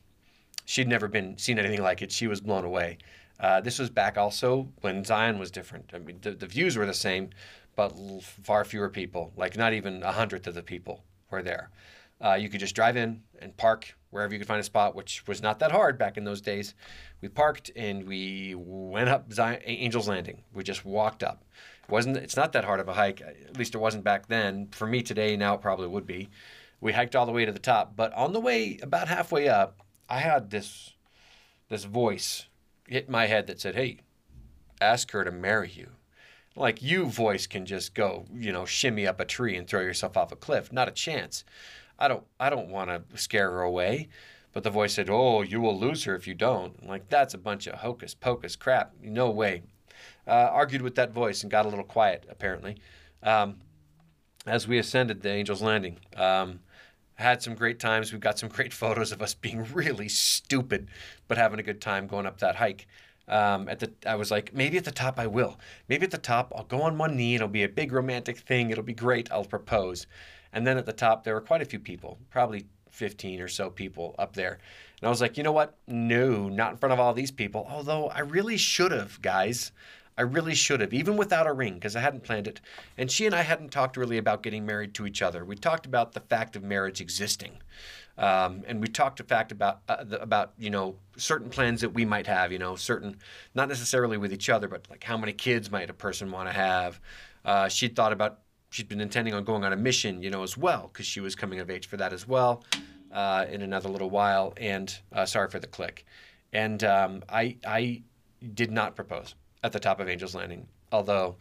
she'd 0.65 0.87
never 0.87 1.07
been 1.07 1.37
seen 1.37 1.59
anything 1.59 1.81
like 1.81 2.01
it. 2.01 2.11
She 2.11 2.27
was 2.27 2.41
blown 2.41 2.65
away. 2.65 2.97
Uh, 3.39 3.59
this 3.59 3.79
was 3.79 3.89
back 3.89 4.17
also 4.17 4.69
when 4.81 5.03
Zion 5.03 5.37
was 5.37 5.51
different. 5.51 5.91
I 5.93 5.99
mean, 5.99 6.19
the, 6.21 6.31
the 6.31 6.47
views 6.47 6.77
were 6.77 6.85
the 6.85 6.93
same, 6.93 7.31
but 7.75 7.93
far 8.21 8.63
fewer 8.65 8.89
people. 8.89 9.31
Like 9.35 9.57
not 9.57 9.73
even 9.73 10.03
a 10.03 10.11
hundredth 10.11 10.47
of 10.47 10.55
the 10.55 10.63
people 10.63 11.03
were 11.29 11.43
there. 11.43 11.69
Uh, 12.23 12.35
you 12.35 12.49
could 12.49 12.59
just 12.59 12.75
drive 12.75 12.95
in 12.95 13.21
and 13.39 13.55
park 13.57 13.95
wherever 14.11 14.31
you 14.31 14.39
could 14.39 14.47
find 14.47 14.59
a 14.59 14.63
spot, 14.63 14.95
which 14.95 15.27
was 15.27 15.41
not 15.41 15.59
that 15.59 15.71
hard 15.71 15.97
back 15.97 16.15
in 16.15 16.23
those 16.23 16.39
days. 16.39 16.75
We 17.21 17.27
parked 17.27 17.71
and 17.75 18.07
we 18.07 18.55
went 18.55 19.09
up 19.09 19.33
Zion, 19.33 19.61
Angel's 19.63 20.07
Landing. 20.07 20.43
We 20.53 20.63
just 20.63 20.85
walked 20.85 21.23
up. 21.23 21.43
It 21.83 21.91
wasn't 21.91 22.17
it's 22.17 22.37
not 22.37 22.53
that 22.53 22.63
hard 22.63 22.79
of 22.79 22.87
a 22.87 22.93
hike. 22.93 23.21
At 23.21 23.57
least 23.57 23.75
it 23.75 23.79
wasn't 23.79 24.03
back 24.03 24.27
then. 24.27 24.67
For 24.71 24.87
me 24.87 25.01
today, 25.01 25.35
now 25.35 25.55
it 25.55 25.61
probably 25.61 25.87
would 25.87 26.05
be. 26.05 26.29
We 26.79 26.93
hiked 26.93 27.15
all 27.15 27.25
the 27.25 27.31
way 27.31 27.45
to 27.45 27.51
the 27.51 27.59
top, 27.59 27.95
but 27.95 28.13
on 28.13 28.33
the 28.33 28.39
way, 28.39 28.77
about 28.81 29.07
halfway 29.07 29.47
up, 29.47 29.79
I 30.09 30.19
had 30.19 30.49
this 30.49 30.93
this 31.69 31.85
voice 31.85 32.47
hit 32.87 33.09
my 33.09 33.25
head 33.25 33.47
that 33.47 33.59
said, 33.59 33.75
"Hey, 33.75 33.99
ask 34.79 35.11
her 35.11 35.23
to 35.23 35.31
marry 35.31 35.71
you." 35.71 35.91
Like 36.55 36.81
you 36.81 37.05
voice 37.05 37.47
can 37.47 37.65
just 37.65 37.93
go 37.93 38.25
you 38.33 38.51
know 38.51 38.65
shimmy 38.65 39.07
up 39.07 39.19
a 39.19 39.25
tree 39.25 39.55
and 39.55 39.67
throw 39.67 39.81
yourself 39.81 40.17
off 40.17 40.31
a 40.31 40.35
cliff. 40.35 40.71
Not 40.71 40.87
a 40.87 40.91
chance. 40.91 41.43
I 41.99 42.07
don't 42.07 42.23
i 42.39 42.49
don't 42.49 42.69
want 42.69 42.89
to 42.89 43.17
scare 43.17 43.51
her 43.51 43.61
away. 43.61 44.09
But 44.51 44.63
the 44.63 44.69
voice 44.69 44.93
said 44.93 45.09
oh 45.09 45.41
you 45.41 45.61
will 45.61 45.77
lose 45.77 46.03
her 46.03 46.15
if 46.15 46.27
you 46.27 46.33
don't. 46.33 46.75
I'm 46.81 46.87
like 46.87 47.09
that's 47.09 47.33
a 47.33 47.39
bunch 47.39 47.67
of 47.67 47.75
hocus 47.75 48.13
pocus 48.13 48.55
crap. 48.55 48.93
No 49.01 49.29
way. 49.29 49.63
Uh, 50.27 50.49
argued 50.51 50.81
with 50.81 50.95
that 50.95 51.11
voice 51.11 51.43
and 51.43 51.51
got 51.51 51.65
a 51.65 51.69
little 51.69 51.85
quiet 51.85 52.25
apparently. 52.29 52.77
Um, 53.23 53.57
as 54.45 54.67
we 54.67 54.77
ascended 54.77 55.21
the 55.21 55.31
angel's 55.31 55.61
landing 55.61 55.97
um, 56.17 56.59
had 57.15 57.41
some 57.41 57.55
great 57.55 57.79
times. 57.79 58.11
We've 58.11 58.21
got 58.21 58.37
some 58.37 58.49
great 58.49 58.73
photos 58.81 59.11
of 59.11 59.21
us 59.21 59.33
being 59.33 59.63
really 59.73 60.09
stupid 60.09 60.89
but 61.27 61.37
having 61.37 61.59
a 61.59 61.63
good 61.63 61.81
time 61.81 62.05
going 62.05 62.27
up 62.27 62.39
that 62.39 62.57
hike 62.57 62.85
um, 63.27 63.69
at 63.69 63.79
the 63.79 63.91
I 64.05 64.15
was 64.15 64.31
like 64.31 64.53
maybe 64.53 64.77
at 64.77 64.85
the 64.85 64.91
top 64.91 65.19
I 65.19 65.27
will 65.27 65.59
maybe 65.87 66.03
at 66.05 66.11
the 66.11 66.17
top 66.17 66.51
I'll 66.55 66.65
go 66.65 66.81
on 66.81 66.97
one 66.97 67.15
knee 67.15 67.35
it'll 67.35 67.47
be 67.47 67.63
a 67.63 67.69
big 67.69 67.91
romantic 67.91 68.37
thing 68.37 68.69
it'll 68.69 68.83
be 68.83 68.93
great 68.93 69.31
I'll 69.31 69.45
propose 69.45 70.07
and 70.51 70.67
then 70.67 70.77
at 70.77 70.85
the 70.85 70.93
top 70.93 71.23
there 71.23 71.33
were 71.33 71.41
quite 71.41 71.61
a 71.61 71.65
few 71.65 71.79
people 71.79 72.17
probably 72.29 72.65
15 72.91 73.41
or 73.41 73.47
so 73.47 73.69
people 73.69 74.13
up 74.19 74.33
there 74.33 74.59
and 74.99 75.07
I 75.07 75.09
was 75.09 75.21
like 75.21 75.37
you 75.37 75.43
know 75.43 75.51
what 75.51 75.75
no 75.87 76.49
not 76.49 76.71
in 76.71 76.77
front 76.77 76.93
of 76.93 76.99
all 76.99 77.13
these 77.13 77.31
people 77.31 77.67
although 77.69 78.09
I 78.09 78.19
really 78.19 78.57
should 78.57 78.91
have 78.91 79.21
guys 79.21 79.71
I 80.15 80.21
really 80.21 80.53
should 80.53 80.79
have, 80.81 80.93
even 80.93 81.17
without 81.17 81.47
a 81.47 81.53
ring, 81.53 81.73
because 81.75 81.95
I 81.95 82.01
hadn't 82.01 82.23
planned 82.23 82.47
it. 82.47 82.61
And 82.97 83.09
she 83.09 83.25
and 83.25 83.33
I 83.33 83.41
hadn't 83.41 83.71
talked 83.71 83.97
really 83.97 84.19
about 84.19 84.43
getting 84.43 84.65
married 84.65 84.93
to 84.95 85.07
each 85.07 85.23
other. 85.23 85.43
We 85.43 85.55
talked 85.55 85.87
about 85.87 86.11
the 86.11 86.19
fact 86.19 86.55
of 86.55 86.63
marriage 86.63 87.01
existing. 87.01 87.57
Um, 88.17 88.63
and 88.67 88.79
we 88.79 88.87
talked 88.87 89.19
in 89.19 89.25
fact 89.25 89.51
about 89.51 89.81
uh, 89.89 90.03
the, 90.03 90.21
about 90.21 90.53
you 90.57 90.69
know 90.69 90.95
certain 91.17 91.49
plans 91.49 91.81
that 91.81 91.89
we 91.89 92.05
might 92.05 92.27
have. 92.27 92.51
You 92.51 92.59
know, 92.59 92.75
certain 92.75 93.17
not 93.55 93.69
necessarily 93.69 94.17
with 94.17 94.31
each 94.31 94.49
other, 94.49 94.67
but 94.67 94.87
like 94.89 95.03
how 95.03 95.17
many 95.17 95.33
kids 95.33 95.71
might 95.71 95.89
a 95.89 95.93
person 95.93 96.31
want 96.31 96.47
to 96.47 96.53
have. 96.53 96.99
Uh, 97.43 97.67
she 97.67 97.87
thought 97.87 98.13
about 98.13 98.39
she'd 98.69 98.87
been 98.87 99.01
intending 99.01 99.33
on 99.33 99.43
going 99.43 99.63
on 99.63 99.73
a 99.73 99.77
mission, 99.77 100.21
you 100.21 100.29
know, 100.29 100.43
as 100.43 100.57
well 100.57 100.89
because 100.91 101.05
she 101.05 101.19
was 101.19 101.35
coming 101.35 101.59
of 101.59 101.69
age 101.69 101.87
for 101.87 101.97
that 101.97 102.13
as 102.13 102.27
well 102.27 102.63
uh, 103.11 103.45
in 103.49 103.61
another 103.61 103.89
little 103.89 104.09
while. 104.09 104.53
And 104.57 104.95
uh, 105.11 105.25
sorry 105.25 105.49
for 105.49 105.59
the 105.59 105.67
click. 105.67 106.05
And 106.51 106.83
um, 106.83 107.23
I 107.29 107.57
I 107.65 108.03
did 108.53 108.71
not 108.71 108.95
propose 108.95 109.35
at 109.63 109.71
the 109.71 109.79
top 109.79 109.99
of 109.99 110.07
Angel's 110.07 110.35
Landing, 110.35 110.67
although 110.91 111.37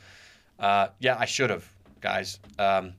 uh, 0.59 0.89
yeah, 1.01 1.17
I 1.19 1.25
should 1.27 1.51
have, 1.51 1.69
guys. 2.01 2.39
Um, 2.59 2.95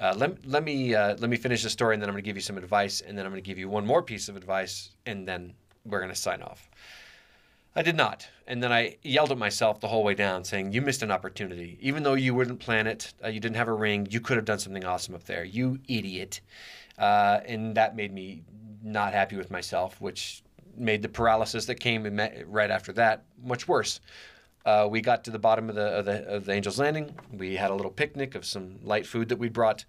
uh, 0.00 0.14
let, 0.16 0.46
let 0.46 0.64
me 0.64 0.94
uh, 0.94 1.14
let 1.18 1.28
me 1.28 1.36
finish 1.36 1.62
the 1.62 1.70
story, 1.70 1.94
and 1.94 2.02
then 2.02 2.08
I'm 2.08 2.14
going 2.14 2.24
to 2.24 2.26
give 2.26 2.36
you 2.36 2.42
some 2.42 2.56
advice, 2.56 3.02
and 3.02 3.16
then 3.16 3.26
I'm 3.26 3.32
going 3.32 3.42
to 3.42 3.46
give 3.46 3.58
you 3.58 3.68
one 3.68 3.86
more 3.86 4.02
piece 4.02 4.28
of 4.28 4.36
advice, 4.36 4.90
and 5.04 5.28
then 5.28 5.52
we're 5.84 6.00
going 6.00 6.10
to 6.10 6.16
sign 6.16 6.42
off. 6.42 6.70
I 7.76 7.82
did 7.82 7.96
not, 7.96 8.26
and 8.46 8.62
then 8.62 8.72
I 8.72 8.96
yelled 9.02 9.30
at 9.30 9.38
myself 9.38 9.78
the 9.80 9.88
whole 9.88 10.02
way 10.02 10.14
down, 10.14 10.42
saying, 10.42 10.72
"You 10.72 10.80
missed 10.80 11.02
an 11.02 11.10
opportunity. 11.10 11.78
Even 11.80 12.02
though 12.02 12.14
you 12.14 12.34
wouldn't 12.34 12.60
plan 12.60 12.86
it, 12.86 13.12
uh, 13.22 13.28
you 13.28 13.40
didn't 13.40 13.56
have 13.56 13.68
a 13.68 13.74
ring, 13.74 14.08
you 14.10 14.20
could 14.20 14.36
have 14.36 14.46
done 14.46 14.58
something 14.58 14.84
awesome 14.84 15.14
up 15.14 15.24
there. 15.24 15.44
You 15.44 15.78
idiot!" 15.86 16.40
Uh, 16.98 17.40
and 17.44 17.74
that 17.76 17.94
made 17.94 18.12
me 18.12 18.42
not 18.82 19.12
happy 19.12 19.36
with 19.36 19.50
myself, 19.50 20.00
which 20.00 20.42
made 20.76 21.02
the 21.02 21.08
paralysis 21.08 21.66
that 21.66 21.76
came 21.76 22.18
right 22.46 22.70
after 22.70 22.92
that 22.94 23.24
much 23.44 23.68
worse. 23.68 24.00
Uh, 24.64 24.86
we 24.90 25.00
got 25.00 25.24
to 25.24 25.30
the 25.30 25.38
bottom 25.38 25.68
of 25.68 25.74
the, 25.74 25.86
of 25.86 26.04
the, 26.04 26.26
of 26.26 26.44
the 26.44 26.52
Angel's 26.52 26.78
Landing. 26.78 27.14
We 27.32 27.56
had 27.56 27.70
a 27.70 27.74
little 27.74 27.90
picnic 27.90 28.34
of 28.34 28.44
some 28.44 28.78
light 28.82 29.06
food 29.06 29.30
that 29.30 29.38
we 29.38 29.48
brought, 29.48 29.84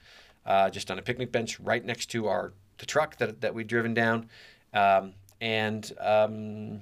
uh, 0.45 0.69
just 0.69 0.89
on 0.89 0.97
a 0.97 1.01
picnic 1.01 1.31
bench 1.31 1.59
right 1.59 1.83
next 1.83 2.07
to 2.11 2.27
our 2.27 2.53
the 2.81 2.85
truck 2.85 3.15
that 3.17 3.39
that 3.41 3.53
we'd 3.53 3.67
driven 3.67 3.93
down, 3.93 4.27
um, 4.73 5.13
and 5.39 5.93
um, 5.99 6.81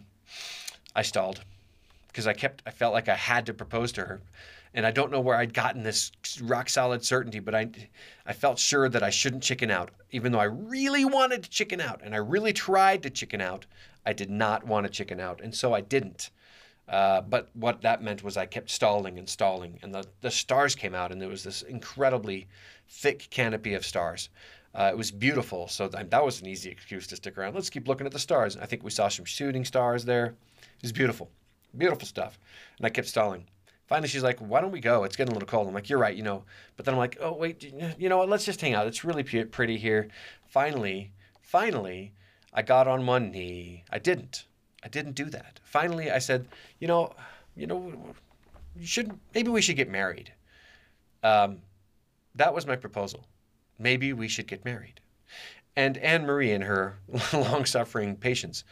I 0.95 1.03
stalled 1.03 1.43
because 2.07 2.25
I 2.25 2.33
kept 2.33 2.63
I 2.65 2.71
felt 2.71 2.93
like 2.93 3.09
I 3.09 3.15
had 3.15 3.45
to 3.47 3.53
propose 3.53 3.91
to 3.93 4.05
her, 4.05 4.21
and 4.73 4.85
I 4.85 4.91
don't 4.91 5.11
know 5.11 5.19
where 5.19 5.35
I'd 5.35 5.53
gotten 5.53 5.83
this 5.83 6.11
rock 6.41 6.69
solid 6.69 7.03
certainty, 7.03 7.39
but 7.39 7.53
I 7.53 7.69
I 8.25 8.33
felt 8.33 8.57
sure 8.57 8.89
that 8.89 9.03
I 9.03 9.09
shouldn't 9.09 9.43
chicken 9.43 9.69
out, 9.69 9.91
even 10.11 10.31
though 10.31 10.39
I 10.39 10.45
really 10.45 11.05
wanted 11.05 11.43
to 11.43 11.49
chicken 11.49 11.81
out, 11.81 11.99
and 12.01 12.15
I 12.15 12.19
really 12.19 12.53
tried 12.53 13.03
to 13.03 13.09
chicken 13.09 13.41
out. 13.41 13.65
I 14.05 14.13
did 14.13 14.31
not 14.31 14.65
want 14.65 14.87
to 14.87 14.89
chicken 14.91 15.19
out, 15.19 15.41
and 15.41 15.53
so 15.53 15.73
I 15.73 15.81
didn't. 15.81 16.31
Uh, 16.89 17.21
but 17.21 17.49
what 17.53 17.81
that 17.83 18.01
meant 18.01 18.23
was 18.23 18.35
I 18.35 18.47
kept 18.47 18.71
stalling 18.71 19.19
and 19.19 19.29
stalling, 19.29 19.77
and 19.83 19.93
the, 19.93 20.03
the 20.21 20.31
stars 20.31 20.73
came 20.73 20.95
out, 20.95 21.11
and 21.11 21.21
there 21.21 21.29
was 21.29 21.43
this 21.43 21.61
incredibly 21.61 22.47
thick 22.87 23.27
canopy 23.29 23.75
of 23.75 23.85
stars. 23.85 24.29
Uh, 24.73 24.89
it 24.91 24.97
was 24.97 25.11
beautiful, 25.11 25.67
so 25.67 25.87
th- 25.87 26.09
that 26.09 26.25
was 26.25 26.41
an 26.41 26.47
easy 26.47 26.69
excuse 26.71 27.05
to 27.07 27.15
stick 27.15 27.37
around. 27.37 27.53
Let's 27.53 27.69
keep 27.69 27.87
looking 27.87 28.07
at 28.07 28.13
the 28.13 28.19
stars. 28.19 28.57
I 28.57 28.65
think 28.65 28.83
we 28.83 28.89
saw 28.89 29.07
some 29.07 29.25
shooting 29.25 29.65
stars 29.65 30.03
there. 30.05 30.35
It 30.57 30.81
was 30.81 30.91
beautiful, 30.91 31.29
beautiful 31.77 32.07
stuff. 32.07 32.39
And 32.77 32.85
I 32.87 32.89
kept 32.89 33.07
stalling. 33.07 33.45
Finally, 33.85 34.07
she's 34.07 34.23
like, 34.23 34.39
"Why 34.39 34.61
don't 34.61 34.71
we 34.71 34.79
go? 34.79 35.03
It's 35.03 35.15
getting 35.15 35.31
a 35.31 35.35
little 35.35 35.47
cold." 35.47 35.67
I'm 35.67 35.73
like, 35.73 35.89
"You're 35.89 35.99
right, 35.99 36.15
you 36.15 36.23
know." 36.23 36.43
But 36.75 36.85
then 36.85 36.93
I'm 36.93 36.99
like, 36.99 37.17
"Oh 37.19 37.33
wait, 37.33 37.63
you 37.97 38.09
know 38.09 38.17
what? 38.17 38.29
Let's 38.29 38.45
just 38.45 38.61
hang 38.61 38.73
out. 38.73 38.87
It's 38.87 39.03
really 39.03 39.23
pretty 39.23 39.77
here." 39.77 40.07
Finally, 40.47 41.11
finally, 41.41 42.13
I 42.53 42.61
got 42.61 42.87
on 42.87 43.05
one 43.05 43.31
knee. 43.31 43.83
I 43.91 43.97
didn't. 43.99 44.45
I 44.83 44.87
didn't 44.87 45.13
do 45.13 45.25
that. 45.25 45.59
Finally, 45.63 46.11
I 46.11 46.19
said, 46.19 46.47
you 46.79 46.87
know, 46.87 47.13
you 47.55 47.67
know, 47.67 47.93
you 48.75 48.85
should 48.85 49.11
maybe 49.33 49.49
we 49.49 49.61
should 49.61 49.75
get 49.75 49.89
married. 49.89 50.33
Um, 51.23 51.59
that 52.35 52.53
was 52.53 52.65
my 52.65 52.75
proposal. 52.75 53.25
Maybe 53.77 54.13
we 54.13 54.27
should 54.27 54.47
get 54.47 54.63
married. 54.63 55.01
And 55.75 55.97
Anne 55.97 56.25
Marie, 56.25 56.51
in 56.51 56.61
her 56.61 56.97
long-suffering 57.33 58.15
patience, 58.17 58.63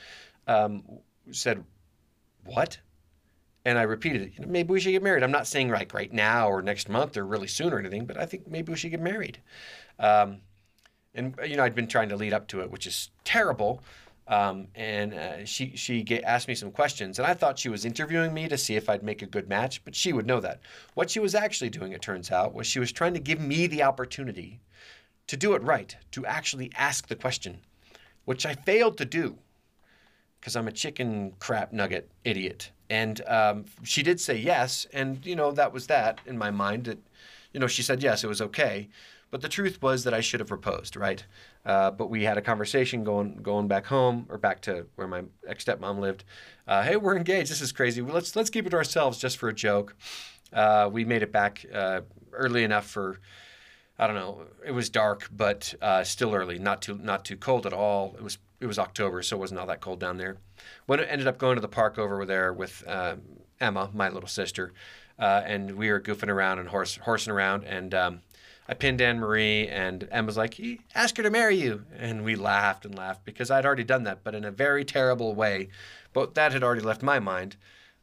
um, 0.47 0.83
said, 1.31 1.63
"What?" 2.45 2.79
And 3.65 3.77
I 3.77 3.83
repeated 3.83 4.21
it. 4.21 4.31
You 4.35 4.45
know, 4.45 4.51
maybe 4.51 4.71
we 4.71 4.79
should 4.79 4.91
get 4.91 5.03
married. 5.03 5.23
I'm 5.23 5.31
not 5.31 5.47
saying 5.47 5.69
like 5.69 5.93
right 5.93 6.11
now 6.11 6.49
or 6.49 6.61
next 6.61 6.87
month 6.87 7.17
or 7.17 7.25
really 7.25 7.47
soon 7.47 7.73
or 7.73 7.79
anything, 7.79 8.05
but 8.05 8.17
I 8.17 8.25
think 8.25 8.47
maybe 8.47 8.71
we 8.71 8.77
should 8.77 8.91
get 8.91 9.01
married. 9.01 9.39
Um, 9.99 10.41
and 11.13 11.37
you 11.45 11.57
know, 11.57 11.63
I'd 11.63 11.75
been 11.75 11.87
trying 11.87 12.09
to 12.09 12.15
lead 12.15 12.33
up 12.33 12.47
to 12.49 12.61
it, 12.61 12.71
which 12.71 12.87
is 12.87 13.09
terrible 13.25 13.83
um, 14.27 14.67
and 14.75 15.13
uh, 15.13 15.45
she 15.45 15.75
she 15.75 16.05
asked 16.23 16.47
me 16.47 16.55
some 16.55 16.71
questions, 16.71 17.17
and 17.17 17.27
I 17.27 17.33
thought 17.33 17.59
she 17.59 17.69
was 17.69 17.85
interviewing 17.85 18.33
me 18.33 18.47
to 18.49 18.57
see 18.57 18.75
if 18.75 18.89
I'd 18.89 19.03
make 19.03 19.21
a 19.21 19.27
good 19.27 19.47
match, 19.47 19.83
but 19.85 19.95
she 19.95 20.11
would 20.11 20.27
know 20.27 20.39
that. 20.41 20.59
What 20.93 21.09
she 21.09 21.19
was 21.19 21.33
actually 21.33 21.69
doing, 21.69 21.93
it 21.93 22.01
turns 22.01 22.31
out, 22.31 22.53
was 22.53 22.67
she 22.67 22.79
was 22.79 22.91
trying 22.91 23.13
to 23.13 23.19
give 23.19 23.39
me 23.39 23.67
the 23.67 23.83
opportunity 23.83 24.59
to 25.27 25.37
do 25.37 25.53
it 25.53 25.63
right, 25.63 25.95
to 26.11 26.25
actually 26.25 26.71
ask 26.75 27.07
the 27.07 27.15
question, 27.15 27.59
which 28.25 28.45
I 28.45 28.53
failed 28.53 28.97
to 28.97 29.05
do 29.05 29.37
because 30.39 30.55
I'm 30.55 30.67
a 30.67 30.71
chicken 30.71 31.33
crap 31.39 31.73
nugget 31.73 32.09
idiot. 32.23 32.71
And 32.89 33.21
um, 33.27 33.65
she 33.83 34.01
did 34.01 34.19
say 34.19 34.37
yes, 34.37 34.87
and 34.93 35.25
you 35.25 35.35
know 35.35 35.51
that 35.51 35.73
was 35.73 35.87
that 35.87 36.21
in 36.25 36.37
my 36.37 36.51
mind. 36.51 36.85
That 36.85 36.99
you 37.51 37.59
know 37.59 37.67
she 37.67 37.81
said 37.81 38.01
yes, 38.01 38.23
it 38.23 38.27
was 38.27 38.41
okay. 38.41 38.89
But 39.29 39.41
the 39.41 39.49
truth 39.49 39.81
was 39.81 40.05
that 40.05 40.13
I 40.13 40.21
should 40.21 40.39
have 40.39 40.47
proposed, 40.47 40.95
right? 40.95 41.25
Uh, 41.67 41.91
but 41.91 42.09
we 42.09 42.23
had 42.23 42.37
a 42.37 42.41
conversation 42.41 43.03
going 43.03 43.33
going 43.43 43.67
back 43.67 43.85
home 43.85 44.25
or 44.29 44.37
back 44.37 44.61
to 44.61 44.85
where 44.95 45.05
my 45.05 45.21
ex 45.45 45.65
stepmom 45.65 45.99
lived. 45.99 46.23
Uh, 46.65 46.81
hey, 46.81 46.95
we're 46.95 47.17
engaged. 47.17 47.51
This 47.51 47.59
is 47.59 47.73
crazy. 47.73 48.01
Well, 48.01 48.15
let's 48.15 48.37
let's 48.37 48.49
keep 48.49 48.65
it 48.65 48.69
to 48.69 48.77
ourselves 48.77 49.17
just 49.17 49.37
for 49.37 49.49
a 49.49 49.53
joke. 49.53 49.93
Uh, 50.53 50.89
we 50.89 51.03
made 51.03 51.23
it 51.23 51.33
back 51.33 51.65
uh, 51.73 52.01
early 52.31 52.63
enough 52.63 52.87
for 52.87 53.19
I 53.99 54.07
don't 54.07 54.15
know. 54.15 54.45
It 54.65 54.71
was 54.71 54.89
dark, 54.89 55.29
but 55.29 55.73
uh, 55.81 56.05
still 56.05 56.33
early. 56.33 56.57
Not 56.57 56.81
too 56.81 56.97
not 57.03 57.25
too 57.25 57.35
cold 57.35 57.65
at 57.65 57.73
all. 57.73 58.15
It 58.17 58.23
was 58.23 58.37
it 58.61 58.65
was 58.65 58.79
October, 58.79 59.21
so 59.21 59.35
it 59.35 59.39
wasn't 59.39 59.59
all 59.59 59.67
that 59.67 59.81
cold 59.81 59.99
down 59.99 60.15
there. 60.15 60.37
When 60.85 61.01
it 61.01 61.07
ended 61.11 61.27
up 61.27 61.37
going 61.37 61.55
to 61.55 61.61
the 61.61 61.67
park 61.67 61.99
over 61.99 62.25
there 62.25 62.53
with 62.53 62.81
um, 62.87 63.23
Emma, 63.59 63.89
my 63.93 64.07
little 64.07 64.29
sister, 64.29 64.71
and 65.19 65.75
we 65.75 65.91
were 65.91 65.99
goofing 65.99 66.29
around 66.29 66.59
and 66.59 66.69
horse 66.69 66.95
horsing 66.95 67.33
around 67.33 67.65
and. 67.65 67.93
Um, 67.93 68.21
I 68.69 68.73
pinned 68.73 69.01
Anne 69.01 69.19
Marie, 69.19 69.67
and 69.67 70.07
Emma's 70.11 70.35
like, 70.35 70.59
ask 70.93 71.15
her 71.17 71.23
to 71.23 71.29
marry 71.29 71.55
you. 71.55 71.85
And 71.97 72.23
we 72.23 72.35
laughed 72.35 72.85
and 72.85 72.95
laughed 72.95 73.23
because 73.23 73.49
I'd 73.49 73.65
already 73.65 73.85
done 73.85 74.03
that, 74.03 74.23
but 74.23 74.35
in 74.35 74.43
a 74.43 74.51
very 74.51 74.83
terrible 74.83 75.33
way. 75.35 75.69
But 76.11 76.35
that 76.35 76.51
had 76.51 76.63
already 76.63 76.81
left 76.81 77.01
my 77.01 77.19
mind, 77.19 77.55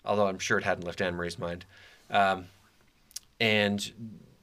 although 0.05 0.27
I'm 0.27 0.39
sure 0.39 0.59
it 0.59 0.65
hadn't 0.65 0.85
left 0.85 1.03
Anne 1.03 1.17
Marie's 1.17 1.39
mind. 1.39 1.67
Um, 2.11 2.47
and 3.39 3.93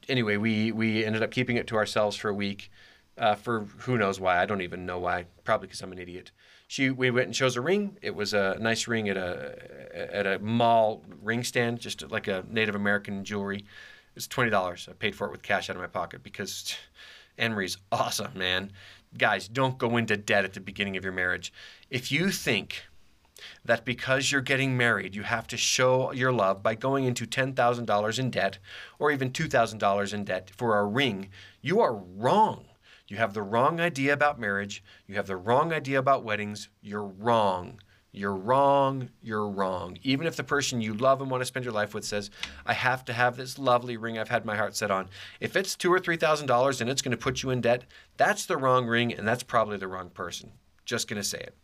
anyway, 0.08 0.36
we, 0.36 0.70
we 0.70 1.04
ended 1.04 1.22
up 1.22 1.32
keeping 1.32 1.56
it 1.56 1.66
to 1.68 1.76
ourselves 1.76 2.16
for 2.16 2.28
a 2.28 2.34
week. 2.34 2.70
Uh, 3.18 3.34
for 3.34 3.66
who 3.80 3.98
knows 3.98 4.18
why. 4.18 4.38
I 4.40 4.46
don't 4.46 4.62
even 4.62 4.86
know 4.86 4.98
why. 4.98 5.26
Probably 5.44 5.66
because 5.66 5.82
I'm 5.82 5.92
an 5.92 5.98
idiot. 5.98 6.30
She 6.66 6.88
we 6.88 7.10
went 7.10 7.26
and 7.26 7.34
chose 7.34 7.56
a 7.56 7.60
ring. 7.60 7.98
It 8.00 8.14
was 8.14 8.32
a 8.32 8.56
nice 8.58 8.88
ring 8.88 9.10
at 9.10 9.18
a 9.18 10.16
at 10.16 10.26
a 10.26 10.38
mall 10.38 11.04
ring 11.20 11.44
stand, 11.44 11.78
just 11.78 12.10
like 12.10 12.26
a 12.26 12.42
Native 12.48 12.74
American 12.74 13.22
jewelry. 13.22 13.66
It's 14.14 14.26
twenty 14.26 14.50
dollars. 14.50 14.88
I 14.90 14.94
paid 14.94 15.14
for 15.14 15.26
it 15.26 15.30
with 15.32 15.42
cash 15.42 15.70
out 15.70 15.76
of 15.76 15.82
my 15.82 15.88
pocket 15.88 16.22
because 16.22 16.76
Marie's 17.38 17.78
awesome, 17.92 18.36
man. 18.36 18.72
Guys, 19.16 19.48
don't 19.48 19.78
go 19.78 19.96
into 19.96 20.16
debt 20.16 20.44
at 20.44 20.54
the 20.54 20.60
beginning 20.60 20.96
of 20.96 21.04
your 21.04 21.12
marriage. 21.12 21.52
If 21.90 22.10
you 22.10 22.30
think 22.30 22.84
that 23.64 23.84
because 23.84 24.30
you're 24.30 24.40
getting 24.40 24.76
married, 24.76 25.14
you 25.14 25.22
have 25.22 25.46
to 25.48 25.56
show 25.56 26.12
your 26.12 26.32
love 26.32 26.62
by 26.62 26.74
going 26.74 27.04
into 27.04 27.26
$10,000 27.26 28.18
in 28.18 28.30
debt 28.30 28.58
or 28.98 29.10
even 29.10 29.30
$2,000 29.30 30.14
in 30.14 30.24
debt 30.24 30.50
for 30.56 30.78
a 30.78 30.84
ring, 30.84 31.28
you 31.60 31.80
are 31.80 31.94
wrong. 31.94 32.66
You 33.08 33.16
have 33.16 33.34
the 33.34 33.42
wrong 33.42 33.80
idea 33.80 34.12
about 34.12 34.40
marriage. 34.40 34.82
You 35.06 35.16
have 35.16 35.26
the 35.26 35.36
wrong 35.36 35.72
idea 35.72 35.98
about 35.98 36.24
weddings. 36.24 36.68
You're 36.80 37.04
wrong. 37.04 37.80
You're 38.14 38.36
wrong. 38.36 39.08
You're 39.22 39.48
wrong. 39.48 39.98
Even 40.02 40.26
if 40.26 40.36
the 40.36 40.44
person 40.44 40.82
you 40.82 40.92
love 40.92 41.22
and 41.22 41.30
want 41.30 41.40
to 41.40 41.46
spend 41.46 41.64
your 41.64 41.72
life 41.72 41.94
with 41.94 42.04
says, 42.04 42.30
I 42.66 42.74
have 42.74 43.06
to 43.06 43.12
have 43.14 43.38
this 43.38 43.58
lovely 43.58 43.96
ring 43.96 44.18
I've 44.18 44.28
had 44.28 44.44
my 44.44 44.54
heart 44.54 44.76
set 44.76 44.90
on. 44.90 45.08
If 45.40 45.56
it's 45.56 45.74
two 45.74 45.90
or 45.90 45.98
three 45.98 46.18
thousand 46.18 46.46
dollars 46.46 46.82
and 46.82 46.90
it's 46.90 47.00
going 47.00 47.12
to 47.12 47.16
put 47.16 47.42
you 47.42 47.48
in 47.48 47.62
debt, 47.62 47.84
that's 48.18 48.44
the 48.44 48.58
wrong 48.58 48.86
ring 48.86 49.14
and 49.14 49.26
that's 49.26 49.42
probably 49.42 49.78
the 49.78 49.88
wrong 49.88 50.10
person. 50.10 50.52
Just 50.84 51.08
going 51.08 51.22
to 51.22 51.26
say 51.26 51.38
it. 51.38 51.56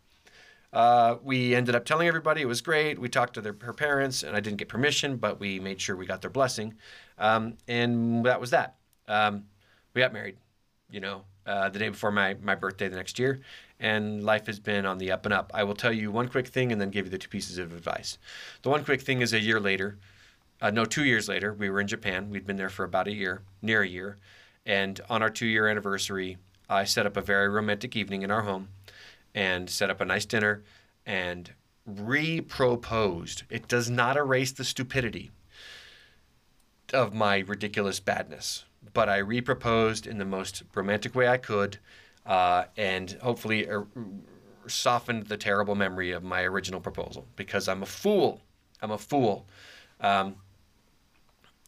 Uh, 0.72 1.16
we 1.22 1.54
ended 1.54 1.74
up 1.74 1.84
telling 1.84 2.08
everybody 2.08 2.40
it 2.40 2.46
was 2.48 2.62
great. 2.62 2.98
We 2.98 3.08
talked 3.10 3.34
to 3.34 3.40
their, 3.40 3.56
her 3.62 3.72
parents, 3.72 4.22
and 4.22 4.36
I 4.36 4.40
didn't 4.40 4.58
get 4.58 4.68
permission, 4.68 5.16
but 5.16 5.40
we 5.40 5.60
made 5.60 5.80
sure 5.80 5.96
we 5.96 6.06
got 6.06 6.20
their 6.20 6.30
blessing. 6.30 6.74
Um, 7.18 7.56
and 7.66 8.24
that 8.26 8.40
was 8.40 8.50
that. 8.50 8.76
Um, 9.06 9.44
we 9.94 10.00
got 10.02 10.12
married, 10.12 10.36
you 10.90 11.00
know, 11.00 11.24
uh, 11.46 11.70
the 11.70 11.78
day 11.78 11.88
before 11.88 12.10
my, 12.10 12.36
my 12.42 12.54
birthday 12.54 12.88
the 12.88 12.96
next 12.96 13.18
year 13.18 13.40
and 13.80 14.24
life 14.24 14.46
has 14.46 14.58
been 14.58 14.84
on 14.84 14.98
the 14.98 15.10
up 15.10 15.24
and 15.24 15.32
up. 15.32 15.50
I 15.54 15.64
will 15.64 15.74
tell 15.74 15.92
you 15.92 16.10
one 16.10 16.28
quick 16.28 16.48
thing 16.48 16.72
and 16.72 16.80
then 16.80 16.90
give 16.90 17.06
you 17.06 17.10
the 17.10 17.18
two 17.18 17.28
pieces 17.28 17.58
of 17.58 17.72
advice. 17.72 18.18
The 18.62 18.70
one 18.70 18.84
quick 18.84 19.00
thing 19.00 19.20
is 19.20 19.32
a 19.32 19.40
year 19.40 19.60
later, 19.60 19.98
uh, 20.60 20.70
no, 20.70 20.84
two 20.84 21.04
years 21.04 21.28
later, 21.28 21.52
we 21.52 21.70
were 21.70 21.80
in 21.80 21.86
Japan. 21.86 22.30
We'd 22.30 22.46
been 22.46 22.56
there 22.56 22.68
for 22.68 22.84
about 22.84 23.06
a 23.06 23.12
year, 23.12 23.42
near 23.62 23.82
a 23.82 23.88
year. 23.88 24.16
And 24.66 25.00
on 25.08 25.22
our 25.22 25.30
two 25.30 25.46
year 25.46 25.68
anniversary, 25.68 26.38
I 26.68 26.84
set 26.84 27.06
up 27.06 27.16
a 27.16 27.22
very 27.22 27.48
romantic 27.48 27.96
evening 27.96 28.22
in 28.22 28.30
our 28.30 28.42
home 28.42 28.68
and 29.34 29.70
set 29.70 29.90
up 29.90 30.00
a 30.00 30.04
nice 30.04 30.26
dinner 30.26 30.64
and 31.06 31.52
re-proposed. 31.86 33.44
It 33.48 33.68
does 33.68 33.88
not 33.88 34.16
erase 34.16 34.52
the 34.52 34.64
stupidity 34.64 35.30
of 36.92 37.14
my 37.14 37.38
ridiculous 37.38 38.00
badness, 38.00 38.64
but 38.92 39.08
I 39.08 39.18
re-proposed 39.18 40.06
in 40.06 40.18
the 40.18 40.24
most 40.24 40.64
romantic 40.74 41.14
way 41.14 41.28
I 41.28 41.36
could 41.36 41.78
uh, 42.28 42.64
and 42.76 43.12
hopefully 43.22 43.66
er, 43.66 43.86
softened 44.66 45.26
the 45.26 45.36
terrible 45.36 45.74
memory 45.74 46.12
of 46.12 46.22
my 46.22 46.42
original 46.42 46.78
proposal 46.78 47.26
because 47.34 47.68
I'm 47.68 47.82
a 47.82 47.86
fool. 47.86 48.42
I'm 48.82 48.90
a 48.90 48.98
fool. 48.98 49.46
Um, 50.00 50.36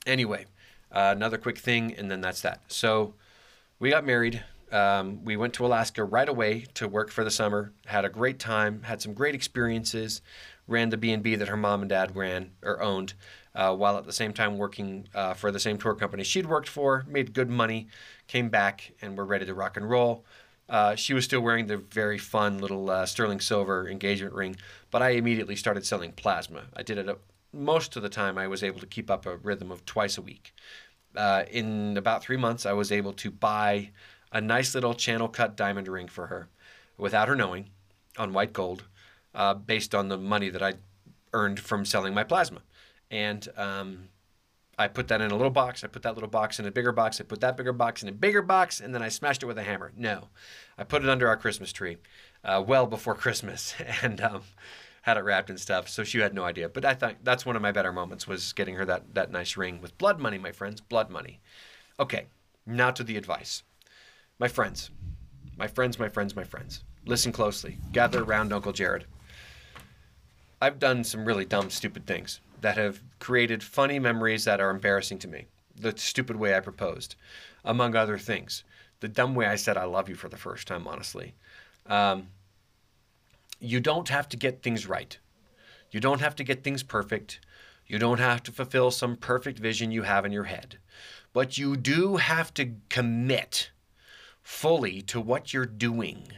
anyway, 0.06 0.44
uh, 0.92 1.14
another 1.16 1.38
quick 1.38 1.58
thing, 1.58 1.94
and 1.94 2.10
then 2.10 2.20
that's 2.20 2.42
that. 2.42 2.60
So 2.68 3.14
we 3.78 3.90
got 3.90 4.04
married. 4.04 4.44
Um, 4.70 5.24
we 5.24 5.36
went 5.36 5.54
to 5.54 5.66
Alaska 5.66 6.04
right 6.04 6.28
away 6.28 6.66
to 6.74 6.86
work 6.86 7.10
for 7.10 7.24
the 7.24 7.30
summer. 7.30 7.72
Had 7.86 8.04
a 8.04 8.10
great 8.10 8.38
time. 8.38 8.82
Had 8.82 9.02
some 9.02 9.14
great 9.14 9.34
experiences. 9.34 10.20
Ran 10.68 10.90
the 10.90 10.96
B 10.96 11.10
and 11.10 11.22
B 11.22 11.34
that 11.34 11.48
her 11.48 11.56
mom 11.56 11.80
and 11.80 11.88
dad 11.88 12.14
ran 12.14 12.52
or 12.62 12.80
owned, 12.80 13.14
uh, 13.56 13.74
while 13.74 13.96
at 13.96 14.04
the 14.04 14.12
same 14.12 14.32
time 14.32 14.58
working 14.58 15.08
uh, 15.14 15.34
for 15.34 15.50
the 15.50 15.58
same 15.58 15.78
tour 15.78 15.94
company 15.94 16.22
she'd 16.22 16.46
worked 16.46 16.68
for. 16.68 17.04
Made 17.08 17.32
good 17.32 17.50
money. 17.50 17.88
Came 18.28 18.50
back 18.50 18.92
and 19.00 19.16
we're 19.16 19.24
ready 19.24 19.46
to 19.46 19.54
rock 19.54 19.76
and 19.76 19.88
roll. 19.88 20.24
Uh, 20.70 20.94
she 20.94 21.12
was 21.12 21.24
still 21.24 21.40
wearing 21.40 21.66
the 21.66 21.76
very 21.76 22.16
fun 22.16 22.58
little 22.58 22.88
uh, 22.88 23.04
sterling 23.04 23.40
silver 23.40 23.88
engagement 23.88 24.32
ring, 24.32 24.54
but 24.92 25.02
I 25.02 25.10
immediately 25.10 25.56
started 25.56 25.84
selling 25.84 26.12
plasma. 26.12 26.66
I 26.76 26.84
did 26.84 26.96
it 26.96 27.08
a, 27.08 27.18
most 27.52 27.96
of 27.96 28.02
the 28.02 28.08
time. 28.08 28.38
I 28.38 28.46
was 28.46 28.62
able 28.62 28.78
to 28.78 28.86
keep 28.86 29.10
up 29.10 29.26
a 29.26 29.36
rhythm 29.36 29.72
of 29.72 29.84
twice 29.84 30.16
a 30.16 30.22
week. 30.22 30.54
Uh, 31.16 31.42
in 31.50 31.96
about 31.96 32.22
three 32.22 32.36
months, 32.36 32.64
I 32.64 32.72
was 32.72 32.92
able 32.92 33.12
to 33.14 33.32
buy 33.32 33.90
a 34.32 34.40
nice 34.40 34.72
little 34.76 34.94
channel 34.94 35.26
cut 35.26 35.56
diamond 35.56 35.88
ring 35.88 36.06
for 36.06 36.28
her, 36.28 36.48
without 36.96 37.26
her 37.26 37.34
knowing, 37.34 37.70
on 38.16 38.32
white 38.32 38.52
gold, 38.52 38.84
uh, 39.34 39.54
based 39.54 39.92
on 39.92 40.08
the 40.08 40.18
money 40.18 40.50
that 40.50 40.62
I 40.62 40.74
earned 41.32 41.58
from 41.58 41.84
selling 41.84 42.14
my 42.14 42.22
plasma. 42.22 42.60
And 43.10 43.48
um, 43.56 44.08
I 44.80 44.88
put 44.88 45.08
that 45.08 45.20
in 45.20 45.30
a 45.30 45.36
little 45.36 45.50
box. 45.50 45.84
I 45.84 45.88
put 45.88 46.02
that 46.04 46.14
little 46.14 46.28
box 46.28 46.58
in 46.58 46.64
a 46.64 46.70
bigger 46.70 46.90
box. 46.90 47.20
I 47.20 47.24
put 47.24 47.42
that 47.42 47.58
bigger 47.58 47.74
box 47.74 48.02
in 48.02 48.08
a 48.08 48.12
bigger 48.12 48.40
box, 48.40 48.80
and 48.80 48.94
then 48.94 49.02
I 49.02 49.10
smashed 49.10 49.42
it 49.42 49.46
with 49.46 49.58
a 49.58 49.62
hammer. 49.62 49.92
No, 49.94 50.28
I 50.78 50.84
put 50.84 51.04
it 51.04 51.10
under 51.10 51.28
our 51.28 51.36
Christmas 51.36 51.70
tree, 51.70 51.98
uh, 52.42 52.64
well 52.66 52.86
before 52.86 53.14
Christmas, 53.26 53.74
and 54.02 54.18
um, 54.22 54.40
had 55.02 55.18
it 55.18 55.24
wrapped 55.24 55.50
and 55.50 55.60
stuff. 55.60 55.86
So 55.90 56.02
she 56.02 56.20
had 56.20 56.32
no 56.32 56.44
idea. 56.44 56.70
But 56.70 56.86
I 56.86 56.94
thought 56.94 57.16
that's 57.22 57.44
one 57.44 57.56
of 57.56 57.62
my 57.62 57.72
better 57.72 57.92
moments 57.92 58.26
was 58.26 58.54
getting 58.54 58.74
her 58.76 58.86
that 58.86 59.14
that 59.14 59.30
nice 59.30 59.54
ring 59.54 59.82
with 59.82 59.98
blood 59.98 60.18
money, 60.18 60.38
my 60.38 60.50
friends, 60.50 60.80
blood 60.80 61.10
money. 61.10 61.40
Okay, 61.98 62.28
now 62.64 62.90
to 62.90 63.04
the 63.04 63.18
advice. 63.18 63.62
My 64.38 64.48
friends, 64.48 64.90
my 65.58 65.66
friends, 65.66 65.98
my 65.98 66.08
friends, 66.08 66.34
my 66.34 66.44
friends. 66.44 66.84
Listen 67.04 67.32
closely. 67.32 67.76
Gather 67.92 68.22
around 68.22 68.50
Uncle 68.50 68.72
Jared. 68.72 69.04
I've 70.62 70.78
done 70.78 71.04
some 71.04 71.26
really 71.26 71.44
dumb, 71.44 71.68
stupid 71.68 72.06
things 72.06 72.40
that 72.60 72.76
have 72.76 73.00
created 73.18 73.62
funny 73.62 73.98
memories 73.98 74.44
that 74.44 74.60
are 74.60 74.70
embarrassing 74.70 75.18
to 75.20 75.28
me. 75.28 75.46
The 75.76 75.96
stupid 75.96 76.36
way 76.36 76.56
I 76.56 76.60
proposed, 76.60 77.16
among 77.64 77.94
other 77.94 78.18
things. 78.18 78.64
The 79.00 79.08
dumb 79.08 79.34
way 79.34 79.46
I 79.46 79.56
said 79.56 79.76
I 79.76 79.84
love 79.84 80.08
you 80.08 80.14
for 80.14 80.28
the 80.28 80.36
first 80.36 80.68
time, 80.68 80.86
honestly. 80.86 81.34
Um, 81.86 82.28
you 83.58 83.80
don't 83.80 84.08
have 84.08 84.28
to 84.30 84.36
get 84.36 84.62
things 84.62 84.86
right. 84.86 85.18
You 85.90 86.00
don't 86.00 86.20
have 86.20 86.36
to 86.36 86.44
get 86.44 86.62
things 86.62 86.82
perfect. 86.82 87.40
You 87.86 87.98
don't 87.98 88.20
have 88.20 88.42
to 88.44 88.52
fulfill 88.52 88.90
some 88.90 89.16
perfect 89.16 89.58
vision 89.58 89.90
you 89.90 90.02
have 90.02 90.24
in 90.24 90.32
your 90.32 90.44
head. 90.44 90.78
But 91.32 91.58
you 91.58 91.76
do 91.76 92.16
have 92.16 92.52
to 92.54 92.74
commit 92.88 93.70
fully 94.42 95.02
to 95.02 95.20
what 95.20 95.52
you're 95.52 95.66
doing 95.66 96.28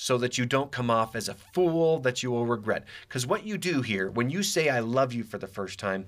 so 0.00 0.16
that 0.16 0.38
you 0.38 0.46
don't 0.46 0.70
come 0.70 0.92
off 0.92 1.16
as 1.16 1.28
a 1.28 1.34
fool 1.34 1.98
that 1.98 2.22
you 2.22 2.30
will 2.30 2.46
regret. 2.46 2.84
Because 3.08 3.26
what 3.26 3.44
you 3.44 3.58
do 3.58 3.82
here, 3.82 4.08
when 4.08 4.30
you 4.30 4.44
say, 4.44 4.68
I 4.68 4.78
love 4.78 5.12
you 5.12 5.24
for 5.24 5.38
the 5.38 5.48
first 5.48 5.80
time, 5.80 6.06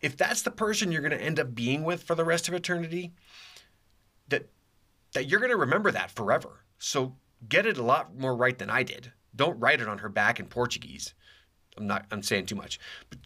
if 0.00 0.16
that's 0.16 0.40
the 0.40 0.50
person 0.50 0.90
you're 0.90 1.02
going 1.02 1.12
to 1.12 1.22
end 1.22 1.38
up 1.38 1.54
being 1.54 1.84
with 1.84 2.02
for 2.02 2.14
the 2.14 2.24
rest 2.24 2.48
of 2.48 2.54
eternity, 2.54 3.12
that, 4.28 4.48
that 5.12 5.28
you're 5.28 5.40
going 5.40 5.50
to 5.50 5.58
remember 5.58 5.90
that 5.90 6.10
forever. 6.10 6.64
So 6.78 7.14
get 7.46 7.66
it 7.66 7.76
a 7.76 7.82
lot 7.82 8.18
more 8.18 8.34
right 8.34 8.58
than 8.58 8.70
I 8.70 8.82
did. 8.82 9.12
Don't 9.34 9.60
write 9.60 9.82
it 9.82 9.88
on 9.88 9.98
her 9.98 10.08
back 10.08 10.40
in 10.40 10.46
Portuguese. 10.46 11.12
I'm 11.76 11.86
not, 11.86 12.06
I'm 12.10 12.22
saying 12.22 12.46
too 12.46 12.54
much. 12.54 12.80
But 13.10 13.18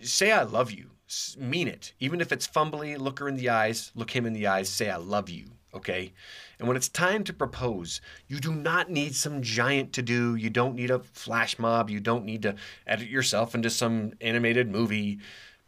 say, 0.00 0.32
I 0.32 0.44
love 0.44 0.72
you. 0.72 0.92
Mean 1.36 1.68
it. 1.68 1.92
Even 2.00 2.22
if 2.22 2.32
it's 2.32 2.48
fumbly, 2.48 2.98
look 2.98 3.18
her 3.18 3.28
in 3.28 3.36
the 3.36 3.50
eyes, 3.50 3.92
look 3.94 4.12
him 4.12 4.24
in 4.24 4.32
the 4.32 4.46
eyes, 4.46 4.70
say, 4.70 4.88
I 4.88 4.96
love 4.96 5.28
you 5.28 5.50
okay? 5.74 6.12
And 6.58 6.68
when 6.68 6.76
it's 6.76 6.88
time 6.88 7.24
to 7.24 7.32
propose, 7.32 8.00
you 8.28 8.38
do 8.38 8.54
not 8.54 8.90
need 8.90 9.14
some 9.14 9.42
giant 9.42 9.92
to 9.94 10.02
do. 10.02 10.34
You 10.34 10.50
don't 10.50 10.74
need 10.74 10.90
a 10.90 10.98
flash 10.98 11.58
mob. 11.58 11.90
You 11.90 12.00
don't 12.00 12.24
need 12.24 12.42
to 12.42 12.54
edit 12.86 13.08
yourself 13.08 13.54
into 13.54 13.70
some 13.70 14.12
animated 14.20 14.70
movie. 14.70 15.20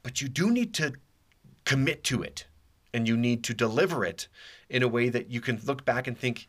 But 0.03 0.21
you 0.21 0.29
do 0.29 0.51
need 0.51 0.75
to 0.75 0.95
commit 1.65 2.05
to 2.05 2.23
it 2.23 2.47
and 2.93 3.09
you 3.09 3.17
need 3.17 3.45
to 3.45 3.55
deliver 3.55 4.05
it 4.05 4.29
in 4.69 4.83
a 4.83 4.89
way 4.89 5.09
that 5.09 5.31
you 5.31 5.41
can 5.41 5.61
look 5.65 5.85
back 5.85 6.07
and 6.07 6.19
think, 6.19 6.47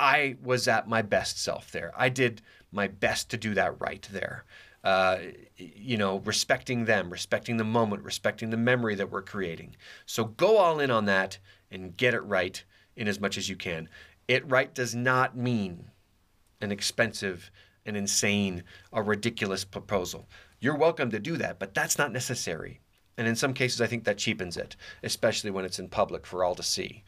I 0.00 0.36
was 0.42 0.66
at 0.66 0.88
my 0.88 1.02
best 1.02 1.38
self 1.38 1.70
there. 1.70 1.92
I 1.96 2.08
did 2.08 2.40
my 2.72 2.88
best 2.88 3.30
to 3.30 3.36
do 3.36 3.54
that 3.54 3.80
right 3.80 4.06
there. 4.10 4.44
Uh, 4.82 5.18
you 5.58 5.98
know, 5.98 6.20
respecting 6.20 6.86
them, 6.86 7.10
respecting 7.10 7.58
the 7.58 7.64
moment, 7.64 8.02
respecting 8.02 8.48
the 8.48 8.56
memory 8.56 8.94
that 8.94 9.10
we're 9.10 9.20
creating. 9.20 9.76
So 10.06 10.24
go 10.24 10.56
all 10.56 10.80
in 10.80 10.90
on 10.90 11.04
that 11.04 11.38
and 11.70 11.96
get 11.96 12.14
it 12.14 12.20
right 12.20 12.64
in 13.00 13.08
as 13.08 13.18
much 13.18 13.38
as 13.38 13.48
you 13.48 13.56
can. 13.56 13.88
It 14.28 14.48
right 14.48 14.72
does 14.74 14.94
not 14.94 15.34
mean 15.34 15.90
an 16.60 16.70
expensive, 16.70 17.50
an 17.86 17.96
insane, 17.96 18.62
a 18.92 19.02
ridiculous 19.02 19.64
proposal. 19.64 20.28
You're 20.60 20.76
welcome 20.76 21.10
to 21.10 21.18
do 21.18 21.38
that, 21.38 21.58
but 21.58 21.72
that's 21.72 21.96
not 21.96 22.12
necessary. 22.12 22.80
And 23.16 23.26
in 23.26 23.36
some 23.36 23.54
cases, 23.54 23.80
I 23.80 23.86
think 23.86 24.04
that 24.04 24.18
cheapens 24.18 24.58
it, 24.58 24.76
especially 25.02 25.50
when 25.50 25.64
it's 25.64 25.78
in 25.78 25.88
public 25.88 26.26
for 26.26 26.44
all 26.44 26.54
to 26.54 26.62
see. 26.62 27.02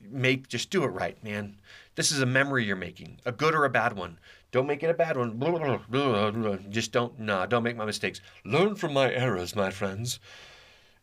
Make 0.00 0.48
just 0.48 0.68
do 0.68 0.82
it 0.82 0.88
right, 0.88 1.22
man. 1.22 1.60
This 1.94 2.10
is 2.10 2.20
a 2.20 2.26
memory 2.26 2.64
you're 2.64 2.76
making, 2.76 3.20
a 3.24 3.30
good 3.30 3.54
or 3.54 3.64
a 3.64 3.70
bad 3.70 3.96
one. 3.96 4.18
Don't 4.50 4.66
make 4.66 4.82
it 4.82 4.90
a 4.90 4.94
bad 4.94 5.16
one. 5.16 6.66
Just 6.70 6.90
don't, 6.90 7.20
nah, 7.20 7.46
don't 7.46 7.62
make 7.62 7.76
my 7.76 7.84
mistakes. 7.84 8.20
Learn 8.44 8.74
from 8.74 8.94
my 8.94 9.12
errors, 9.12 9.54
my 9.54 9.70
friends. 9.70 10.18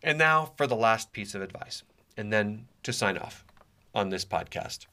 And 0.03 0.17
now 0.17 0.51
for 0.57 0.67
the 0.67 0.75
last 0.75 1.13
piece 1.13 1.33
of 1.33 1.41
advice, 1.41 1.83
and 2.17 2.33
then 2.33 2.67
to 2.83 2.91
sign 2.91 3.17
off 3.17 3.45
on 3.95 4.09
this 4.09 4.25
podcast 4.25 4.85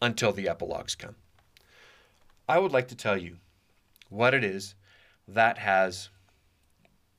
until 0.00 0.32
the 0.32 0.48
epilogues 0.48 0.94
come. 0.94 1.16
I 2.48 2.58
would 2.58 2.72
like 2.72 2.88
to 2.88 2.96
tell 2.96 3.16
you 3.16 3.38
what 4.08 4.32
it 4.32 4.44
is 4.44 4.74
that 5.26 5.58
has 5.58 6.08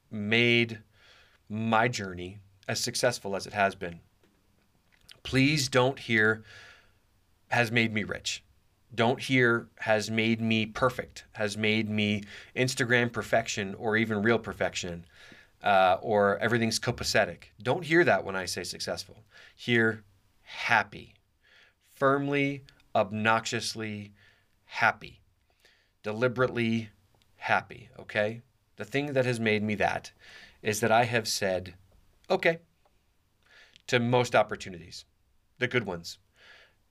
made 0.09 0.79
my 1.49 1.87
journey 1.87 2.39
as 2.67 2.79
successful 2.79 3.35
as 3.35 3.45
it 3.45 3.53
has 3.53 3.75
been. 3.75 3.99
Please 5.23 5.67
don't 5.67 5.99
hear 5.99 6.43
has 7.49 7.71
made 7.71 7.93
me 7.93 8.03
rich. 8.03 8.43
Don't 8.93 9.19
hear 9.19 9.67
has 9.79 10.09
made 10.09 10.39
me 10.39 10.65
perfect, 10.65 11.25
has 11.33 11.57
made 11.57 11.89
me 11.89 12.23
Instagram 12.55 13.11
perfection 13.11 13.75
or 13.75 13.97
even 13.97 14.21
real 14.21 14.39
perfection, 14.39 15.05
uh, 15.63 15.97
or 16.01 16.37
everything's 16.37 16.79
copacetic. 16.79 17.45
Don't 17.61 17.83
hear 17.83 18.03
that 18.03 18.23
when 18.23 18.35
I 18.35 18.45
say 18.45 18.63
successful. 18.63 19.23
Hear 19.55 20.03
happy, 20.45 21.15
firmly, 21.93 22.63
obnoxiously 22.93 24.13
happy, 24.65 25.19
deliberately 26.03 26.89
happy, 27.37 27.89
okay? 27.99 28.41
The 28.77 28.85
thing 28.85 29.13
that 29.13 29.25
has 29.25 29.39
made 29.39 29.63
me 29.63 29.75
that 29.75 30.11
is 30.61 30.79
that 30.79 30.91
I 30.91 31.03
have 31.05 31.27
said, 31.27 31.75
okay, 32.29 32.59
to 33.87 33.99
most 33.99 34.35
opportunities, 34.35 35.05
the 35.59 35.67
good 35.67 35.85
ones. 35.85 36.17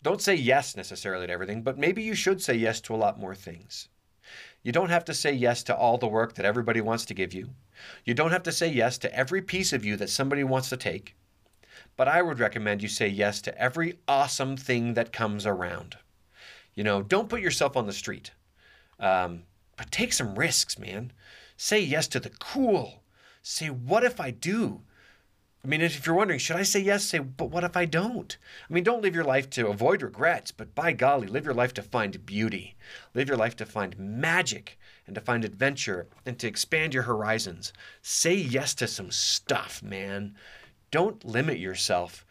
Don't 0.03 0.23
say 0.23 0.35
yes 0.35 0.77
necessarily 0.77 1.27
to 1.27 1.33
everything, 1.33 1.63
but 1.63 1.79
maybe 1.79 2.03
you 2.03 2.15
should 2.15 2.43
say 2.43 2.55
yes 2.55 2.81
to 2.83 2.95
a 2.95 2.97
lot 2.97 3.19
more 3.19 3.35
things. 3.35 3.89
You 4.63 4.73
don't 4.73 4.91
have 4.91 5.05
to 5.07 5.15
say 5.15 5.33
yes 5.33 5.63
to 5.65 5.77
all 5.77 5.99
the 5.99 6.07
work 6.07 6.35
that 6.35 6.47
everybody 6.47 6.81
wants 6.81 7.05
to 7.07 7.15
give 7.15 7.35
you. 7.35 7.51
You 8.05 8.15
don't 8.15 8.31
have 8.31 8.43
to 8.45 8.53
say 8.53 8.69
yes 8.69 8.97
to 8.99 9.15
every 9.15 9.43
piece 9.43 9.73
of 9.73 9.85
you 9.85 9.97
that 9.97 10.11
somebody 10.11 10.45
wants 10.45 10.69
to 10.71 10.77
take 10.77 11.15
but 11.97 12.09
I 12.09 12.23
would 12.23 12.41
recommend 12.41 12.83
you 12.83 12.89
say 12.89 13.09
yes 13.09 13.41
to 13.43 13.59
every 13.59 13.99
awesome 14.09 14.57
thing 14.57 14.95
that 14.95 15.13
comes 15.13 15.47
around. 15.47 15.97
You 16.75 16.83
know, 16.83 17.03
don't 17.03 17.29
put 17.29 17.41
yourself 17.41 17.77
on 17.77 17.87
the 17.87 17.93
street, 17.93 18.33
um, 18.99 19.45
but 19.77 19.93
take 19.93 20.13
some 20.13 20.35
risks, 20.35 20.79
man. 20.79 21.13
Say 21.57 21.81
yes 21.81 22.09
to 22.09 22.21
the 22.21 22.31
cool. 22.31 23.03
Say, 23.43 23.69
what 23.69 24.03
if 24.03 24.21
I 24.21 24.31
do? 24.31 24.81
I 25.65 25.67
mean, 25.67 25.81
if 25.81 26.05
you're 26.05 26.17
wondering, 26.17 26.41
should 26.41 26.57
I 26.57 26.63
say 26.63 26.81
yes? 26.81 27.05
Say, 27.05 27.21
but 27.21 27.51
what 27.51 27.65
if 27.65 27.77
I 27.77 27.87
don't? 27.87 28.37
I 28.69 28.73
mean, 28.73 28.85
don't 28.85 29.01
live 29.01 29.15
your 29.15 29.25
life 29.25 29.49
to 29.51 29.69
avoid 29.69 30.03
regrets, 30.03 30.51
but 30.51 30.75
by 30.75 30.93
golly, 30.93 31.27
live 31.27 31.45
your 31.45 31.55
life 31.55 31.73
to 31.75 31.83
find 31.83 32.27
beauty. 32.27 32.77
Live 33.15 33.29
your 33.29 33.39
life 33.39 33.57
to 33.57 33.67
find 33.67 33.99
magic 33.99 34.79
and 35.07 35.15
to 35.15 35.23
find 35.23 35.45
adventure 35.45 36.09
and 36.27 36.39
to 36.39 36.49
expand 36.49 36.93
your 36.93 37.05
horizons. 37.05 37.73
Say 38.03 38.35
yes 38.35 38.75
to 38.75 38.87
some 38.87 39.11
stuff, 39.11 39.83
man 39.83 40.35
don't 40.95 41.25
limit 41.25 41.59
yourself 41.59 42.25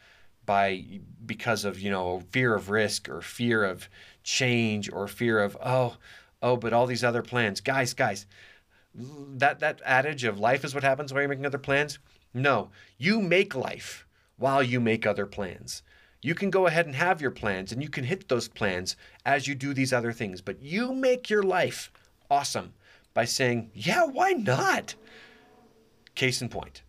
by 0.45 0.85
because 1.25 1.65
of 1.65 1.81
you 1.81 1.91
know 1.91 2.23
fear 2.31 2.55
of 2.55 2.69
risk 2.69 3.09
or 3.09 3.19
fear 3.19 3.65
of 3.65 3.89
change 4.23 4.89
or 4.89 5.05
fear 5.05 5.39
of 5.39 5.57
oh 5.61 5.97
oh 6.41 6.55
but 6.55 6.71
all 6.71 6.85
these 6.85 7.03
other 7.03 7.21
plans. 7.21 7.59
Guys 7.59 7.93
guys 7.93 8.25
that 8.95 9.59
that 9.59 9.81
adage 9.83 10.23
of 10.23 10.39
life 10.39 10.63
is 10.63 10.73
what 10.73 10.85
happens 10.85 11.11
while 11.11 11.21
you're 11.21 11.27
making 11.27 11.45
other 11.45 11.57
plans? 11.57 11.99
No. 12.33 12.69
You 12.97 13.19
make 13.19 13.53
life 13.53 14.07
while 14.37 14.63
you 14.63 14.79
make 14.79 15.05
other 15.05 15.25
plans. 15.25 15.83
You 16.21 16.33
can 16.33 16.49
go 16.49 16.65
ahead 16.65 16.85
and 16.85 16.95
have 16.95 17.19
your 17.19 17.31
plans 17.31 17.73
and 17.73 17.83
you 17.83 17.89
can 17.89 18.05
hit 18.05 18.29
those 18.29 18.47
plans 18.47 18.95
as 19.25 19.45
you 19.45 19.55
do 19.55 19.73
these 19.73 19.91
other 19.91 20.13
things 20.13 20.39
but 20.39 20.61
you 20.61 20.93
make 20.93 21.29
your 21.29 21.43
life 21.43 21.91
awesome 22.31 22.71
by 23.13 23.25
saying 23.25 23.71
yeah 23.73 24.05
why 24.05 24.31
not? 24.31 24.95
Case 26.15 26.41
in 26.41 26.47
point 26.47 26.81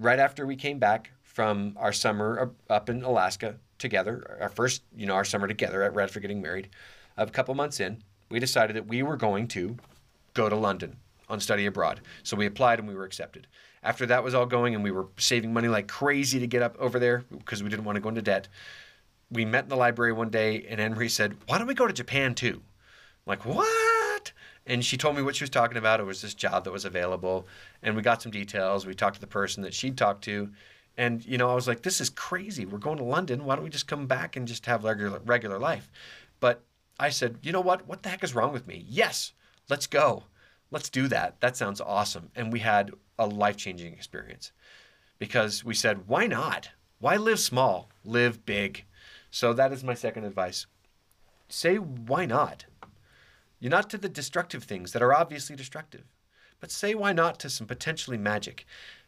right 0.00 0.18
after 0.18 0.46
we 0.46 0.56
came 0.56 0.78
back 0.78 1.12
from 1.22 1.76
our 1.78 1.92
summer 1.92 2.50
up 2.68 2.88
in 2.88 3.02
Alaska 3.04 3.56
together, 3.78 4.38
our 4.40 4.48
first, 4.48 4.82
you 4.96 5.06
know, 5.06 5.14
our 5.14 5.24
summer 5.24 5.46
together 5.46 5.82
at 5.82 5.94
Radford 5.94 6.22
getting 6.22 6.42
married, 6.42 6.68
a 7.16 7.26
couple 7.26 7.54
months 7.54 7.80
in, 7.80 8.02
we 8.30 8.40
decided 8.40 8.74
that 8.76 8.86
we 8.86 9.02
were 9.02 9.16
going 9.16 9.46
to 9.48 9.76
go 10.34 10.48
to 10.48 10.56
London 10.56 10.96
on 11.28 11.38
study 11.38 11.66
abroad. 11.66 12.00
So 12.22 12.36
we 12.36 12.46
applied 12.46 12.78
and 12.78 12.88
we 12.88 12.94
were 12.94 13.04
accepted. 13.04 13.46
After 13.82 14.06
that 14.06 14.24
was 14.24 14.34
all 14.34 14.46
going 14.46 14.74
and 14.74 14.82
we 14.82 14.90
were 14.90 15.06
saving 15.16 15.52
money 15.52 15.68
like 15.68 15.88
crazy 15.88 16.40
to 16.40 16.46
get 16.46 16.62
up 16.62 16.76
over 16.78 16.98
there 16.98 17.24
because 17.30 17.62
we 17.62 17.68
didn't 17.68 17.84
want 17.84 17.96
to 17.96 18.00
go 18.00 18.08
into 18.08 18.22
debt. 18.22 18.48
We 19.30 19.44
met 19.44 19.64
in 19.64 19.70
the 19.70 19.76
library 19.76 20.12
one 20.12 20.30
day 20.30 20.66
and 20.68 20.80
Henry 20.80 21.08
said, 21.08 21.36
Why 21.46 21.58
don't 21.58 21.66
we 21.66 21.74
go 21.74 21.86
to 21.86 21.92
Japan 21.92 22.34
too? 22.34 22.60
I'm 23.26 23.30
like, 23.38 23.44
what? 23.44 23.99
And 24.70 24.84
she 24.84 24.96
told 24.96 25.16
me 25.16 25.22
what 25.22 25.34
she 25.34 25.42
was 25.42 25.50
talking 25.50 25.78
about. 25.78 25.98
It 25.98 26.06
was 26.06 26.22
this 26.22 26.32
job 26.32 26.62
that 26.62 26.70
was 26.70 26.84
available 26.84 27.48
and 27.82 27.96
we 27.96 28.02
got 28.02 28.22
some 28.22 28.30
details. 28.30 28.86
We 28.86 28.94
talked 28.94 29.16
to 29.16 29.20
the 29.20 29.26
person 29.26 29.64
that 29.64 29.74
she'd 29.74 29.98
talked 29.98 30.22
to, 30.24 30.52
and 30.96 31.26
you 31.26 31.38
know, 31.38 31.50
I 31.50 31.54
was 31.54 31.66
like, 31.66 31.82
"This 31.82 32.00
is 32.00 32.08
crazy. 32.08 32.64
We're 32.66 32.78
going 32.78 32.98
to 32.98 33.04
London. 33.04 33.44
Why 33.44 33.56
don't 33.56 33.64
we 33.64 33.70
just 33.70 33.88
come 33.88 34.06
back 34.06 34.36
and 34.36 34.46
just 34.46 34.66
have 34.66 34.84
regular 34.84 35.18
regular 35.24 35.58
life?" 35.58 35.90
But 36.38 36.62
I 37.00 37.10
said, 37.10 37.38
"You 37.42 37.50
know 37.50 37.60
what? 37.60 37.88
What 37.88 38.04
the 38.04 38.10
heck 38.10 38.22
is 38.22 38.34
wrong 38.34 38.52
with 38.52 38.68
me? 38.68 38.84
Yes, 38.88 39.32
let's 39.68 39.88
go. 39.88 40.24
Let's 40.70 40.88
do 40.88 41.08
that. 41.08 41.40
That 41.40 41.56
sounds 41.56 41.80
awesome." 41.80 42.30
And 42.36 42.52
we 42.52 42.60
had 42.60 42.92
a 43.18 43.26
life 43.26 43.56
changing 43.56 43.92
experience 43.92 44.52
because 45.18 45.64
we 45.64 45.74
said, 45.74 46.06
"Why 46.06 46.28
not? 46.28 46.70
Why 47.00 47.16
live 47.16 47.40
small? 47.40 47.90
Live 48.04 48.46
big." 48.46 48.84
So 49.32 49.52
that 49.52 49.72
is 49.72 49.82
my 49.82 49.94
second 49.94 50.26
advice. 50.26 50.66
Say 51.48 51.76
why 51.76 52.24
not. 52.24 52.66
You're 53.60 53.70
not 53.70 53.90
to 53.90 53.98
the 53.98 54.08
destructive 54.08 54.64
things 54.64 54.92
that 54.92 55.02
are 55.02 55.14
obviously 55.14 55.54
destructive. 55.54 56.04
But 56.58 56.70
say 56.70 56.94
why 56.94 57.12
not 57.12 57.38
to 57.40 57.50
some 57.50 57.66
potentially 57.66 58.18
magic 58.18 58.66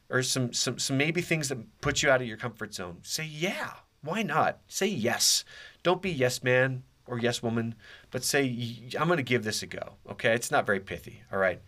or 0.09 0.23
some, 0.23 0.53
some, 0.53 0.79
some 0.79 0.97
maybe 0.97 1.23
things 1.23 1.49
that 1.49 1.81
put 1.81 2.03
you 2.03 2.11
out 2.11 2.21
of 2.21 2.29
your 2.29 2.37
comfort 2.37 2.75
zone. 2.75 2.99
Say 3.03 3.25
yeah. 3.25 3.73
Why 4.03 4.23
not? 4.23 4.59
Say 4.69 4.87
yes. 4.87 5.45
Don't 5.83 6.03
be 6.03 6.11
yes 6.11 6.43
man 6.43 6.83
or 7.07 7.19
yes 7.19 7.43
woman, 7.43 7.75
but 8.11 8.25
say, 8.25 8.45
I'm 8.99 9.09
going 9.09 9.17
to 9.17 9.23
give 9.23 9.45
this 9.45 9.63
a 9.63 9.67
go. 9.67 9.95
Okay. 10.11 10.35
It's 10.35 10.51
not 10.51 10.67
very 10.67 10.81
pithy. 10.81 11.23
All 11.33 11.39
right. 11.39 11.61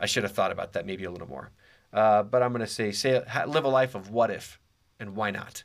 I 0.00 0.06
should 0.06 0.22
have 0.24 0.32
thought 0.32 0.52
about 0.52 0.72
that 0.72 0.86
maybe 0.86 1.04
a 1.04 1.10
little 1.10 1.28
more. 1.28 1.50
Uh, 1.92 2.22
but 2.22 2.42
I'm 2.42 2.52
going 2.52 2.60
to 2.60 2.66
say, 2.66 2.90
say, 2.92 3.22
live 3.46 3.64
a 3.64 3.68
life 3.68 3.94
of 3.94 4.10
what 4.10 4.30
if 4.30 4.58
and 4.98 5.14
why 5.14 5.30
not. 5.30 5.64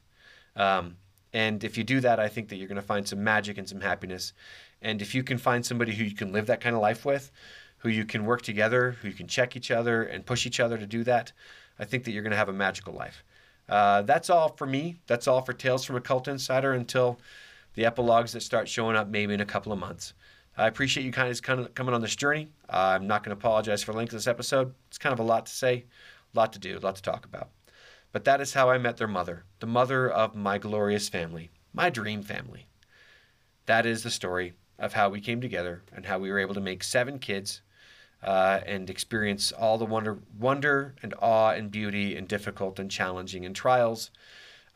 Um, 0.55 0.97
and 1.33 1.63
if 1.63 1.77
you 1.77 1.83
do 1.83 1.99
that, 2.01 2.19
I 2.19 2.27
think 2.27 2.49
that 2.49 2.55
you're 2.55 2.67
going 2.67 2.77
to 2.77 2.81
find 2.81 3.07
some 3.07 3.23
magic 3.23 3.57
and 3.57 3.67
some 3.67 3.81
happiness. 3.81 4.33
And 4.81 5.01
if 5.01 5.15
you 5.15 5.23
can 5.23 5.37
find 5.37 5.65
somebody 5.65 5.93
who 5.93 6.03
you 6.03 6.15
can 6.15 6.31
live 6.31 6.47
that 6.47 6.61
kind 6.61 6.75
of 6.75 6.81
life 6.81 7.05
with, 7.05 7.31
who 7.79 7.89
you 7.89 8.05
can 8.05 8.25
work 8.25 8.41
together, 8.41 8.97
who 9.01 9.07
you 9.07 9.13
can 9.13 9.27
check 9.27 9.55
each 9.55 9.71
other 9.71 10.03
and 10.03 10.25
push 10.25 10.45
each 10.45 10.59
other 10.59 10.77
to 10.77 10.85
do 10.85 11.03
that, 11.03 11.31
I 11.79 11.85
think 11.85 12.03
that 12.03 12.11
you're 12.11 12.23
going 12.23 12.31
to 12.31 12.37
have 12.37 12.49
a 12.49 12.53
magical 12.53 12.93
life. 12.93 13.23
Uh, 13.69 14.01
that's 14.03 14.29
all 14.29 14.49
for 14.49 14.65
me. 14.65 14.97
That's 15.07 15.27
all 15.27 15.41
for 15.41 15.53
Tales 15.53 15.83
from 15.83 15.95
a 15.95 16.01
Cult 16.01 16.27
Insider 16.27 16.73
until 16.73 17.19
the 17.73 17.85
epilogues 17.85 18.31
that 18.33 18.41
start 18.41 18.67
showing 18.67 18.95
up 18.95 19.07
maybe 19.09 19.33
in 19.33 19.41
a 19.41 19.45
couple 19.45 19.71
of 19.71 19.79
months. 19.79 20.13
I 20.57 20.67
appreciate 20.67 21.03
you 21.03 21.11
kind 21.11 21.29
of 21.29 21.73
coming 21.75 21.93
on 21.93 22.01
this 22.01 22.15
journey. 22.15 22.49
Uh, 22.67 22.97
I'm 22.97 23.05
not 23.05 23.23
going 23.23 23.35
to 23.35 23.39
apologize 23.39 23.83
for 23.83 23.91
the 23.91 23.97
length 23.97 24.13
of 24.13 24.17
this 24.17 24.27
episode. 24.27 24.73
It's 24.87 24.97
kind 24.97 25.13
of 25.13 25.19
a 25.19 25.23
lot 25.23 25.45
to 25.45 25.51
say, 25.51 25.85
a 26.33 26.37
lot 26.37 26.53
to 26.53 26.59
do, 26.59 26.77
a 26.77 26.79
lot 26.79 26.95
to 26.95 27.01
talk 27.03 27.25
about. 27.25 27.49
But 28.11 28.23
that 28.23 28.41
is 28.41 28.53
how 28.53 28.69
I 28.71 28.79
met 28.79 28.97
their 28.97 29.07
mother, 29.07 29.43
the 29.59 29.67
mother 29.67 30.09
of 30.09 30.33
my 30.33 30.57
glorious 30.57 31.09
family, 31.09 31.51
my 31.73 31.91
dream 31.91 32.23
family. 32.23 32.65
That 33.67 33.85
is 33.85 34.01
the 34.01 34.09
story 34.09 34.53
of 34.79 34.93
how 34.93 35.09
we 35.09 35.19
came 35.19 35.41
together 35.41 35.81
and 35.95 36.05
how 36.05 36.19
we 36.19 36.29
were 36.29 36.39
able 36.39 36.53
to 36.53 36.61
make 36.61 36.83
seven 36.83 37.19
kids 37.19 37.61
uh, 38.23 38.59
and 38.65 38.89
experience 38.89 39.51
all 39.51 39.77
the 39.77 39.85
wonder, 39.85 40.19
wonder 40.39 40.95
and 41.03 41.13
awe 41.19 41.51
and 41.51 41.71
beauty 41.71 42.15
and 42.15 42.27
difficult 42.27 42.79
and 42.79 42.89
challenging 42.89 43.45
and 43.45 43.55
trials 43.55 44.11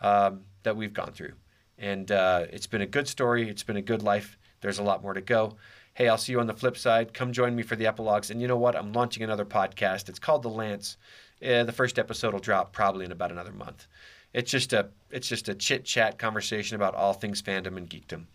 um, 0.02 0.41
that 0.64 0.76
we've 0.76 0.93
gone 0.93 1.12
through. 1.12 1.34
And 1.78 2.12
uh, 2.12 2.45
it's 2.52 2.68
been 2.68 2.82
a 2.82 2.88
good 2.88 3.08
story. 3.08 3.49
It's 3.49 3.64
been 3.64 3.78
a 3.78 3.82
good 3.82 4.04
life. 4.04 4.38
There's 4.62 4.80
a 4.80 4.84
lot 4.84 5.02
more 5.02 5.14
to 5.14 5.22
go. 5.22 5.56
Hey, 5.93 6.08
I'll 6.08 6.18
see 6.18 6.32
you 6.32 6.39
on 6.39 6.47
the 6.47 6.54
flip 6.54 6.78
side. 6.78 7.14
Come 7.14 7.34
join 7.34 7.56
me 7.56 7.64
for 7.64 7.76
the 7.76 7.88
epilogues. 7.88 8.30
And 8.30 8.39
you 8.39 8.47
know 8.47 8.58
what? 8.58 8.76
I'm 8.76 8.93
launching 8.93 9.24
another 9.24 9.45
podcast. 9.45 10.08
It's 10.08 10.20
called 10.20 10.43
The 10.43 10.49
Lance. 10.49 10.97
Uh, 11.43 11.64
the 11.64 11.72
first 11.72 11.97
episode 11.97 12.34
will 12.34 12.39
drop 12.39 12.72
probably 12.72 13.06
in 13.06 13.12
about 13.12 13.32
another 13.32 13.52
month. 13.52 13.88
It's 14.34 14.52
just 14.52 14.72
a 14.72 14.89
it's 15.10 15.28
just 15.28 15.49
a 15.49 15.56
chit 15.56 15.84
chat 15.84 16.18
conversation 16.18 16.76
about 16.76 16.95
all 16.95 17.14
things 17.14 17.41
fandom 17.41 17.76
and 17.76 17.89
geekdom. 17.89 18.26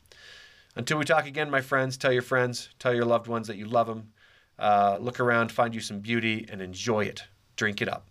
Until 0.76 0.98
we 0.98 1.04
talk 1.04 1.26
again, 1.26 1.50
my 1.50 1.62
friends, 1.62 1.96
tell 1.96 2.12
your 2.12 2.22
friends, 2.22 2.68
tell 2.78 2.94
your 2.94 3.06
loved 3.06 3.26
ones 3.26 3.46
that 3.48 3.56
you 3.56 3.64
love 3.66 3.86
them. 3.86 4.12
Uh, 4.58 4.98
look 5.00 5.20
around, 5.20 5.50
find 5.50 5.74
you 5.74 5.80
some 5.80 6.00
beauty, 6.00 6.46
and 6.50 6.60
enjoy 6.60 7.04
it. 7.04 7.24
Drink 7.56 7.80
it 7.80 7.88
up. 7.88 8.08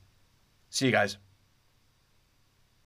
See 0.72 0.88
you 0.88 0.92
guys. 0.92 1.18